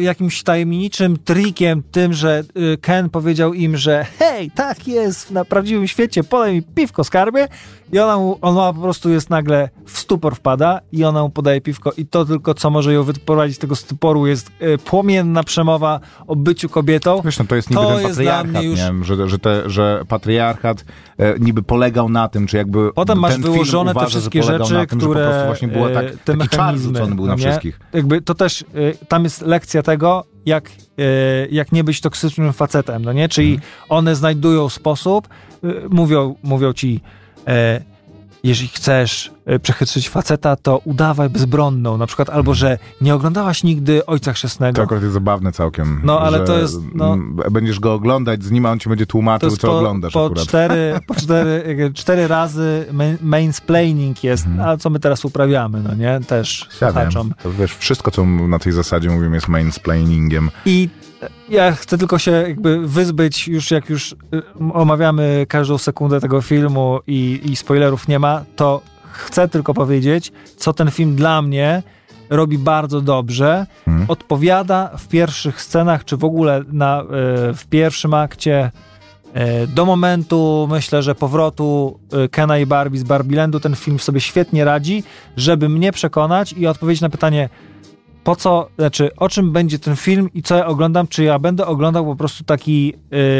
jakimś 0.00 0.42
tajemniczym 0.42 1.16
trikiem 1.16 1.82
tym, 1.92 2.12
że 2.12 2.42
y, 2.74 2.78
Ken 2.80 3.10
powiedział 3.10 3.54
im, 3.54 3.76
że 3.76 4.06
hej, 4.18 4.50
tak 4.50 4.88
jest 4.88 5.30
na 5.30 5.44
prawdziwym 5.44 5.88
świecie, 5.88 6.24
podaj 6.24 6.54
mi 6.54 6.62
piwko 6.62 7.04
skarbie 7.04 7.48
i 7.92 7.98
ona, 7.98 8.16
mu, 8.18 8.38
ona 8.40 8.72
po 8.72 8.80
prostu 8.80 9.10
jest 9.10 9.30
nagle 9.30 9.68
w 9.86 9.98
stupor 9.98 10.36
wpada 10.36 10.80
i 10.92 11.04
ona 11.04 11.22
mu 11.22 11.30
podaje 11.30 11.60
piwko 11.60 11.92
i 11.96 12.06
to 12.06 12.24
tylko, 12.24 12.54
co 12.54 12.70
może 12.70 12.92
ją 12.92 13.02
wyprowadzić 13.02 13.56
z 13.56 13.58
tego 13.58 13.76
stuporu 13.76 14.26
jest 14.26 14.50
y, 14.62 14.78
płomienna 14.78 15.44
przemowa 15.44 16.00
o 16.26 16.36
byciu 16.36 16.68
kobietą. 16.68 17.22
Wiesz, 17.24 17.38
no 17.38 17.44
to 17.44 17.56
jest 17.56 17.70
niby 17.70 17.82
To 17.82 17.88
ten 17.88 17.98
jest 17.98 18.10
patriarchat, 18.10 18.62
już- 18.64 18.78
nie? 18.78 19.04
Że, 19.04 19.28
że, 19.28 19.38
te, 19.38 19.70
że 19.70 20.02
patriarchat 20.08 20.84
e, 21.18 21.38
niby 21.38 21.62
polegał 21.62 22.08
na 22.08 22.28
tym, 22.28 22.46
czy 22.46 22.56
jakby 22.56 22.92
Potem 22.92 23.18
masz 23.18 23.38
wyłożone 23.38 23.90
te 23.92 23.98
uważa, 23.98 24.08
że 24.08 24.18
wszystkie 24.18 24.42
rzeczy, 24.42 24.86
tym, 24.88 25.00
które 25.00 25.24
po 25.24 25.30
prostu 25.30 25.46
właśnie 25.46 25.68
było 25.68 25.90
tak, 25.90 26.06
te 26.24 26.36
taki 26.36 26.48
czar 26.56 26.78
rzucony 26.78 27.14
był 27.14 27.26
na 27.26 27.34
nie? 27.34 27.38
wszystkich. 27.38 27.80
Jakby 27.92 28.22
to 28.22 28.34
też, 28.34 28.62
e, 28.62 29.06
tam 29.08 29.24
jest 29.24 29.42
lekcja 29.64 29.82
tego, 29.82 30.24
jak, 30.46 30.70
e, 30.98 31.02
jak 31.50 31.72
nie 31.72 31.84
być 31.84 32.00
toksycznym 32.00 32.52
facetem, 32.52 33.04
no 33.04 33.12
nie? 33.12 33.28
Czyli 33.28 33.54
Mhm. 33.54 33.70
one 33.88 34.16
znajdują 34.16 34.68
sposób, 34.68 35.28
e, 35.28 35.66
mówią, 35.90 36.34
mówią 36.42 36.72
ci, 36.72 37.00
e, 37.46 37.80
jeżeli 38.42 38.68
chcesz 38.68 39.30
przechytrzyć 39.62 40.08
faceta, 40.08 40.56
to 40.56 40.78
udawaj 40.84 41.30
bezbronną, 41.30 41.96
na 41.98 42.06
przykład, 42.06 42.30
albo 42.30 42.54
że 42.54 42.78
nie 43.00 43.14
oglądałaś 43.14 43.62
nigdy 43.64 44.06
Ojca 44.06 44.32
Chrzestnego. 44.32 44.76
To 44.76 44.82
akurat 44.82 45.02
jest 45.02 45.14
zabawne 45.14 45.52
całkiem. 45.52 46.00
No, 46.04 46.20
ale 46.20 46.40
to 46.44 46.58
jest, 46.58 46.80
no- 46.94 47.16
Będziesz 47.50 47.80
go 47.80 47.94
oglądać 47.94 48.44
z 48.44 48.50
nim, 48.50 48.66
a 48.66 48.70
on 48.70 48.78
ci 48.78 48.88
będzie 48.88 49.06
tłumaczył, 49.06 49.50
co 49.56 49.66
po, 49.68 49.78
oglądasz 49.78 50.12
po 50.12 50.26
akurat. 50.26 50.44
cztery, 50.44 50.94
po 51.08 51.14
cztery, 51.14 51.90
cztery 51.94 52.28
razy 52.28 52.86
mansplaining 53.20 54.24
jest, 54.24 54.46
a 54.64 54.76
co 54.76 54.90
my 54.90 55.00
teraz 55.00 55.24
uprawiamy, 55.24 55.82
no 55.88 55.94
nie? 55.94 56.20
Też 56.26 56.62
Mhm. 56.62 56.80
Ja 56.80 56.92
słuchaczom. 56.92 57.34
To 57.42 57.52
wiesz, 57.52 57.76
wszystko, 57.76 58.10
co 58.10 58.24
na 58.26 58.58
tej 58.58 58.72
zasadzie 58.72 59.10
mówimy, 59.10 59.34
jest 59.34 59.48
mansplainingiem. 59.48 60.50
I 60.66 60.88
ja 61.48 61.72
chcę 61.72 61.98
tylko 61.98 62.18
się 62.18 62.30
jakby 62.30 62.88
wyzbyć, 62.88 63.48
już 63.48 63.70
jak 63.70 63.88
już 63.90 64.12
y, 64.12 64.16
omawiamy 64.72 65.46
każdą 65.48 65.78
sekundę 65.78 66.20
tego 66.20 66.40
filmu 66.42 67.00
i, 67.06 67.40
i 67.44 67.56
spoilerów 67.56 68.08
nie 68.08 68.18
ma, 68.18 68.44
to 68.56 68.80
chcę 69.14 69.48
tylko 69.48 69.74
powiedzieć, 69.74 70.32
co 70.56 70.72
ten 70.72 70.90
film 70.90 71.16
dla 71.16 71.42
mnie 71.42 71.82
robi 72.30 72.58
bardzo 72.58 73.00
dobrze. 73.00 73.66
Mhm. 73.86 74.10
Odpowiada 74.10 74.90
w 74.98 75.08
pierwszych 75.08 75.62
scenach, 75.62 76.04
czy 76.04 76.16
w 76.16 76.24
ogóle 76.24 76.62
na, 76.72 77.02
y, 77.02 77.04
w 77.54 77.66
pierwszym 77.70 78.14
akcie 78.14 78.70
y, 79.36 79.66
do 79.66 79.84
momentu, 79.84 80.68
myślę, 80.70 81.02
że 81.02 81.14
powrotu 81.14 82.00
y, 82.24 82.28
Kena 82.28 82.58
i 82.58 82.66
Barbie 82.66 82.98
z 82.98 83.04
Barbielandu 83.04 83.60
ten 83.60 83.76
film 83.76 83.98
sobie 83.98 84.20
świetnie 84.20 84.64
radzi, 84.64 85.02
żeby 85.36 85.68
mnie 85.68 85.92
przekonać 85.92 86.52
i 86.52 86.66
odpowiedzieć 86.66 87.00
na 87.00 87.08
pytanie, 87.08 87.48
po 88.24 88.36
co, 88.36 88.68
znaczy 88.78 89.10
o 89.16 89.28
czym 89.28 89.52
będzie 89.52 89.78
ten 89.78 89.96
film 89.96 90.28
i 90.34 90.42
co 90.42 90.56
ja 90.56 90.66
oglądam, 90.66 91.08
czy 91.08 91.24
ja 91.24 91.38
będę 91.38 91.66
oglądał 91.66 92.04
po 92.04 92.16
prostu 92.16 92.44
taki 92.44 92.94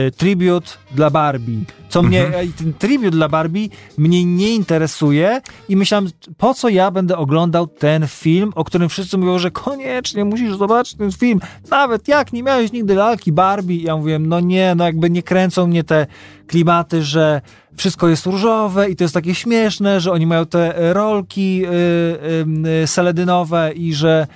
y, 0.08 0.10
tribute 0.10 0.70
dla 0.94 1.10
Barbie. 1.10 1.58
Co 1.88 2.02
mnie, 2.02 2.30
i 2.44 2.52
ten 2.52 2.74
tribute 2.74 3.10
dla 3.10 3.28
Barbie 3.28 3.68
mnie 3.98 4.24
nie 4.24 4.54
interesuje 4.54 5.40
i 5.68 5.76
myślałem, 5.76 6.08
po 6.38 6.54
co 6.54 6.68
ja 6.68 6.90
będę 6.90 7.16
oglądał 7.16 7.66
ten 7.66 8.06
film, 8.06 8.52
o 8.54 8.64
którym 8.64 8.88
wszyscy 8.88 9.18
mówią, 9.18 9.38
że 9.38 9.50
koniecznie 9.50 10.24
musisz 10.24 10.56
zobaczyć 10.56 10.94
ten 10.94 11.12
film. 11.12 11.40
Nawet 11.70 12.08
jak 12.08 12.32
nie 12.32 12.42
miałeś 12.42 12.72
nigdy 12.72 12.94
lalki 12.94 13.32
Barbie. 13.32 13.82
Ja 13.82 13.96
mówiłem, 13.96 14.26
no 14.26 14.40
nie, 14.40 14.74
no 14.74 14.84
jakby 14.84 15.10
nie 15.10 15.22
kręcą 15.22 15.66
mnie 15.66 15.84
te 15.84 16.06
klimaty, 16.46 17.02
że 17.02 17.40
wszystko 17.76 18.08
jest 18.08 18.26
różowe 18.26 18.90
i 18.90 18.96
to 18.96 19.04
jest 19.04 19.14
takie 19.14 19.34
śmieszne, 19.34 20.00
że 20.00 20.12
oni 20.12 20.26
mają 20.26 20.46
te 20.46 20.78
e, 20.78 20.92
rolki 20.92 21.62
y, 21.66 22.82
y, 22.82 22.86
seledynowe 22.86 23.72
i 23.72 23.94
że 23.94 24.26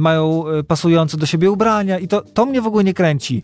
mają 0.00 0.44
pasujące 0.68 1.16
do 1.16 1.26
siebie 1.26 1.50
ubrania 1.50 1.98
i 1.98 2.08
to, 2.08 2.22
to 2.22 2.46
mnie 2.46 2.62
w 2.62 2.66
ogóle 2.66 2.84
nie 2.84 2.94
kręci. 2.94 3.42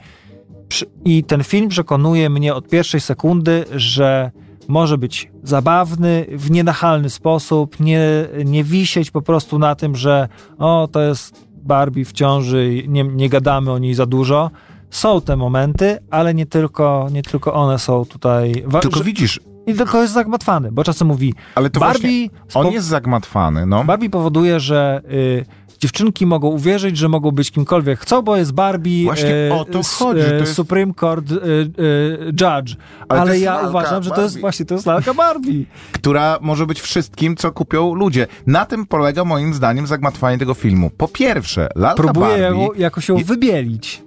I 1.05 1.25
ten 1.25 1.45
film 1.45 1.69
przekonuje 1.69 2.31
mnie 2.31 2.55
od 2.55 2.69
pierwszej 2.69 3.01
sekundy, 3.01 3.65
że 3.75 4.31
może 4.69 4.99
być 4.99 5.31
zabawny 5.43 6.27
w 6.31 6.51
nienachalny 6.51 7.11
sposób, 7.11 7.81
nie, 7.81 8.03
nie 8.45 8.65
wisieć 8.65 9.11
po 9.11 9.23
prostu 9.23 9.59
na 9.59 9.75
tym, 9.75 9.97
że 9.97 10.29
o, 10.59 10.89
to 10.93 11.01
jest 11.01 11.47
Barbie 11.65 12.05
w 12.05 12.13
ciąży 12.13 12.83
nie, 12.89 13.05
nie 13.05 13.29
gadamy 13.29 13.73
o 13.73 13.79
niej 13.79 13.95
za 13.95 14.07
dużo. 14.07 14.51
Są 14.95 15.21
te 15.21 15.37
momenty, 15.37 15.99
ale 16.11 16.35
nie 16.35 16.47
tylko, 16.47 17.09
nie 17.13 17.23
tylko 17.23 17.55
one 17.55 17.79
są 17.79 18.05
tutaj. 18.05 18.65
wa- 18.67 18.81
Tylko 18.81 18.99
że- 18.99 19.05
widzisz, 19.05 19.41
I 19.67 19.75
tylko 19.75 20.03
jest 20.03 20.15
zagmatwany, 20.15 20.73
bo 20.73 20.85
czasem 20.85 21.09
mówi 21.09 21.35
ale 21.55 21.71
to 21.71 21.81
Barbie, 21.81 22.29
on 22.55 22.71
jest 22.73 22.87
zagmatwany, 22.87 23.67
no. 23.67 23.85
Barbie 23.85 24.11
powoduje, 24.11 24.61
że 24.61 25.03
y, 25.13 25.45
dziewczynki 25.81 26.27
mogą 26.27 26.49
uwierzyć, 26.49 26.97
że 26.97 27.09
mogą 27.09 27.31
być 27.31 27.51
kimkolwiek 27.51 28.01
chcą, 28.01 28.23
bo 28.23 28.37
jest 28.37 28.53
Barbie 28.53 29.05
Właśnie 29.05 29.49
y, 29.51 29.53
o 29.55 29.65
to 29.65 29.79
s- 29.79 29.95
chodzi, 29.95 30.21
to 30.21 30.35
y, 30.37 30.41
jest- 30.41 30.55
Supreme 30.55 30.95
Court 30.95 31.31
y, 31.33 31.35
y, 31.35 32.19
Judge. 32.27 32.77
Ale 33.09 33.21
Ale, 33.21 33.39
ja 33.39 33.61
uważam, 33.69 34.03
że 34.03 34.11
to 34.11 34.21
jest 34.23 34.35
Barbie. 34.35 34.41
właśnie 34.41 34.67
to 34.67 34.75
jest 34.75 34.87
lalka 34.87 35.15
Barbie. 35.15 35.65
która 35.93 36.39
może 36.41 36.67
być 36.67 36.81
wszystkim, 36.81 37.37
co 37.37 37.53
kupią 37.53 37.95
ludzie. 37.95 38.27
Na 38.47 38.67
tym 38.67 38.87
polega 38.87 39.25
moim 39.25 39.55
zdaniem 39.55 39.87
zagmatwanie 39.87 40.39
tego 40.39 40.55
filmu. 40.55 40.91
Po 40.91 41.09
pierwsze, 41.09 41.69
lalka 41.75 42.03
Próbuje 42.03 42.27
Barbie, 42.29 42.63
jako, 42.63 42.75
jako 42.77 43.01
się 43.01 43.21
i- 43.21 43.25
wybielić. 43.25 44.03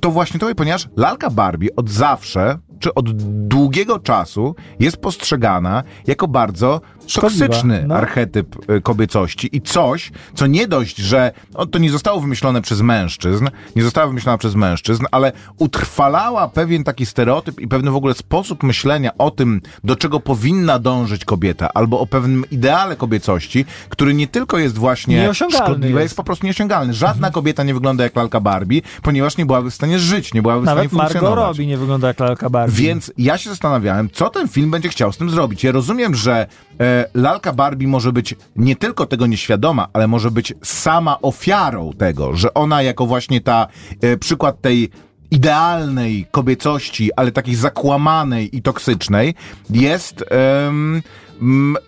To 0.00 0.10
właśnie 0.10 0.40
to, 0.40 0.54
ponieważ 0.54 0.88
lalka 0.96 1.30
Barbie 1.30 1.76
od 1.76 1.90
zawsze 1.90 2.58
czy 2.80 2.94
od 2.94 3.22
długiego 3.48 3.98
czasu 3.98 4.54
jest 4.80 4.96
postrzegana 4.96 5.82
jako 6.06 6.28
bardzo 6.28 6.80
Szkodliwa, 7.06 7.46
toksyczny 7.46 7.84
no. 7.86 7.94
archetyp 7.94 8.70
y, 8.70 8.80
kobiecości 8.80 9.56
i 9.56 9.60
coś, 9.60 10.12
co 10.34 10.46
nie 10.46 10.68
dość, 10.68 10.96
że 10.96 11.32
o, 11.54 11.66
to 11.66 11.78
nie 11.78 11.90
zostało 11.90 12.20
wymyślone 12.20 12.62
przez 12.62 12.80
mężczyzn, 12.80 13.48
nie 13.76 13.82
została 13.82 14.06
wymyślona 14.06 14.38
przez 14.38 14.54
mężczyzn, 14.54 15.04
ale 15.10 15.32
utrwalała 15.58 16.48
pewien 16.48 16.84
taki 16.84 17.06
stereotyp 17.06 17.60
i 17.60 17.68
pewien 17.68 17.90
w 17.90 17.96
ogóle 17.96 18.14
sposób 18.14 18.62
myślenia 18.62 19.10
o 19.18 19.30
tym, 19.30 19.60
do 19.84 19.96
czego 19.96 20.20
powinna 20.20 20.78
dążyć 20.78 21.24
kobieta, 21.24 21.68
albo 21.74 22.00
o 22.00 22.06
pewnym 22.06 22.44
ideale 22.50 22.96
kobiecości, 22.96 23.64
który 23.88 24.14
nie 24.14 24.26
tylko 24.26 24.58
jest 24.58 24.78
właśnie 24.78 25.34
szkodliwy, 25.34 25.88
jest. 25.88 26.02
jest. 26.02 26.16
po 26.16 26.24
prostu 26.24 26.46
nieosiągalny. 26.46 26.94
Żadna 26.94 27.30
kobieta 27.30 27.62
nie 27.62 27.74
wygląda 27.74 28.04
jak 28.04 28.16
lalka 28.16 28.40
Barbie, 28.40 28.82
ponieważ 29.02 29.36
nie 29.36 29.46
byłaby 29.46 29.70
w 29.70 29.74
stanie 29.74 29.98
żyć, 29.98 30.34
nie 30.34 30.42
byłaby 30.42 30.60
w 30.60 30.64
Nawet 30.64 30.86
stanie 30.86 30.98
Margot 30.98 31.12
funkcjonować. 31.12 31.48
Robbie 31.48 31.66
nie 31.66 31.78
wygląda 31.78 32.08
jak 32.08 32.20
lalka 32.20 32.50
Barbie. 32.50 32.69
Więc 32.70 33.12
ja 33.18 33.38
się 33.38 33.50
zastanawiałem, 33.50 34.10
co 34.12 34.30
ten 34.30 34.48
film 34.48 34.70
będzie 34.70 34.88
chciał 34.88 35.12
z 35.12 35.16
tym 35.16 35.30
zrobić. 35.30 35.64
Ja 35.64 35.72
rozumiem, 35.72 36.14
że 36.14 36.46
e, 36.80 37.06
lalka 37.14 37.52
Barbie 37.52 37.88
może 37.88 38.12
być 38.12 38.34
nie 38.56 38.76
tylko 38.76 39.06
tego 39.06 39.26
nieświadoma, 39.26 39.88
ale 39.92 40.08
może 40.08 40.30
być 40.30 40.54
sama 40.62 41.20
ofiarą 41.20 41.92
tego, 41.98 42.36
że 42.36 42.54
ona 42.54 42.82
jako 42.82 43.06
właśnie 43.06 43.40
ta 43.40 43.66
e, 44.00 44.16
przykład 44.16 44.60
tej 44.60 44.90
idealnej 45.30 46.26
kobiecości, 46.30 47.10
ale 47.16 47.32
takiej 47.32 47.54
zakłamanej 47.54 48.56
i 48.56 48.62
toksycznej, 48.62 49.34
jest 49.70 50.24
mm, 50.30 51.02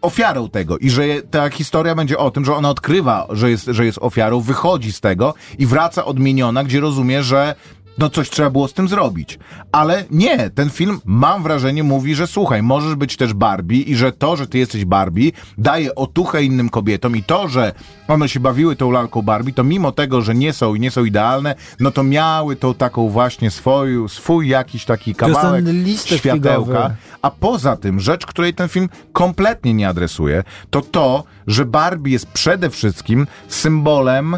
ofiarą 0.03 0.49
tego 0.49 0.79
i 0.79 0.91
że 0.91 1.03
ta 1.31 1.51
historia 1.51 1.95
będzie 1.95 2.19
o 2.19 2.31
tym, 2.31 2.45
że 2.45 2.55
ona 2.55 2.71
odkrywa, 2.71 3.27
że 3.31 3.51
jest, 3.51 3.67
że 3.67 3.85
jest 3.85 3.99
ofiarą, 4.01 4.41
wychodzi 4.41 4.93
z 4.93 5.01
tego 5.01 5.35
i 5.59 5.67
wraca 5.67 6.05
odmieniona, 6.05 6.65
gdzie 6.65 6.81
rozumie, 6.81 7.23
że 7.23 7.55
no 7.99 8.11
coś 8.11 8.31
trzeba 8.31 8.51
było 8.51 8.69
z 8.69 8.73
tym 8.73 8.89
zrobić. 8.89 9.39
Ale 9.73 10.05
nie, 10.11 10.51
ten 10.51 10.71
film, 10.71 11.01
mam 11.05 11.43
wrażenie, 11.43 11.83
mówi, 11.83 12.15
że 12.15 12.27
słuchaj, 12.27 12.63
możesz 12.63 12.95
być 12.95 13.17
też 13.17 13.35
Barbie 13.35 13.81
i 13.81 13.97
że 13.97 14.13
to, 14.13 14.37
że 14.37 14.47
ty 14.47 14.59
jesteś 14.59 14.85
Barbie, 14.85 15.31
daje 15.59 15.95
otuchę 15.95 16.45
innym 16.45 16.69
kobietom 16.69 17.17
i 17.17 17.23
to, 17.23 17.49
że 17.49 17.73
one 18.09 18.29
się 18.29 18.41
bawiły 18.41 18.77
tą 18.77 18.91
lalką 18.91 19.23
Barbie, 19.23 19.53
to 19.53 19.65
mimo 19.65 19.93
tego, 19.93 20.23
że 20.23 20.35
nie 20.35 20.53
są 20.53 20.75
i 20.75 20.81
nie 20.81 20.91
są 20.91 21.05
idealne, 21.05 21.55
no 21.81 21.91
to 21.91 22.05
miały 22.05 22.57
tą 22.57 22.75
taką 22.75 23.09
właśnie 23.09 23.51
swoją, 23.51 24.09
swój 24.09 24.49
jakiś 24.49 24.85
taki 24.85 25.15
kawałek 25.15 25.65
światełka. 26.05 26.73
figowy. 26.73 26.95
A 27.23 27.31
poza 27.31 27.77
tym, 27.77 28.01
rzecz, 28.01 28.27
której 28.27 28.55
ten 28.55 28.69
film 28.69 28.89
kompletnie 29.13 29.75
nie 29.75 29.89
adresuje, 29.89 30.45
to 30.71 30.81
to, 30.81 31.25
że 31.47 31.65
Barbie 31.65 32.13
jest 32.13 32.27
przede 32.27 32.71
wszystkim 32.71 33.27
symbolem 33.49 34.37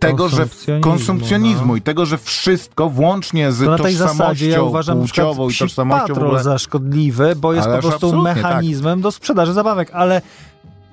tego, 0.00 0.28
że 0.28 0.48
Konsumpcjonizmu, 0.80 1.66
no. 1.66 1.76
i 1.76 1.82
tego, 1.82 2.06
że 2.06 2.18
wszystko, 2.18 2.90
włącznie 2.90 3.52
z 3.52 3.64
To 3.64 3.70
na 3.70 3.78
tej 3.78 3.94
zasadzie 3.94 4.48
ja 4.48 4.62
uważam 4.62 4.98
płciową 4.98 5.50
i 5.50 5.54
tożsamością 5.54 6.14
w 6.14 6.18
ogóle... 6.18 6.42
za 6.42 6.58
szkodliwy, 6.58 7.36
bo 7.36 7.52
jest 7.52 7.68
Ależ 7.68 7.84
po 7.84 7.88
prostu 7.88 8.10
tak. 8.10 8.22
mechanizmem 8.22 9.00
do 9.00 9.12
sprzedaży 9.12 9.52
zabawek, 9.52 9.90
ale 9.92 10.22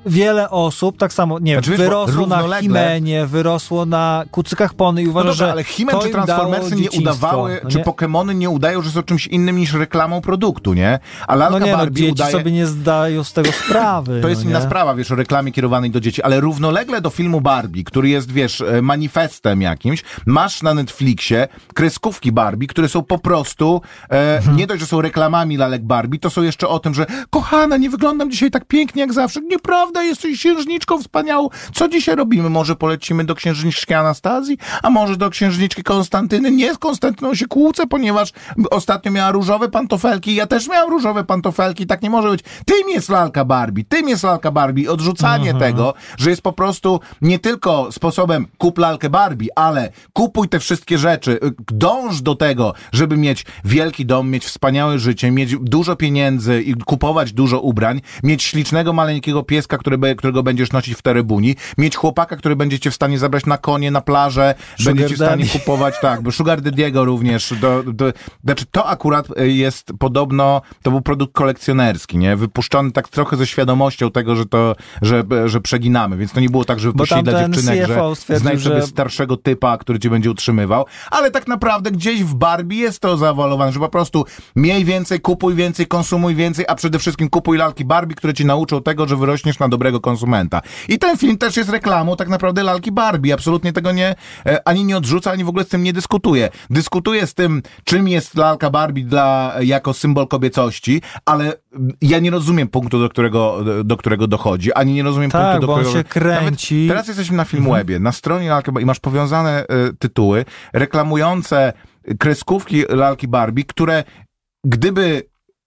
wiele 0.07 0.49
osób, 0.49 0.97
tak 0.97 1.13
samo, 1.13 1.39
nie 1.39 1.53
Znaczy, 1.53 1.69
wiem, 1.71 1.79
wyrosło 1.79 2.27
na 2.27 2.59
Himenie, 2.61 3.25
wyrosło 3.25 3.85
na 3.85 4.23
kucykach 4.31 4.73
pony 4.73 5.01
i 5.01 5.05
No 5.05 5.11
uważa, 5.11 5.29
dobra, 5.29 5.45
że 5.45 5.51
ale 5.51 5.63
Himen 5.63 5.95
czy 6.01 6.09
Transformersy 6.09 6.75
nie 6.75 6.91
udawały, 6.91 7.59
no 7.63 7.69
czy 7.69 7.77
nie? 7.77 7.83
Pokemony 7.83 8.35
nie 8.35 8.49
udają, 8.49 8.81
że 8.81 8.91
są 8.91 9.03
czymś 9.03 9.27
innym 9.27 9.55
niż 9.57 9.73
reklamą 9.73 10.21
produktu, 10.21 10.73
nie? 10.73 10.99
A 11.27 11.35
lalka 11.35 11.59
No 11.59 11.65
nie, 11.65 11.71
no, 11.71 11.77
Barbie 11.77 11.95
dzieci 12.01 12.11
udaje... 12.11 12.31
sobie 12.31 12.51
nie 12.51 12.67
zdają 12.67 13.23
z 13.23 13.33
tego 13.33 13.51
sprawy. 13.51 14.19
To 14.21 14.29
jest 14.29 14.43
no 14.43 14.49
inna 14.49 14.61
sprawa, 14.61 14.95
wiesz, 14.95 15.11
o 15.11 15.15
reklamie 15.15 15.51
kierowanej 15.51 15.91
do 15.91 15.99
dzieci, 15.99 16.23
ale 16.23 16.39
równolegle 16.39 17.01
do 17.01 17.09
filmu 17.09 17.41
Barbie, 17.41 17.83
który 17.83 18.09
jest, 18.09 18.31
wiesz, 18.31 18.61
e, 18.61 18.81
manifestem 18.81 19.61
jakimś, 19.61 20.03
masz 20.25 20.61
na 20.63 20.73
Netflixie 20.73 21.47
kreskówki 21.73 22.31
Barbie, 22.31 22.67
które 22.67 22.89
są 22.89 23.03
po 23.03 23.17
prostu, 23.19 23.81
e, 24.09 24.37
Mhm. 24.37 24.57
nie 24.57 24.67
dość, 24.67 24.81
że 24.81 24.87
są 24.87 25.01
reklamami 25.01 25.57
lalek 25.57 25.83
Barbie, 25.83 26.19
to 26.19 26.29
są 26.29 26.41
jeszcze 26.43 26.67
o 26.67 26.79
tym, 26.79 26.93
że 26.93 27.05
kochana, 27.29 27.77
nie 27.77 27.89
wyglądam 27.89 28.31
dzisiaj 28.31 28.51
tak 28.51 28.65
pięknie 28.65 29.01
jak 29.01 29.13
zawsze. 29.13 29.41
Nieprawda, 29.41 29.96
jesteś 30.03 30.39
księżniczką 30.39 31.01
wspaniałą. 31.01 31.49
Co 31.73 31.87
dzisiaj 31.87 32.15
robimy? 32.15 32.49
Może 32.49 32.75
polecimy 32.75 33.23
do 33.23 33.35
księżniczki 33.35 33.93
Anastazji? 33.93 34.57
A 34.83 34.89
może 34.89 35.17
do 35.17 35.29
księżniczki 35.29 35.83
Konstantyny? 35.83 36.51
Nie, 36.51 36.73
z 36.73 36.77
Konstantyną 36.77 37.35
się 37.35 37.45
kłócę, 37.45 37.87
ponieważ 37.87 38.31
ostatnio 38.71 39.11
miała 39.11 39.31
różowe 39.31 39.69
pantofelki, 39.69 40.35
ja 40.35 40.47
też 40.47 40.67
miałam 40.67 40.89
różowe 40.89 41.23
pantofelki, 41.23 41.87
tak 41.87 42.01
nie 42.01 42.09
może 42.09 42.29
być. 42.29 42.41
Tym 42.65 42.89
jest 42.89 43.09
lalka 43.09 43.45
Barbie, 43.45 43.83
tym 43.89 44.09
jest 44.09 44.23
lalka 44.23 44.51
Barbie. 44.51 44.91
Odrzucanie 44.91 45.53
tego, 45.53 45.93
że 46.17 46.29
jest 46.29 46.41
po 46.41 46.53
prostu 46.53 46.99
nie 47.21 47.39
tylko 47.39 47.91
sposobem 47.91 48.47
kup 48.57 48.77
lalkę 48.77 49.09
Barbie, 49.09 49.47
ale 49.55 49.91
kupuj 50.13 50.49
te 50.49 50.59
wszystkie 50.59 50.97
rzeczy, 50.97 51.39
dąż 51.71 52.21
do 52.21 52.35
tego, 52.35 52.73
żeby 52.91 53.17
mieć 53.17 53.45
wielki 53.65 54.05
dom, 54.05 54.29
mieć 54.29 54.45
wspaniałe 54.45 54.99
życie, 54.99 55.31
mieć 55.31 55.55
dużo 55.61 55.95
pieniędzy 55.95 56.61
i 56.61 56.75
kupować 56.75 57.33
dużo 57.33 57.59
ubrań, 57.59 58.01
mieć 58.23 58.43
ślicznego, 58.43 58.93
maleńkiego 58.93 59.43
pieska, 59.43 59.77
który, 59.87 60.15
którego 60.15 60.43
będziesz 60.43 60.71
nosić 60.71 60.95
w 60.95 61.01
terebuni, 61.01 61.55
mieć 61.77 61.95
chłopaka, 61.95 62.35
który 62.35 62.55
będzie 62.55 62.79
cię 62.79 62.91
w 62.91 62.95
stanie 62.95 63.19
zabrać 63.19 63.45
na 63.45 63.57
konie, 63.57 63.91
na 63.91 64.01
plażę, 64.01 64.55
Sugar 64.77 64.95
będzie 64.95 65.07
ci 65.09 65.13
w 65.13 65.17
stanie 65.17 65.45
kupować, 65.47 65.95
tak, 66.01 66.21
bo 66.21 66.31
Sugar 66.31 66.61
Daddy'ego 66.61 67.05
również, 67.05 67.53
do, 67.61 67.83
do, 67.83 68.13
znaczy 68.43 68.65
to 68.71 68.87
akurat 68.87 69.27
y, 69.39 69.51
jest 69.51 69.91
podobno, 69.99 70.61
to 70.81 70.91
był 70.91 71.01
produkt 71.01 71.33
kolekcjonerski, 71.33 72.17
nie, 72.17 72.35
wypuszczony 72.35 72.91
tak 72.91 73.09
trochę 73.09 73.37
ze 73.37 73.47
świadomością 73.47 74.11
tego, 74.11 74.35
że 74.35 74.45
to, 74.45 74.75
że, 75.01 75.23
że 75.45 75.61
przeginamy, 75.61 76.17
więc 76.17 76.31
to 76.31 76.39
nie 76.39 76.49
było 76.49 76.65
tak, 76.65 76.79
że 76.79 76.91
wypuścili 76.91 77.23
dla 77.23 77.47
dziewczynek, 77.47 77.87
że 77.87 78.39
znajdź 78.39 78.61
sobie 78.61 78.81
że- 78.81 78.87
starszego 78.87 79.37
typa, 79.37 79.77
który 79.77 79.99
cię 79.99 80.09
będzie 80.09 80.31
utrzymywał, 80.31 80.85
ale 81.11 81.31
tak 81.31 81.47
naprawdę 81.47 81.91
gdzieś 81.91 82.23
w 82.23 82.35
Barbie 82.35 82.77
jest 82.77 82.99
to 82.99 83.17
zaawalowane, 83.17 83.71
że 83.71 83.79
po 83.79 83.89
prostu 83.89 84.25
miej 84.55 84.85
więcej, 84.85 85.19
kupuj 85.19 85.55
więcej, 85.55 85.87
konsumuj 85.87 86.35
więcej, 86.35 86.65
a 86.67 86.75
przede 86.75 86.99
wszystkim 86.99 87.29
kupuj 87.29 87.57
lalki 87.57 87.85
Barbie, 87.85 88.15
które 88.15 88.33
ci 88.33 88.45
nauczą 88.45 88.81
tego, 88.81 89.07
że 89.07 89.15
wyrośniesz 89.15 89.59
na 89.59 89.67
dobrego 89.77 89.99
konsumenta. 89.99 90.61
I 90.89 90.99
ten 90.99 91.17
film 91.17 91.37
też 91.37 91.57
jest 91.57 91.69
reklamą 91.69 92.15
tak 92.15 92.29
naprawdę 92.29 92.63
lalki 92.63 92.91
Barbie. 92.91 93.33
Absolutnie 93.33 93.73
tego 93.73 93.91
nie, 93.91 94.15
e, 94.45 94.67
ani 94.67 94.85
nie 94.85 94.97
odrzuca, 94.97 95.31
ani 95.31 95.43
w 95.43 95.49
ogóle 95.49 95.63
z 95.63 95.67
tym 95.67 95.83
nie 95.83 95.93
dyskutuje. 95.93 96.49
Dyskutuje 96.69 97.27
z 97.27 97.33
tym, 97.33 97.61
czym 97.83 98.07
jest 98.07 98.35
lalka 98.35 98.69
Barbie 98.69 99.03
dla, 99.03 99.53
jako 99.61 99.93
symbol 99.93 100.27
kobiecości, 100.27 101.01
ale 101.25 101.53
mm, 101.73 101.91
ja 102.01 102.19
nie 102.19 102.31
rozumiem 102.31 102.67
punktu, 102.67 102.99
do 102.99 103.09
którego, 103.09 103.63
do 103.83 103.97
którego 103.97 104.27
dochodzi, 104.27 104.73
ani 104.73 104.93
nie 104.93 105.03
rozumiem 105.03 105.31
Tak, 105.31 105.51
punktu, 105.51 105.67
do 105.67 105.73
którego... 105.73 105.91
się 105.91 106.03
kręci. 106.03 106.75
Nawet 106.75 106.89
teraz 106.89 107.07
jesteśmy 107.07 107.37
na 107.37 107.45
Filmwebie, 107.45 107.99
na 107.99 108.11
stronie 108.11 108.49
lalki 108.49 108.71
Barbie 108.71 108.83
i 108.83 108.85
masz 108.85 108.99
powiązane 108.99 109.65
e, 109.67 109.93
tytuły 109.99 110.45
reklamujące 110.73 111.73
kreskówki 112.19 112.83
lalki 112.89 113.27
Barbie, 113.27 113.63
które 113.63 114.03
gdyby 114.65 115.23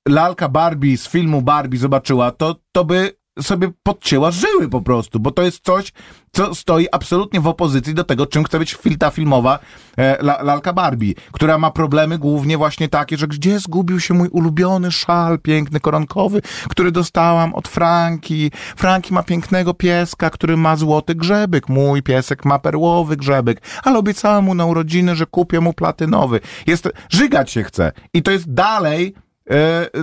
lalka 0.08 0.48
Barbie 0.48 0.96
z 0.96 1.08
filmu 1.08 1.42
Barbie 1.42 1.78
zobaczyła, 1.78 2.30
to, 2.30 2.56
to 2.72 2.84
by 2.84 3.19
sobie 3.42 3.70
podcięła 3.82 4.30
żyły 4.30 4.68
po 4.68 4.82
prostu, 4.82 5.20
bo 5.20 5.30
to 5.30 5.42
jest 5.42 5.64
coś, 5.64 5.92
co 6.32 6.54
stoi 6.54 6.86
absolutnie 6.92 7.40
w 7.40 7.46
opozycji 7.46 7.94
do 7.94 8.04
tego, 8.04 8.26
czym 8.26 8.44
chce 8.44 8.58
być 8.58 8.76
fil- 8.76 8.98
ta 8.98 9.10
filmowa 9.10 9.58
e, 9.96 10.18
la, 10.22 10.42
lalka 10.42 10.72
Barbie, 10.72 11.14
która 11.32 11.58
ma 11.58 11.70
problemy 11.70 12.18
głównie 12.18 12.58
właśnie 12.58 12.88
takie, 12.88 13.16
że 13.16 13.28
gdzie 13.28 13.58
zgubił 13.58 14.00
się 14.00 14.14
mój 14.14 14.28
ulubiony 14.28 14.92
szal 14.92 15.38
piękny, 15.38 15.80
koronkowy, 15.80 16.42
który 16.68 16.92
dostałam 16.92 17.54
od 17.54 17.68
Franki. 17.68 18.50
Franki 18.76 19.14
ma 19.14 19.22
pięknego 19.22 19.74
pieska, 19.74 20.30
który 20.30 20.56
ma 20.56 20.76
złoty 20.76 21.14
grzebyk. 21.14 21.68
Mój 21.68 22.02
piesek 22.02 22.44
ma 22.44 22.58
perłowy 22.58 23.16
grzebyk, 23.16 23.62
ale 23.82 23.98
obiecałam 23.98 24.44
mu 24.44 24.54
na 24.54 24.64
urodziny, 24.66 25.16
że 25.16 25.26
kupię 25.26 25.60
mu 25.60 25.72
platynowy. 25.72 26.40
Jest, 26.66 26.88
żygać 27.08 27.50
się 27.50 27.64
chce. 27.64 27.92
I 28.14 28.22
to 28.22 28.30
jest 28.30 28.54
dalej 28.54 29.14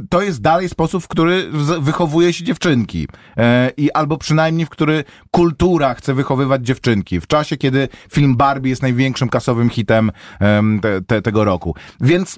to 0.09 0.21
jest 0.21 0.41
dalej 0.41 0.69
sposób, 0.69 1.03
w 1.03 1.07
który 1.07 1.49
wychowuje 1.81 2.33
się 2.33 2.43
dziewczynki. 2.43 3.07
E, 3.37 3.71
I 3.77 3.91
albo 3.91 4.17
przynajmniej 4.17 4.65
w 4.65 4.69
który 4.69 5.03
kultura 5.31 5.93
chce 5.93 6.13
wychowywać 6.13 6.65
dziewczynki. 6.65 7.19
W 7.21 7.27
czasie, 7.27 7.57
kiedy 7.57 7.87
film 8.11 8.35
Barbie 8.37 8.69
jest 8.69 8.81
największym 8.81 9.29
kasowym 9.29 9.69
hitem 9.69 10.11
em, 10.39 10.79
te, 10.79 11.01
te, 11.01 11.21
tego 11.21 11.43
roku. 11.43 11.75
Więc 12.01 12.37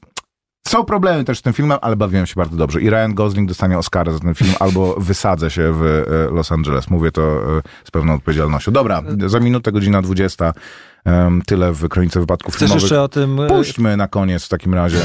są 0.67 0.85
problemy 0.85 1.23
też 1.23 1.39
z 1.39 1.41
tym 1.41 1.53
filmem, 1.53 1.77
ale 1.81 1.95
bawiłem 1.95 2.25
się 2.25 2.33
bardzo 2.37 2.57
dobrze. 2.57 2.81
I 2.81 2.89
Ryan 2.89 3.13
Gosling 3.13 3.47
dostanie 3.47 3.77
Oscara 3.77 4.11
za 4.11 4.19
ten 4.19 4.35
film, 4.35 4.53
albo 4.59 4.95
wysadzę 4.99 5.51
się 5.51 5.73
w 5.73 5.83
e, 5.83 6.35
Los 6.35 6.51
Angeles. 6.51 6.89
Mówię 6.89 7.11
to 7.11 7.21
e, 7.21 7.61
z 7.83 7.91
pewną 7.91 8.13
odpowiedzialnością. 8.13 8.71
Dobra, 8.71 9.03
za 9.27 9.39
minutę, 9.39 9.71
godzina 9.71 10.01
20. 10.01 10.53
em, 11.05 11.41
Tyle 11.45 11.73
w 11.73 11.87
Kronice 11.89 12.19
Wypadków 12.19 12.55
Chcesz 12.55 12.69
Filmowych. 12.69 12.81
jeszcze 12.83 13.01
o 13.01 13.07
tym... 13.07 13.39
e, 13.39 13.47
Puśćmy 13.47 13.97
na 13.97 14.07
koniec 14.07 14.45
w 14.45 14.49
takim 14.49 14.73
razie. 14.73 14.99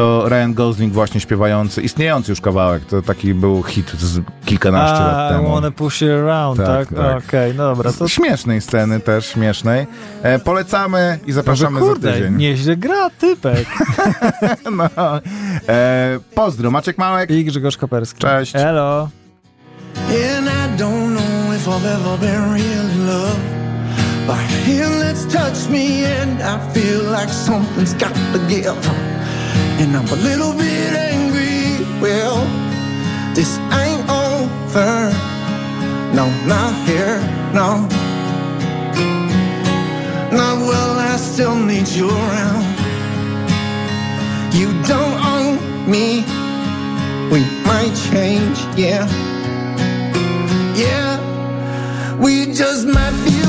To 0.00 0.28
Ryan 0.28 0.54
Gosling 0.54 0.92
właśnie 0.92 1.20
śpiewający, 1.20 1.82
istniejący 1.82 2.32
już 2.32 2.40
kawałek, 2.40 2.84
to 2.84 3.02
taki 3.02 3.34
był 3.34 3.62
hit 3.62 3.90
z 3.98 4.20
kilkanaście 4.44 4.98
lat 5.00 5.14
A, 5.16 5.30
I 5.30 5.34
temu. 5.36 5.54
wanna 5.54 5.70
push 5.70 6.00
you 6.00 6.12
around, 6.12 6.56
Tak, 6.56 6.66
tak? 6.88 6.98
tak. 6.98 7.24
Okej, 7.28 7.54
no 7.56 7.62
dobra, 7.64 7.92
to... 7.92 8.08
Śmiesznej 8.08 8.60
sceny 8.60 9.00
też, 9.00 9.26
śmiesznej. 9.26 9.86
E, 10.22 10.38
polecamy 10.38 11.18
i 11.26 11.32
zapraszamy 11.32 11.80
za 11.80 11.86
kurde, 11.86 12.12
tydzień. 12.12 12.36
nieźle 12.36 12.76
gra, 12.76 13.10
typek. 13.10 13.66
No. 14.96 15.20
E, 15.68 16.18
pozdro, 16.34 16.70
Maciek 16.70 16.98
Małek. 16.98 17.30
I 17.30 17.44
Grzegorz 17.44 17.76
Koperski. 17.76 18.20
Cześć. 18.20 18.56
Elo. 18.56 19.08
And 19.96 20.48
I 20.48 20.82
don't 20.82 21.10
know 21.14 21.54
if 21.56 21.68
I've 21.68 21.86
ever 21.86 22.18
been 22.20 22.52
really 22.52 22.72
in 22.72 23.06
love. 23.06 23.36
But 24.26 24.36
hand 24.36 25.02
that's 25.02 25.24
touched 25.34 25.70
me, 25.70 26.04
and 26.22 26.40
I 26.42 26.74
feel 26.74 27.02
like 27.10 27.32
something's 27.32 27.94
got 27.94 28.14
to 28.32 28.38
give. 28.48 29.09
and 29.80 29.96
I'm 29.96 30.06
a 30.08 30.16
little 30.16 30.52
bit 30.52 30.92
angry. 30.92 31.86
Well, 32.02 32.44
this 33.34 33.58
ain't 33.72 34.04
over. 34.10 35.10
No, 36.14 36.26
not 36.46 36.74
here, 36.86 37.18
no. 37.54 37.88
Not 40.36 40.58
well, 40.68 40.98
I 40.98 41.16
still 41.16 41.56
need 41.56 41.88
you 41.88 42.10
around. 42.10 42.64
You 44.52 44.68
don't 44.82 45.16
own 45.34 45.90
me. 45.90 46.24
We 47.32 47.40
might 47.64 47.94
change, 48.10 48.58
yeah. 48.76 49.08
Yeah, 50.76 51.16
we 52.18 52.52
just 52.52 52.86
might 52.86 53.16
be. 53.24 53.39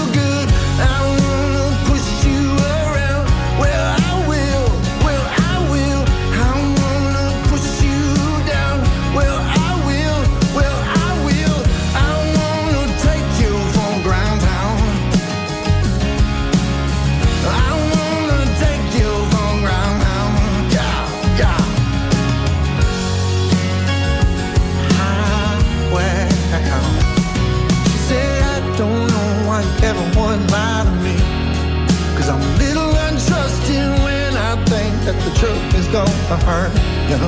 go 35.91 36.05
hurt 36.47 36.71
you. 37.09 37.19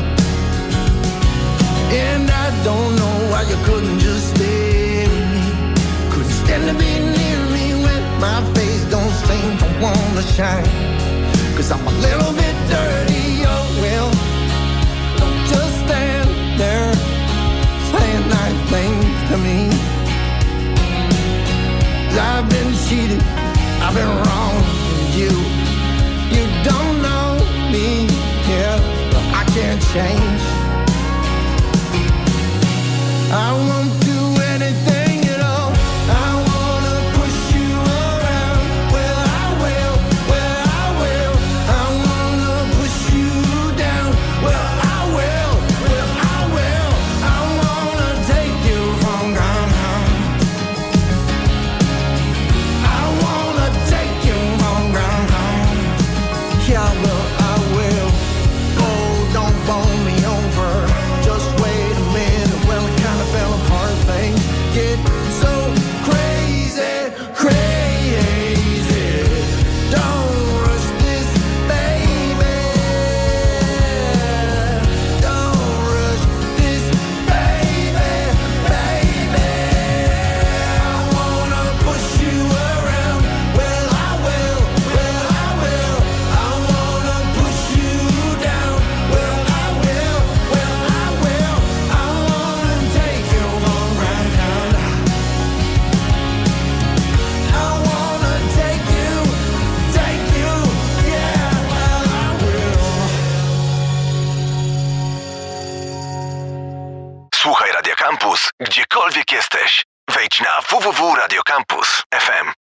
And 1.91 2.31
I 2.31 2.47
don't 2.63 2.95
know 2.95 3.15
why 3.29 3.41
you 3.43 3.57
couldn't 3.65 3.99
just 3.99 4.35
stay 4.35 5.05
with 5.07 5.27
me. 5.35 5.45
Couldn't 6.11 6.37
stand 6.43 6.63
to 6.69 6.73
be 6.73 6.91
near 7.17 7.39
me 7.55 7.65
when 7.83 8.01
my 8.21 8.39
face 8.55 8.85
don't 8.85 9.15
seem 9.27 9.57
to 9.57 9.67
wanna 9.83 10.23
shine. 10.35 10.69
Cause 11.55 11.71
I'm 11.71 11.85
a 11.85 11.91
little 11.91 12.33
bit 12.33 12.55
dirty. 12.69 13.02